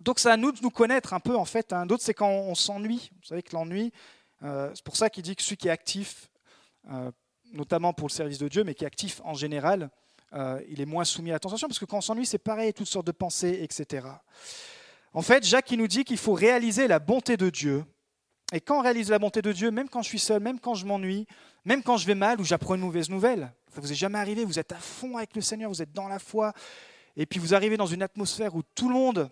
Donc 0.04 0.20
c'est 0.20 0.30
à 0.30 0.38
nous 0.38 0.52
de 0.52 0.60
nous 0.62 0.70
connaître 0.70 1.14
un 1.14 1.20
peu 1.20 1.36
en 1.38 1.46
fait. 1.46 1.72
Hein. 1.72 1.86
D'autres 1.86 2.04
c'est 2.04 2.14
quand 2.14 2.30
on, 2.30 2.56
s'ennuie. 2.56 3.10
Vous 3.22 3.28
savez 3.28 3.42
que 3.42 3.54
l'ennui, 3.54 3.94
euh, 4.44 4.70
c'est 4.74 4.84
pour 4.84 4.98
ça 4.98 5.10
qu'il 5.10 5.24
dit 5.24 5.36
que 5.36 5.42
celui 5.42 5.56
qui 5.56 5.70
est 5.70 5.72
actif, 5.72 6.30
euh, 6.92 7.10
notamment 7.54 7.94
pour 7.94 8.10
le 8.10 8.14
service 8.14 8.38
de 8.38 8.50
Dieu, 8.50 8.66
mais 8.66 8.74
qui 8.74 8.84
est 8.84 8.88
actif 8.88 9.22
en 9.24 9.34
général, 9.34 9.90
euh, 10.34 10.60
il 10.68 10.82
est 10.82 10.86
moins 10.86 11.06
soumis 11.06 11.30
à 11.30 11.34
la 11.34 11.40
tentation, 11.40 11.68
parce 11.68 11.80
que 11.80 11.86
quand 11.86 11.98
on 11.98 12.02
s'ennuie, 12.02 12.26
c'est 12.26 12.38
pareil, 12.38 12.74
toutes 12.74 12.88
sortes 12.88 13.08
de 13.08 13.14
pensées, 13.14 13.60
etc. 13.62 14.08
En 15.14 15.22
fait, 15.22 15.46
Jacques 15.46 15.72
il 15.72 15.80
nous 15.80 15.88
dit 15.88 16.04
qu'il 16.04 16.18
faut 16.18 16.34
réaliser 16.34 16.88
la 16.88 17.00
bonté 17.00 17.38
de 17.38 17.50
Dieu. 17.50 17.86
Et 18.52 18.60
quand 18.60 18.80
on 18.80 18.82
réalise 18.82 19.10
la 19.10 19.20
bonté 19.20 19.42
de 19.42 19.54
Dieu, 19.54 19.72
même 19.72 19.88
quand 19.88 20.02
je 20.02 20.10
suis 20.10 20.20
seul, 20.20 20.42
même 20.42 20.60
quand 20.60 20.76
je 20.76 20.86
m'ennuie, 20.86 21.28
même 21.64 21.82
quand 21.82 21.96
je 21.96 22.06
vais 22.06 22.16
mal 22.16 22.42
ou 22.42 22.44
j'apprends 22.44 22.76
une 22.76 22.82
mauvaise 22.82 23.10
nouvelle, 23.10 23.54
ça 23.74 23.80
vous 23.80 23.92
est 23.92 23.96
jamais 23.96 24.20
arrivé, 24.20 24.44
vous 24.44 24.60
êtes 24.60 24.74
à 24.74 24.78
fond 24.78 25.16
avec 25.18 25.34
le 25.34 25.42
Seigneur, 25.42 25.70
vous 25.70 25.82
êtes 25.82 25.94
dans 25.94 26.10
la 26.10 26.20
foi, 26.20 26.52
et 27.16 27.26
puis 27.26 27.40
vous 27.40 27.56
arrivez 27.56 27.78
dans 27.78 27.86
une 27.86 28.02
atmosphère 28.02 28.54
où 28.54 28.64
tout 28.76 28.90
le 28.90 28.96
monde 28.96 29.30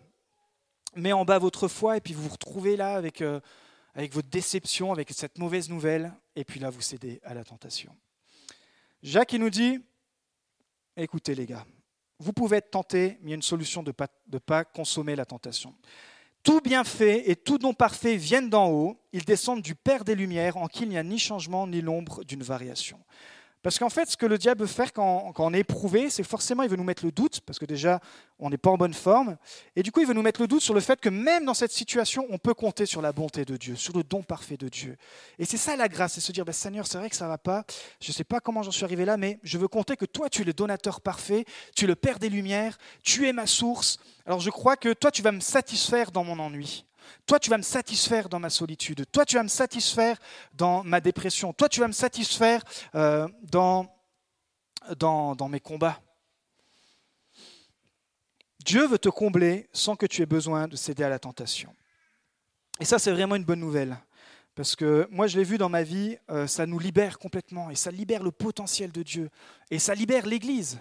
met 0.95 1.13
en 1.13 1.25
bas 1.25 1.39
votre 1.39 1.67
foi, 1.67 1.97
et 1.97 2.01
puis 2.01 2.13
vous 2.13 2.23
vous 2.23 2.29
retrouvez 2.29 2.75
là 2.75 2.95
avec, 2.95 3.21
euh, 3.21 3.39
avec 3.95 4.13
votre 4.13 4.29
déception, 4.29 4.91
avec 4.91 5.09
cette 5.11 5.37
mauvaise 5.37 5.69
nouvelle, 5.69 6.13
et 6.35 6.43
puis 6.43 6.59
là 6.59 6.69
vous 6.69 6.81
cédez 6.81 7.19
à 7.23 7.33
la 7.33 7.43
tentation. 7.43 7.95
Jacques 9.03 9.33
nous 9.33 9.49
dit, 9.49 9.79
écoutez 10.95 11.35
les 11.35 11.45
gars, 11.45 11.65
vous 12.19 12.33
pouvez 12.33 12.57
être 12.57 12.71
tenté, 12.71 13.17
mais 13.21 13.27
il 13.27 13.29
y 13.29 13.33
a 13.33 13.35
une 13.35 13.41
solution 13.41 13.81
de 13.81 13.89
ne 13.89 13.93
pas, 13.93 14.07
de 14.27 14.37
pas 14.37 14.63
consommer 14.63 15.15
la 15.15 15.25
tentation. 15.25 15.75
Tout 16.43 16.61
bienfait 16.61 17.29
et 17.29 17.35
tout 17.35 17.57
don 17.57 17.73
parfait 17.73 18.15
viennent 18.15 18.49
d'en 18.49 18.69
haut, 18.69 18.97
ils 19.13 19.25
descendent 19.25 19.61
du 19.61 19.75
Père 19.75 20.03
des 20.03 20.15
Lumières, 20.15 20.57
en 20.57 20.67
qui 20.67 20.83
il 20.83 20.89
n'y 20.89 20.97
a 20.97 21.03
ni 21.03 21.19
changement 21.19 21.67
ni 21.67 21.81
l'ombre 21.81 22.23
d'une 22.23 22.43
variation. 22.43 22.99
Parce 23.63 23.77
qu'en 23.77 23.89
fait, 23.89 24.09
ce 24.09 24.17
que 24.17 24.25
le 24.25 24.37
diable 24.37 24.61
veut 24.61 24.67
faire 24.67 24.91
quand, 24.91 25.33
on 25.37 25.53
est 25.53 25.59
éprouvé, 25.59 26.09
c'est 26.09 26.23
forcément, 26.23 26.63
il 26.63 26.69
veut 26.69 26.77
nous 26.77 26.83
mettre 26.83 27.05
le 27.05 27.11
doute, 27.11 27.41
parce 27.41 27.59
que 27.59 27.65
déjà, 27.65 27.99
on 28.39 28.49
n'est 28.49 28.57
pas 28.57 28.71
en 28.71 28.77
bonne 28.77 28.93
forme. 28.93 29.37
Et 29.75 29.83
du 29.83 29.91
coup, 29.91 30.01
il 30.01 30.07
veut 30.07 30.15
nous 30.15 30.23
mettre 30.23 30.41
le 30.41 30.47
doute 30.47 30.61
sur 30.61 30.73
le 30.73 30.79
fait 30.79 30.99
que 30.99 31.09
même 31.09 31.45
dans 31.45 31.53
cette 31.53 31.71
situation, 31.71 32.25
on 32.29 32.39
peut 32.39 32.55
compter 32.55 32.87
sur 32.87 33.01
la 33.03 33.11
bonté 33.11 33.45
de 33.45 33.57
Dieu, 33.57 33.75
sur 33.75 33.95
le 33.95 34.03
don 34.03 34.23
parfait 34.23 34.57
de 34.57 34.67
Dieu. 34.67 34.97
Et 35.37 35.45
c'est 35.45 35.57
ça 35.57 35.75
la 35.75 35.87
grâce, 35.87 36.13
c'est 36.13 36.21
se 36.21 36.31
dire, 36.31 36.43
bah, 36.43 36.53
Seigneur, 36.53 36.87
c'est 36.87 36.97
vrai 36.97 37.09
que 37.09 37.15
ça 37.15 37.27
va 37.27 37.37
pas, 37.37 37.63
je 38.01 38.09
ne 38.09 38.13
sais 38.13 38.23
pas 38.23 38.39
comment 38.39 38.63
j'en 38.63 38.71
suis 38.71 38.83
arrivé 38.83 39.05
là, 39.05 39.15
mais 39.17 39.39
je 39.43 39.59
veux 39.59 39.67
compter 39.67 39.95
que 39.95 40.05
toi, 40.05 40.27
tu 40.27 40.41
es 40.41 40.45
le 40.45 40.53
donateur 40.53 40.99
parfait, 40.99 41.45
tu 41.75 41.85
es 41.85 41.87
le 41.87 41.95
Père 41.95 42.17
des 42.17 42.29
Lumières, 42.29 42.79
tu 43.03 43.27
es 43.27 43.33
ma 43.33 43.45
source. 43.45 43.99
Alors 44.25 44.39
je 44.39 44.49
crois 44.49 44.75
que 44.75 44.93
toi, 44.93 45.11
tu 45.11 45.21
vas 45.21 45.31
me 45.31 45.39
satisfaire 45.39 46.11
dans 46.11 46.23
mon 46.23 46.39
ennui. 46.39 46.85
Toi, 47.25 47.39
tu 47.39 47.49
vas 47.49 47.57
me 47.57 47.63
satisfaire 47.63 48.29
dans 48.29 48.39
ma 48.39 48.49
solitude. 48.49 49.05
Toi, 49.11 49.25
tu 49.25 49.35
vas 49.35 49.43
me 49.43 49.47
satisfaire 49.47 50.17
dans 50.53 50.83
ma 50.83 51.01
dépression. 51.01 51.53
Toi, 51.53 51.69
tu 51.69 51.79
vas 51.79 51.87
me 51.87 51.93
satisfaire 51.93 52.63
euh, 52.95 53.27
dans, 53.43 53.87
dans, 54.97 55.35
dans 55.35 55.49
mes 55.49 55.59
combats. 55.59 56.01
Dieu 58.65 58.85
veut 58.85 58.99
te 58.99 59.09
combler 59.09 59.69
sans 59.73 59.95
que 59.95 60.05
tu 60.05 60.21
aies 60.21 60.27
besoin 60.27 60.67
de 60.67 60.75
céder 60.75 61.03
à 61.03 61.09
la 61.09 61.19
tentation. 61.19 61.73
Et 62.79 62.85
ça, 62.85 62.99
c'est 62.99 63.11
vraiment 63.11 63.35
une 63.35 63.43
bonne 63.43 63.59
nouvelle. 63.59 63.97
Parce 64.55 64.75
que 64.75 65.07
moi, 65.09 65.27
je 65.27 65.37
l'ai 65.37 65.43
vu 65.43 65.57
dans 65.57 65.69
ma 65.69 65.83
vie, 65.83 66.17
euh, 66.29 66.45
ça 66.45 66.65
nous 66.65 66.77
libère 66.77 67.17
complètement. 67.17 67.69
Et 67.69 67.75
ça 67.75 67.89
libère 67.89 68.21
le 68.21 68.31
potentiel 68.31 68.91
de 68.91 69.01
Dieu. 69.01 69.29
Et 69.69 69.79
ça 69.79 69.95
libère 69.95 70.25
l'Église. 70.25 70.79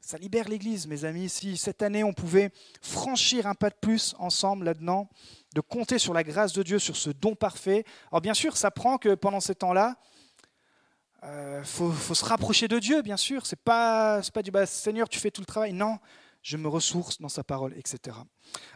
Ça 0.00 0.16
libère 0.16 0.48
l'Église, 0.48 0.86
mes 0.86 1.04
amis. 1.04 1.28
Si 1.28 1.56
cette 1.56 1.82
année 1.82 2.04
on 2.04 2.12
pouvait 2.12 2.50
franchir 2.80 3.46
un 3.46 3.54
pas 3.54 3.70
de 3.70 3.74
plus 3.74 4.14
ensemble 4.18 4.64
là-dedans, 4.64 5.08
de 5.54 5.60
compter 5.60 5.98
sur 5.98 6.14
la 6.14 6.24
grâce 6.24 6.52
de 6.52 6.62
Dieu, 6.62 6.78
sur 6.78 6.96
ce 6.96 7.10
don 7.10 7.34
parfait. 7.34 7.84
Alors 8.10 8.20
bien 8.20 8.34
sûr, 8.34 8.56
ça 8.56 8.70
prend 8.70 8.98
que 8.98 9.14
pendant 9.14 9.40
ces 9.40 9.54
temps-là, 9.54 9.96
il 11.22 11.28
euh, 11.28 11.64
faut, 11.64 11.92
se 11.92 12.24
rapprocher 12.24 12.68
de 12.68 12.78
Dieu, 12.78 13.02
bien 13.02 13.16
sûr. 13.16 13.44
C'est 13.44 13.60
pas, 13.60 14.20
pas 14.32 14.42
du 14.42 14.50
bah, 14.50 14.66
Seigneur, 14.66 15.08
tu 15.08 15.18
fais 15.18 15.32
tout 15.32 15.40
le 15.40 15.46
travail. 15.46 15.72
Non, 15.72 15.98
je 16.42 16.56
me 16.56 16.68
ressource 16.68 17.20
dans 17.20 17.28
sa 17.28 17.42
parole, 17.42 17.74
etc. 17.76 18.16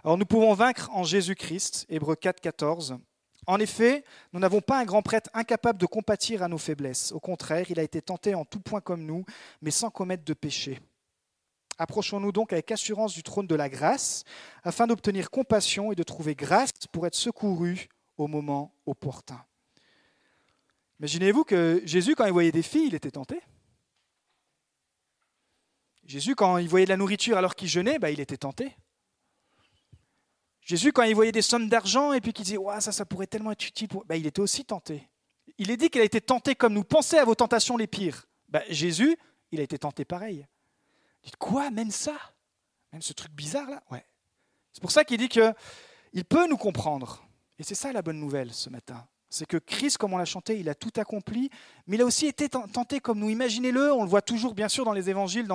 Alors 0.04 0.18
nous 0.18 0.26
pouvons 0.26 0.52
vaincre 0.54 0.90
en 0.92 1.04
Jésus-Christ, 1.04 1.86
Hébreu 1.88 2.16
4, 2.16 2.40
14. 2.40 2.98
En 3.46 3.58
effet, 3.58 4.04
nous 4.32 4.40
n'avons 4.40 4.60
pas 4.60 4.78
un 4.78 4.84
grand 4.84 5.02
prêtre 5.02 5.30
incapable 5.34 5.78
de 5.78 5.86
compatir 5.86 6.42
à 6.42 6.48
nos 6.48 6.58
faiblesses. 6.58 7.12
Au 7.12 7.20
contraire, 7.20 7.66
il 7.70 7.80
a 7.80 7.82
été 7.82 8.00
tenté 8.00 8.34
en 8.34 8.44
tout 8.44 8.60
point 8.60 8.80
comme 8.80 9.04
nous, 9.04 9.24
mais 9.60 9.70
sans 9.70 9.90
commettre 9.90 10.24
de 10.24 10.34
péché. 10.34 10.80
Approchons-nous 11.78 12.32
donc 12.32 12.52
avec 12.52 12.70
assurance 12.70 13.14
du 13.14 13.22
trône 13.22 13.46
de 13.46 13.54
la 13.54 13.68
grâce, 13.68 14.24
afin 14.62 14.86
d'obtenir 14.86 15.30
compassion 15.30 15.92
et 15.92 15.94
de 15.94 16.02
trouver 16.02 16.34
grâce 16.34 16.72
pour 16.92 17.06
être 17.06 17.14
secouru 17.14 17.88
au 18.16 18.28
moment 18.28 18.74
opportun. 18.86 19.44
Imaginez-vous 21.00 21.44
que 21.44 21.82
Jésus, 21.84 22.14
quand 22.14 22.26
il 22.26 22.32
voyait 22.32 22.52
des 22.52 22.62
filles, 22.62 22.86
il 22.86 22.94
était 22.94 23.10
tenté. 23.10 23.40
Jésus, 26.04 26.34
quand 26.34 26.58
il 26.58 26.68
voyait 26.68 26.86
de 26.86 26.90
la 26.90 26.96
nourriture 26.96 27.36
alors 27.36 27.54
qu'il 27.54 27.68
jeûnait, 27.68 27.98
bah, 27.98 28.10
il 28.10 28.20
était 28.20 28.36
tenté. 28.36 28.76
Jésus, 30.60 30.92
quand 30.92 31.02
il 31.02 31.14
voyait 31.14 31.32
des 31.32 31.42
sommes 31.42 31.68
d'argent 31.68 32.12
et 32.12 32.20
puis 32.20 32.32
qu'il 32.32 32.44
disait 32.44 32.58
ça, 32.80 32.92
ça 32.92 33.04
pourrait 33.04 33.26
tellement 33.26 33.50
être 33.50 33.66
utile. 33.66 33.88
Bah, 34.06 34.16
il 34.16 34.26
était 34.26 34.40
aussi 34.40 34.64
tenté. 34.64 35.08
Il 35.58 35.70
est 35.70 35.76
dit 35.76 35.90
qu'il 35.90 36.00
a 36.00 36.04
été 36.04 36.20
tenté 36.20 36.54
comme 36.54 36.74
nous. 36.74 36.84
Pensez 36.84 37.18
à 37.18 37.24
vos 37.24 37.34
tentations 37.34 37.76
les 37.76 37.86
pires. 37.86 38.26
Bah, 38.48 38.62
Jésus, 38.68 39.16
il 39.50 39.60
a 39.60 39.62
été 39.62 39.78
tenté 39.78 40.04
pareil. 40.04 40.46
Dites 41.22 41.36
quoi 41.36 41.70
Même 41.70 41.90
ça? 41.90 42.16
Même 42.92 43.02
ce 43.02 43.12
truc 43.12 43.32
bizarre 43.32 43.70
là? 43.70 43.82
Ouais. 43.90 44.04
C'est 44.72 44.80
pour 44.80 44.90
ça 44.90 45.04
qu'il 45.04 45.18
dit 45.18 45.28
que 45.28 45.52
il 46.12 46.24
peut 46.24 46.46
nous 46.48 46.56
comprendre. 46.56 47.24
Et 47.58 47.62
c'est 47.62 47.74
ça 47.74 47.92
la 47.92 48.02
bonne 48.02 48.18
nouvelle 48.18 48.52
ce 48.52 48.70
matin. 48.70 49.06
C'est 49.30 49.46
que 49.46 49.56
Christ, 49.56 49.96
comme 49.96 50.12
on 50.12 50.18
l'a 50.18 50.26
chanté, 50.26 50.58
il 50.58 50.68
a 50.68 50.74
tout 50.74 50.92
accompli, 50.96 51.48
mais 51.86 51.96
il 51.96 52.02
a 52.02 52.04
aussi 52.04 52.26
été 52.26 52.48
tenté 52.48 53.00
comme 53.00 53.18
nous. 53.18 53.30
Imaginez-le, 53.30 53.92
on 53.92 54.02
le 54.02 54.08
voit 54.08 54.20
toujours 54.20 54.54
bien 54.54 54.68
sûr 54.68 54.84
dans 54.84 54.92
les 54.92 55.08
évangiles, 55.08 55.48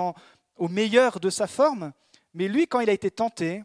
au 0.56 0.68
meilleur 0.68 1.20
de 1.20 1.30
sa 1.30 1.46
forme. 1.46 1.92
Mais 2.34 2.48
lui, 2.48 2.66
quand 2.66 2.80
il 2.80 2.90
a 2.90 2.92
été 2.92 3.10
tenté, 3.10 3.62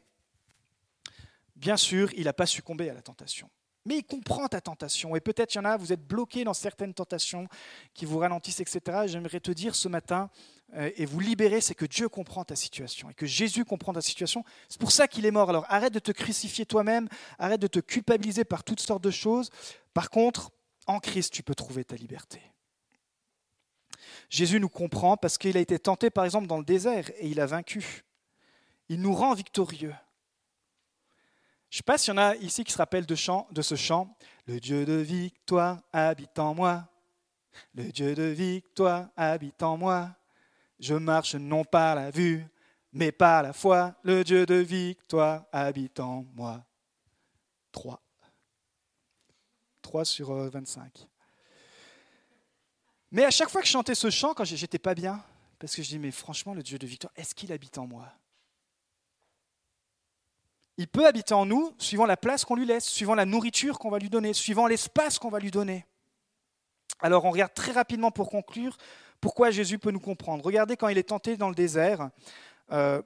bien 1.56 1.78
sûr, 1.78 2.14
il 2.14 2.26
n'a 2.26 2.34
pas 2.34 2.46
succombé 2.46 2.90
à 2.90 2.94
la 2.94 3.02
tentation. 3.02 3.50
Mais 3.86 3.98
il 3.98 4.04
comprend 4.04 4.48
ta 4.48 4.62
tentation. 4.62 5.16
Et 5.16 5.20
peut-être 5.20 5.56
il 5.56 5.58
y 5.58 5.62
en 5.62 5.66
a, 5.66 5.78
vous 5.78 5.92
êtes 5.92 6.06
bloqué 6.06 6.44
dans 6.44 6.54
certaines 6.54 6.94
tentations 6.94 7.48
qui 7.94 8.06
vous 8.06 8.20
ralentissent, 8.20 8.60
etc. 8.60 9.04
J'aimerais 9.08 9.40
te 9.40 9.52
dire 9.52 9.74
ce 9.76 9.88
matin, 9.88 10.30
et 10.96 11.06
vous 11.06 11.20
libérer, 11.20 11.62
c'est 11.62 11.76
que 11.76 11.86
Dieu 11.86 12.10
comprend 12.10 12.44
ta 12.44 12.56
situation 12.56 13.10
et 13.10 13.14
que 13.14 13.26
Jésus 13.26 13.66
comprend 13.66 13.94
ta 13.94 14.02
situation. 14.02 14.44
C'est 14.70 14.80
pour 14.80 14.92
ça 14.92 15.08
qu'il 15.08 15.26
est 15.26 15.32
mort. 15.32 15.50
Alors 15.50 15.66
arrête 15.70 15.94
de 15.94 16.00
te 16.00 16.12
crucifier 16.12 16.66
toi-même, 16.66 17.08
arrête 17.38 17.62
de 17.62 17.68
te 17.68 17.80
culpabiliser 17.80 18.44
par 18.44 18.64
toutes 18.64 18.80
sortes 18.80 19.04
de 19.04 19.12
choses. 19.12 19.50
Par 19.94 20.10
contre, 20.10 20.52
en 20.88 21.00
Christ, 21.00 21.34
tu 21.34 21.44
peux 21.44 21.56
trouver 21.56 21.84
ta 21.84 21.96
liberté. 21.96 22.42
Jésus 24.30 24.60
nous 24.60 24.70
comprend 24.70 25.16
parce 25.18 25.38
qu'il 25.38 25.58
a 25.58 25.60
été 25.60 25.78
tenté, 25.80 26.10
par 26.10 26.26
exemple, 26.26 26.48
dans 26.48 26.58
le 26.58 26.66
désert 26.66 27.10
et 27.20 27.28
il 27.28 27.40
a 27.40 27.46
vaincu. 27.46 28.04
Il 28.90 29.02
nous 29.02 29.14
rend 29.14 29.34
victorieux. 29.34 29.94
Je 31.70 31.78
ne 31.78 31.78
sais 31.78 31.84
pas 31.84 31.98
s'il 31.98 32.14
y 32.14 32.18
en 32.18 32.22
a 32.22 32.36
ici 32.36 32.64
qui 32.64 32.72
se 32.72 32.78
rappellent 32.78 33.06
de 33.06 33.16
ce 33.16 33.76
chant. 33.76 34.16
Le 34.46 34.60
Dieu 34.60 34.86
de 34.86 34.94
victoire 34.94 35.82
habite 35.92 36.38
en 36.38 36.54
moi. 36.54 36.88
Le 37.76 37.92
Dieu 37.92 38.14
de 38.16 38.24
victoire 38.24 39.10
habite 39.16 39.64
en 39.64 39.78
moi. 39.78 40.16
Je 40.80 40.96
marche 40.96 41.36
non 41.36 41.64
par 41.64 41.96
la 41.96 42.12
vue, 42.12 42.46
mais 42.92 43.12
par 43.12 43.44
la 43.44 43.54
foi. 43.54 43.96
Le 44.04 44.24
Dieu 44.24 44.46
de 44.46 44.56
victoire 44.56 45.46
habite 45.52 46.00
en 46.00 46.26
moi. 46.34 46.64
3. 47.72 48.02
3 49.82 50.06
sur 50.06 50.34
25. 50.34 50.84
Euh, 50.84 51.06
mais 53.12 53.26
à 53.26 53.32
chaque 53.32 53.50
fois 53.50 53.62
que 53.62 53.68
je 53.68 53.72
chantais 53.72 53.96
ce 53.96 54.10
chant, 54.10 54.34
quand 54.34 54.44
j'étais 54.44 54.80
pas 54.80 54.96
bien, 54.96 55.24
parce 55.60 55.76
que 55.76 55.84
je 55.84 55.90
dis, 55.90 56.00
mais 56.00 56.12
franchement, 56.12 56.54
le 56.54 56.64
Dieu 56.64 56.80
de 56.80 56.88
victoire, 56.88 57.14
est-ce 57.16 57.36
qu'il 57.36 57.52
habite 57.52 57.78
en 57.78 57.88
moi? 57.88 58.12
Il 60.78 60.88
peut 60.88 61.06
habiter 61.06 61.34
en 61.34 61.46
nous 61.46 61.76
suivant 61.78 62.06
la 62.06 62.18
place 62.18 62.46
qu'on 62.46 62.56
lui 62.56 62.66
laisse, 62.66 62.86
suivant 62.86 63.14
la 63.14 63.26
nourriture 63.26 63.78
qu'on 63.78 63.92
va 63.92 64.00
lui 64.00 64.10
donner, 64.10 64.34
suivant 64.34 64.66
l'espace 64.66 65.20
qu'on 65.20 65.30
va 65.30 65.40
lui 65.40 65.52
donner. 65.52 65.86
Alors 67.00 67.26
on 67.26 67.32
regarde 67.32 67.54
très 67.54 67.72
rapidement 67.72 68.12
pour 68.12 68.30
conclure 68.30 68.78
pourquoi 69.24 69.52
Jésus 69.52 69.80
peut 69.80 69.92
nous 69.92 70.02
comprendre 70.02 70.44
Regardez 70.44 70.76
quand 70.76 70.90
il 70.90 70.98
est 70.98 71.08
tenté 71.08 71.38
dans 71.38 71.48
le 71.48 71.56
désert. 71.56 72.10
Euh, 72.74 73.02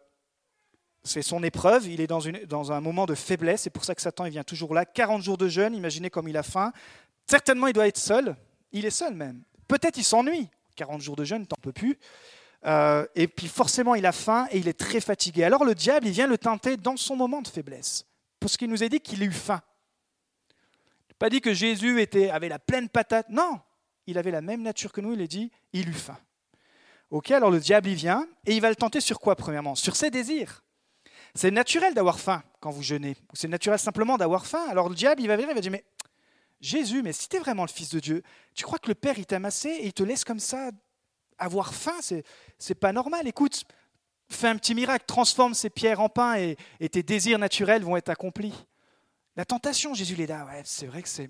c'est 1.03 1.21
son 1.21 1.43
épreuve, 1.43 1.85
il 1.85 2.01
est 2.01 2.07
dans, 2.07 2.71
un 2.71 2.81
moment 2.81 3.05
de 3.05 3.13
faiblesse, 3.13 3.61
c'est 3.61 3.69
pour 3.69 3.85
ça 3.85 3.93
que 3.93 4.01
Satan 4.01 4.25
il 4.25 4.31
vient 4.31 4.43
toujours 4.43 4.73
là. 4.73 4.83
40 4.83 5.21
jours 5.21 5.37
de 5.37 5.47
jeûne, 5.47 5.75
imaginez 5.75 6.09
comme 6.09 6.27
il 6.27 6.35
a 6.35 6.41
faim. 6.41 6.73
Certainement 7.29 7.67
il 7.67 7.73
doit 7.73 7.87
être 7.87 7.99
seul, 7.99 8.35
il 8.71 8.83
est 8.83 8.89
seul 8.89 9.13
même. 9.13 9.43
Peut-être 9.67 9.97
il 9.97 10.03
s'ennuie, 10.03 10.49
40 10.75 11.01
jours 11.01 11.15
de 11.15 11.23
jeûne, 11.23 11.45
t'en 11.45 11.55
peux 11.61 11.71
plus. 11.71 11.99
Euh, 12.65 13.05
et 13.13 13.27
puis 13.27 13.47
forcément 13.47 13.93
il 13.93 14.07
a 14.07 14.11
faim 14.11 14.47
et 14.49 14.57
il 14.57 14.67
est 14.67 14.79
très 14.79 15.01
fatigué. 15.01 15.43
Alors 15.43 15.65
le 15.65 15.75
diable 15.75 16.07
il 16.07 16.13
vient 16.13 16.25
le 16.25 16.39
tenter 16.39 16.77
dans 16.77 16.97
son 16.97 17.15
moment 17.15 17.43
de 17.43 17.47
faiblesse, 17.47 18.07
parce 18.39 18.57
qu'il 18.57 18.71
nous 18.71 18.81
a 18.81 18.89
dit 18.89 18.99
qu'il 18.99 19.21
a 19.21 19.25
eu 19.25 19.31
faim. 19.31 19.61
Pas 21.19 21.29
dit 21.29 21.41
que 21.41 21.53
Jésus 21.53 22.03
avait 22.31 22.49
la 22.49 22.57
pleine 22.57 22.89
patate, 22.89 23.29
non, 23.29 23.59
il 24.07 24.17
avait 24.17 24.31
la 24.31 24.41
même 24.41 24.61
nature 24.61 24.91
que 24.91 25.01
nous, 25.01 25.13
il 25.13 25.21
est 25.21 25.27
dit, 25.27 25.51
il 25.73 25.89
eut 25.89 25.93
faim. 25.93 26.17
Ok, 27.09 27.31
alors 27.31 27.51
le 27.51 27.59
diable 27.59 27.89
y 27.89 27.95
vient 27.95 28.27
et 28.45 28.55
il 28.55 28.61
va 28.61 28.69
le 28.69 28.75
tenter 28.75 28.99
sur 28.99 29.19
quoi 29.19 29.35
premièrement? 29.35 29.75
Sur 29.75 29.95
ses 29.95 30.09
désirs. 30.09 30.63
C'est 31.35 31.51
naturel 31.51 31.93
d'avoir 31.93 32.19
faim 32.19 32.43
quand 32.59 32.71
vous 32.71 32.83
jeûnez. 32.83 33.15
C'est 33.33 33.47
naturel 33.47 33.79
simplement 33.79 34.17
d'avoir 34.17 34.45
faim. 34.45 34.65
Alors 34.69 34.89
le 34.89 34.95
diable, 34.95 35.21
il 35.21 35.27
va 35.27 35.35
venir, 35.35 35.49
il 35.51 35.55
va 35.55 35.61
dire, 35.61 35.71
mais 35.71 35.85
Jésus, 36.59 37.03
mais 37.03 37.13
si 37.13 37.29
tu 37.29 37.37
es 37.37 37.39
vraiment 37.39 37.63
le 37.63 37.69
Fils 37.69 37.89
de 37.89 37.99
Dieu, 37.99 38.23
tu 38.55 38.63
crois 38.63 38.79
que 38.79 38.87
le 38.87 38.95
Père, 38.95 39.17
il 39.19 39.25
t'a 39.25 39.35
amassé 39.35 39.69
et 39.69 39.85
il 39.85 39.93
te 39.93 40.03
laisse 40.03 40.23
comme 40.23 40.39
ça 40.39 40.71
avoir 41.37 41.73
faim? 41.73 41.97
C'est, 42.01 42.23
c'est 42.57 42.75
pas 42.75 42.91
normal. 42.91 43.27
Écoute, 43.27 43.63
fais 44.29 44.47
un 44.47 44.57
petit 44.57 44.75
miracle, 44.75 45.05
transforme 45.05 45.53
ces 45.53 45.69
pierres 45.69 46.01
en 46.01 46.09
pain 46.09 46.35
et, 46.35 46.57
tes 46.89 47.03
désirs 47.03 47.39
naturels 47.39 47.83
vont 47.83 47.97
être 47.97 48.09
accomplis. 48.09 48.53
La 49.35 49.45
tentation, 49.45 49.93
Jésus 49.93 50.15
les 50.15 50.27
là. 50.27 50.45
Ouais, 50.45 50.61
c'est 50.65 50.87
vrai 50.87 51.03
que 51.03 51.09
c'est. 51.09 51.29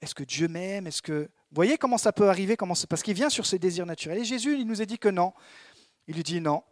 Est-ce 0.00 0.14
que 0.14 0.24
Dieu 0.24 0.48
m'aime? 0.48 0.86
Est-ce 0.86 1.02
que 1.02 1.28
vous 1.54 1.58
voyez 1.58 1.78
comment 1.78 1.98
ça 1.98 2.12
peut 2.12 2.28
arriver 2.28 2.56
comment 2.56 2.74
Parce 2.88 3.04
qu'il 3.04 3.14
vient 3.14 3.30
sur 3.30 3.46
ses 3.46 3.60
désirs 3.60 3.86
naturels. 3.86 4.18
Et 4.18 4.24
Jésus, 4.24 4.58
il 4.58 4.66
nous 4.66 4.82
a 4.82 4.86
dit 4.86 4.98
que 4.98 5.08
non. 5.08 5.32
Il 6.08 6.16
lui 6.16 6.24
dit 6.24 6.40
non. 6.40 6.64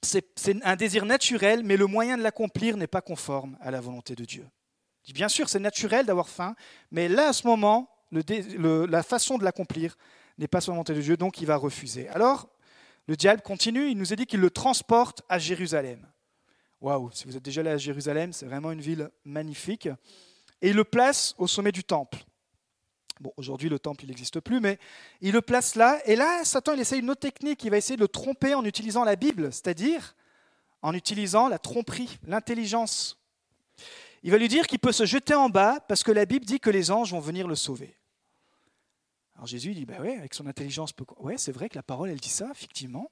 C'est 0.00 0.64
un 0.64 0.74
désir 0.74 1.04
naturel, 1.04 1.62
mais 1.62 1.76
le 1.76 1.84
moyen 1.84 2.16
de 2.16 2.22
l'accomplir 2.22 2.78
n'est 2.78 2.86
pas 2.86 3.02
conforme 3.02 3.58
à 3.60 3.70
la 3.70 3.78
volonté 3.78 4.14
de 4.14 4.24
Dieu. 4.24 4.48
Il 5.04 5.08
dit, 5.08 5.12
bien 5.12 5.28
sûr, 5.28 5.50
c'est 5.50 5.58
naturel 5.58 6.06
d'avoir 6.06 6.30
faim, 6.30 6.56
mais 6.90 7.08
là, 7.08 7.28
à 7.28 7.34
ce 7.34 7.46
moment, 7.46 7.90
la 8.10 9.02
façon 9.02 9.36
de 9.36 9.44
l'accomplir 9.44 9.98
n'est 10.38 10.48
pas 10.48 10.62
sur 10.62 10.72
la 10.72 10.76
volonté 10.76 10.94
de 10.94 11.02
Dieu, 11.02 11.18
donc 11.18 11.42
il 11.42 11.46
va 11.46 11.56
refuser. 11.56 12.08
Alors, 12.08 12.48
le 13.08 13.16
diable 13.16 13.42
continue, 13.42 13.90
il 13.90 13.98
nous 13.98 14.14
a 14.14 14.16
dit 14.16 14.24
qu'il 14.24 14.40
le 14.40 14.48
transporte 14.48 15.24
à 15.28 15.38
Jérusalem. 15.38 16.06
Waouh, 16.80 17.10
si 17.12 17.26
vous 17.26 17.36
êtes 17.36 17.44
déjà 17.44 17.60
allé 17.60 17.70
à 17.70 17.76
Jérusalem, 17.76 18.32
c'est 18.32 18.46
vraiment 18.46 18.72
une 18.72 18.80
ville 18.80 19.10
magnifique. 19.26 19.90
Et 20.62 20.70
il 20.70 20.74
le 20.74 20.84
place 20.84 21.34
au 21.36 21.46
sommet 21.46 21.70
du 21.70 21.84
temple. 21.84 22.24
Bon, 23.20 23.32
aujourd'hui, 23.36 23.68
le 23.68 23.78
temple, 23.78 24.04
il 24.04 24.08
n'existe 24.08 24.40
plus, 24.40 24.60
mais 24.60 24.78
il 25.22 25.32
le 25.32 25.40
place 25.40 25.74
là. 25.74 26.00
Et 26.04 26.16
là, 26.16 26.44
Satan, 26.44 26.74
il 26.74 26.80
essaie 26.80 26.98
une 26.98 27.10
autre 27.10 27.20
technique. 27.20 27.64
Il 27.64 27.70
va 27.70 27.78
essayer 27.78 27.96
de 27.96 28.02
le 28.02 28.08
tromper 28.08 28.54
en 28.54 28.64
utilisant 28.64 29.04
la 29.04 29.16
Bible, 29.16 29.52
c'est-à-dire 29.52 30.14
en 30.82 30.92
utilisant 30.92 31.48
la 31.48 31.58
tromperie, 31.58 32.18
l'intelligence. 32.26 33.18
Il 34.22 34.30
va 34.30 34.38
lui 34.38 34.48
dire 34.48 34.66
qu'il 34.66 34.78
peut 34.78 34.92
se 34.92 35.06
jeter 35.06 35.34
en 35.34 35.48
bas 35.48 35.80
parce 35.80 36.02
que 36.02 36.12
la 36.12 36.26
Bible 36.26 36.44
dit 36.44 36.60
que 36.60 36.70
les 36.70 36.90
anges 36.90 37.12
vont 37.12 37.20
venir 37.20 37.48
le 37.48 37.54
sauver. 37.54 37.96
Alors 39.34 39.46
Jésus 39.46 39.74
dit, 39.74 39.84
bah 39.84 40.00
ouais, 40.00 40.16
avec 40.16 40.34
son 40.34 40.46
intelligence, 40.46 40.92
ouais, 41.18 41.38
c'est 41.38 41.52
vrai 41.52 41.68
que 41.68 41.76
la 41.76 41.82
parole, 41.82 42.10
elle 42.10 42.20
dit 42.20 42.28
ça, 42.28 42.48
effectivement. 42.50 43.10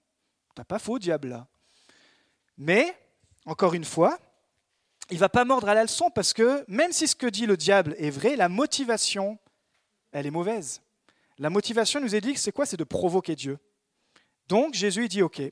T'as 0.54 0.64
pas 0.64 0.78
faux, 0.78 0.98
diable, 0.98 1.28
là. 1.28 1.46
Mais, 2.56 2.96
encore 3.46 3.74
une 3.74 3.84
fois, 3.84 4.18
il 5.10 5.18
va 5.18 5.28
pas 5.28 5.44
mordre 5.44 5.68
à 5.68 5.74
la 5.74 5.82
leçon 5.82 6.10
parce 6.10 6.32
que 6.32 6.64
même 6.68 6.92
si 6.92 7.08
ce 7.08 7.14
que 7.14 7.26
dit 7.26 7.46
le 7.46 7.56
diable 7.56 7.94
est 7.98 8.10
vrai, 8.10 8.36
la 8.36 8.48
motivation, 8.48 9.38
elle 10.14 10.26
est 10.26 10.30
mauvaise. 10.30 10.80
La 11.38 11.50
motivation 11.50 12.00
nous 12.00 12.14
est 12.14 12.20
dit, 12.20 12.36
c'est 12.36 12.52
quoi 12.52 12.64
C'est 12.64 12.76
de 12.76 12.84
provoquer 12.84 13.34
Dieu. 13.34 13.58
Donc 14.48 14.74
Jésus 14.74 15.08
dit, 15.08 15.20
ok, 15.20 15.42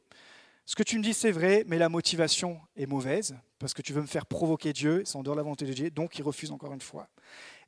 ce 0.64 0.76
que 0.76 0.82
tu 0.82 0.96
me 0.96 1.02
dis 1.02 1.12
c'est 1.12 1.32
vrai, 1.32 1.64
mais 1.66 1.76
la 1.76 1.88
motivation 1.88 2.60
est 2.76 2.86
mauvaise 2.86 3.36
parce 3.58 3.74
que 3.74 3.82
tu 3.82 3.92
veux 3.92 4.00
me 4.00 4.06
faire 4.06 4.26
provoquer 4.26 4.72
Dieu, 4.72 5.02
c'est 5.04 5.16
en 5.16 5.22
dehors 5.22 5.34
de 5.34 5.40
la 5.40 5.42
volonté 5.42 5.66
de 5.66 5.72
Dieu, 5.72 5.90
donc 5.90 6.18
il 6.18 6.22
refuse 6.22 6.50
encore 6.50 6.72
une 6.72 6.80
fois. 6.80 7.08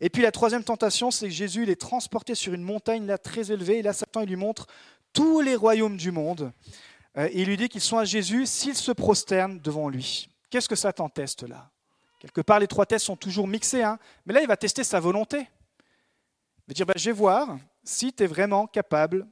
Et 0.00 0.10
puis 0.10 0.22
la 0.22 0.32
troisième 0.32 0.64
tentation, 0.64 1.10
c'est 1.10 1.26
que 1.26 1.32
Jésus 1.32 1.64
il 1.64 1.70
est 1.70 1.80
transporté 1.80 2.34
sur 2.34 2.52
une 2.52 2.62
montagne 2.62 3.06
là 3.06 3.18
très 3.18 3.50
élevée, 3.50 3.78
et 3.78 3.82
là 3.82 3.92
Satan 3.92 4.22
il 4.22 4.28
lui 4.28 4.36
montre 4.36 4.66
tous 5.12 5.40
les 5.40 5.56
royaumes 5.56 5.96
du 5.96 6.10
monde, 6.10 6.52
euh, 7.16 7.28
et 7.32 7.42
il 7.42 7.48
lui 7.48 7.56
dit 7.56 7.68
qu'ils 7.68 7.80
sont 7.80 7.98
à 7.98 8.04
Jésus 8.04 8.46
s'ils 8.46 8.76
se 8.76 8.92
prosternent 8.92 9.60
devant 9.60 9.88
lui. 9.88 10.28
Qu'est-ce 10.50 10.68
que 10.68 10.76
Satan 10.76 11.08
teste 11.08 11.48
là? 11.48 11.70
Quelque 12.20 12.40
part, 12.40 12.58
les 12.58 12.68
trois 12.68 12.86
tests 12.86 13.04
sont 13.04 13.16
toujours 13.16 13.46
mixés, 13.46 13.82
hein, 13.82 13.98
mais 14.24 14.34
là 14.34 14.40
il 14.40 14.48
va 14.48 14.56
tester 14.56 14.82
sa 14.82 14.98
volonté. 14.98 15.46
Va 16.66 16.74
dire, 16.74 16.86
bah, 16.86 16.94
je 16.96 17.10
vais 17.10 17.16
voir 17.16 17.58
si 17.82 18.12
tu 18.12 18.24
es 18.24 18.26
vraiment 18.26 18.66
capable 18.66 19.26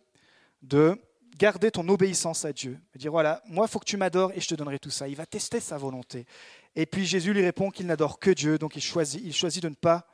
de 0.60 0.98
garder 1.38 1.70
ton 1.70 1.88
obéissance 1.88 2.44
à 2.44 2.52
Dieu. 2.52 2.78
Va 2.94 2.98
dire, 2.98 3.10
voilà, 3.10 3.42
moi, 3.46 3.66
il 3.66 3.70
faut 3.70 3.78
que 3.78 3.84
tu 3.84 3.96
m'adores 3.96 4.32
et 4.32 4.40
je 4.40 4.48
te 4.48 4.54
donnerai 4.54 4.78
tout 4.78 4.90
ça. 4.90 5.08
Il 5.08 5.16
va 5.16 5.26
tester 5.26 5.60
sa 5.60 5.78
volonté. 5.78 6.26
Et 6.74 6.86
puis 6.86 7.06
Jésus 7.06 7.32
lui 7.32 7.42
répond 7.42 7.70
qu'il 7.70 7.86
n'adore 7.86 8.18
que 8.18 8.30
Dieu, 8.30 8.58
donc 8.58 8.76
il 8.76 8.82
choisit, 8.82 9.20
il 9.24 9.34
choisit 9.34 9.62
de 9.62 9.68
ne 9.68 9.74
pas 9.74 10.06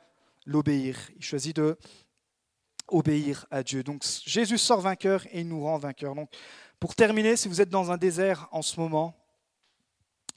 l'obéir. 0.45 0.97
Il 1.15 1.23
choisit 1.23 1.55
de 1.55 1.77
obéir 2.87 3.45
à 3.51 3.63
Dieu. 3.63 3.83
Donc 3.83 4.03
Jésus 4.25 4.57
sort 4.57 4.81
vainqueur 4.81 5.25
et 5.27 5.41
il 5.41 5.47
nous 5.47 5.63
rend 5.63 5.77
vainqueurs. 5.77 6.15
Donc 6.15 6.29
pour 6.79 6.95
terminer, 6.95 7.35
si 7.35 7.47
vous 7.47 7.61
êtes 7.61 7.69
dans 7.69 7.91
un 7.91 7.97
désert 7.97 8.47
en 8.51 8.61
ce 8.61 8.79
moment, 8.79 9.15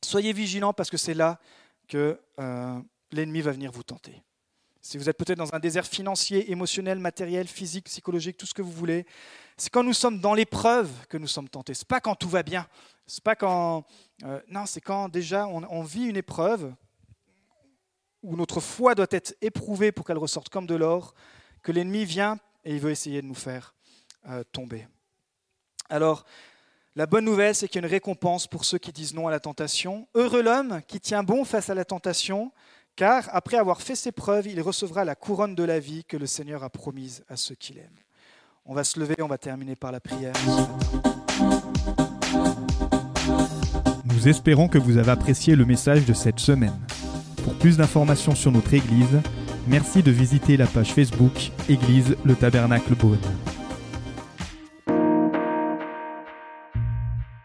soyez 0.04 0.32
vigilants 0.32 0.72
parce 0.72 0.90
que 0.90 0.96
c'est 0.96 1.14
là 1.14 1.40
que 1.88 2.20
euh, 2.38 2.80
l'ennemi 3.10 3.40
va 3.40 3.52
venir 3.52 3.72
vous 3.72 3.82
tenter. 3.82 4.22
Si 4.84 4.98
vous 4.98 5.08
êtes 5.08 5.16
peut-être 5.16 5.38
dans 5.38 5.54
un 5.54 5.60
désert 5.60 5.86
financier, 5.86 6.50
émotionnel, 6.50 6.98
matériel, 6.98 7.46
physique, 7.46 7.84
psychologique, 7.84 8.36
tout 8.36 8.46
ce 8.46 8.52
que 8.52 8.62
vous 8.62 8.72
voulez, 8.72 9.06
c'est 9.56 9.70
quand 9.70 9.84
nous 9.84 9.92
sommes 9.92 10.18
dans 10.18 10.34
l'épreuve 10.34 10.90
que 11.08 11.16
nous 11.16 11.28
sommes 11.28 11.48
tentés. 11.48 11.72
C'est 11.72 11.86
pas 11.86 12.00
quand 12.00 12.16
tout 12.16 12.28
va 12.28 12.42
bien. 12.42 12.66
C'est 13.06 13.22
pas 13.22 13.36
quand 13.36 13.84
euh, 14.24 14.40
non, 14.48 14.66
c'est 14.66 14.80
quand 14.80 15.08
déjà 15.08 15.46
on, 15.46 15.82
vit 15.84 16.06
une 16.06 16.16
épreuve 16.16 16.74
où 18.24 18.34
notre 18.34 18.58
foi 18.58 18.96
doit 18.96 19.06
être 19.10 19.36
éprouvée 19.40 19.92
pour 19.92 20.04
qu'elle 20.04 20.18
ressorte 20.18 20.48
comme 20.48 20.66
de 20.66 20.74
l'or, 20.74 21.14
que 21.62 21.70
l'ennemi 21.70 22.04
vient 22.04 22.40
et 22.64 22.74
il 22.74 22.80
veut 22.80 22.90
essayer 22.90 23.22
de 23.22 23.26
nous 23.28 23.34
faire 23.34 23.76
euh, 24.28 24.42
tomber. 24.50 24.88
Alors, 25.88 26.24
la 26.96 27.06
bonne 27.06 27.24
nouvelle, 27.24 27.54
c'est 27.54 27.68
qu'il 27.68 27.80
y 27.80 27.84
a 27.84 27.86
une 27.86 27.92
récompense 27.92 28.48
pour 28.48 28.64
ceux 28.64 28.78
qui 28.78 28.92
disent 28.92 29.14
non 29.14 29.28
à 29.28 29.30
la 29.30 29.40
tentation. 29.40 30.08
Heureux 30.14 30.42
l'homme 30.42 30.82
qui 30.88 31.00
tient 31.00 31.22
bon 31.22 31.44
face 31.44 31.70
à 31.70 31.74
la 31.74 31.84
tentation, 31.84 32.52
car 32.96 33.28
après 33.32 33.56
avoir 33.56 33.80
fait 33.80 33.94
ses 33.94 34.12
preuves, 34.12 34.46
il 34.46 34.60
recevra 34.60 35.04
la 35.04 35.14
couronne 35.14 35.54
de 35.54 35.64
la 35.64 35.80
vie 35.80 36.04
que 36.04 36.16
le 36.16 36.26
Seigneur 36.26 36.62
a 36.62 36.70
promise 36.70 37.24
à 37.28 37.36
ceux 37.36 37.54
qu'il 37.54 37.78
aime. 37.78 37.96
On 38.64 38.74
va 38.74 38.84
se 38.84 39.00
lever, 39.00 39.16
on 39.20 39.26
va 39.26 39.38
terminer 39.38 39.74
par 39.74 39.92
la 39.92 40.00
prière. 40.00 40.34
Nous 44.04 44.28
espérons 44.28 44.68
que 44.68 44.78
vous 44.78 44.98
avez 44.98 45.10
apprécié 45.10 45.56
le 45.56 45.64
message 45.64 46.04
de 46.04 46.12
cette 46.12 46.38
semaine. 46.38 46.78
Pour 47.44 47.54
plus 47.54 47.78
d'informations 47.78 48.34
sur 48.34 48.52
notre 48.52 48.72
Église, 48.72 49.20
merci 49.66 50.02
de 50.02 50.12
visiter 50.12 50.56
la 50.56 50.66
page 50.66 50.92
Facebook 50.92 51.50
Église 51.68 52.16
le 52.24 52.36
Tabernacle 52.36 52.94
Beaune. 52.94 53.18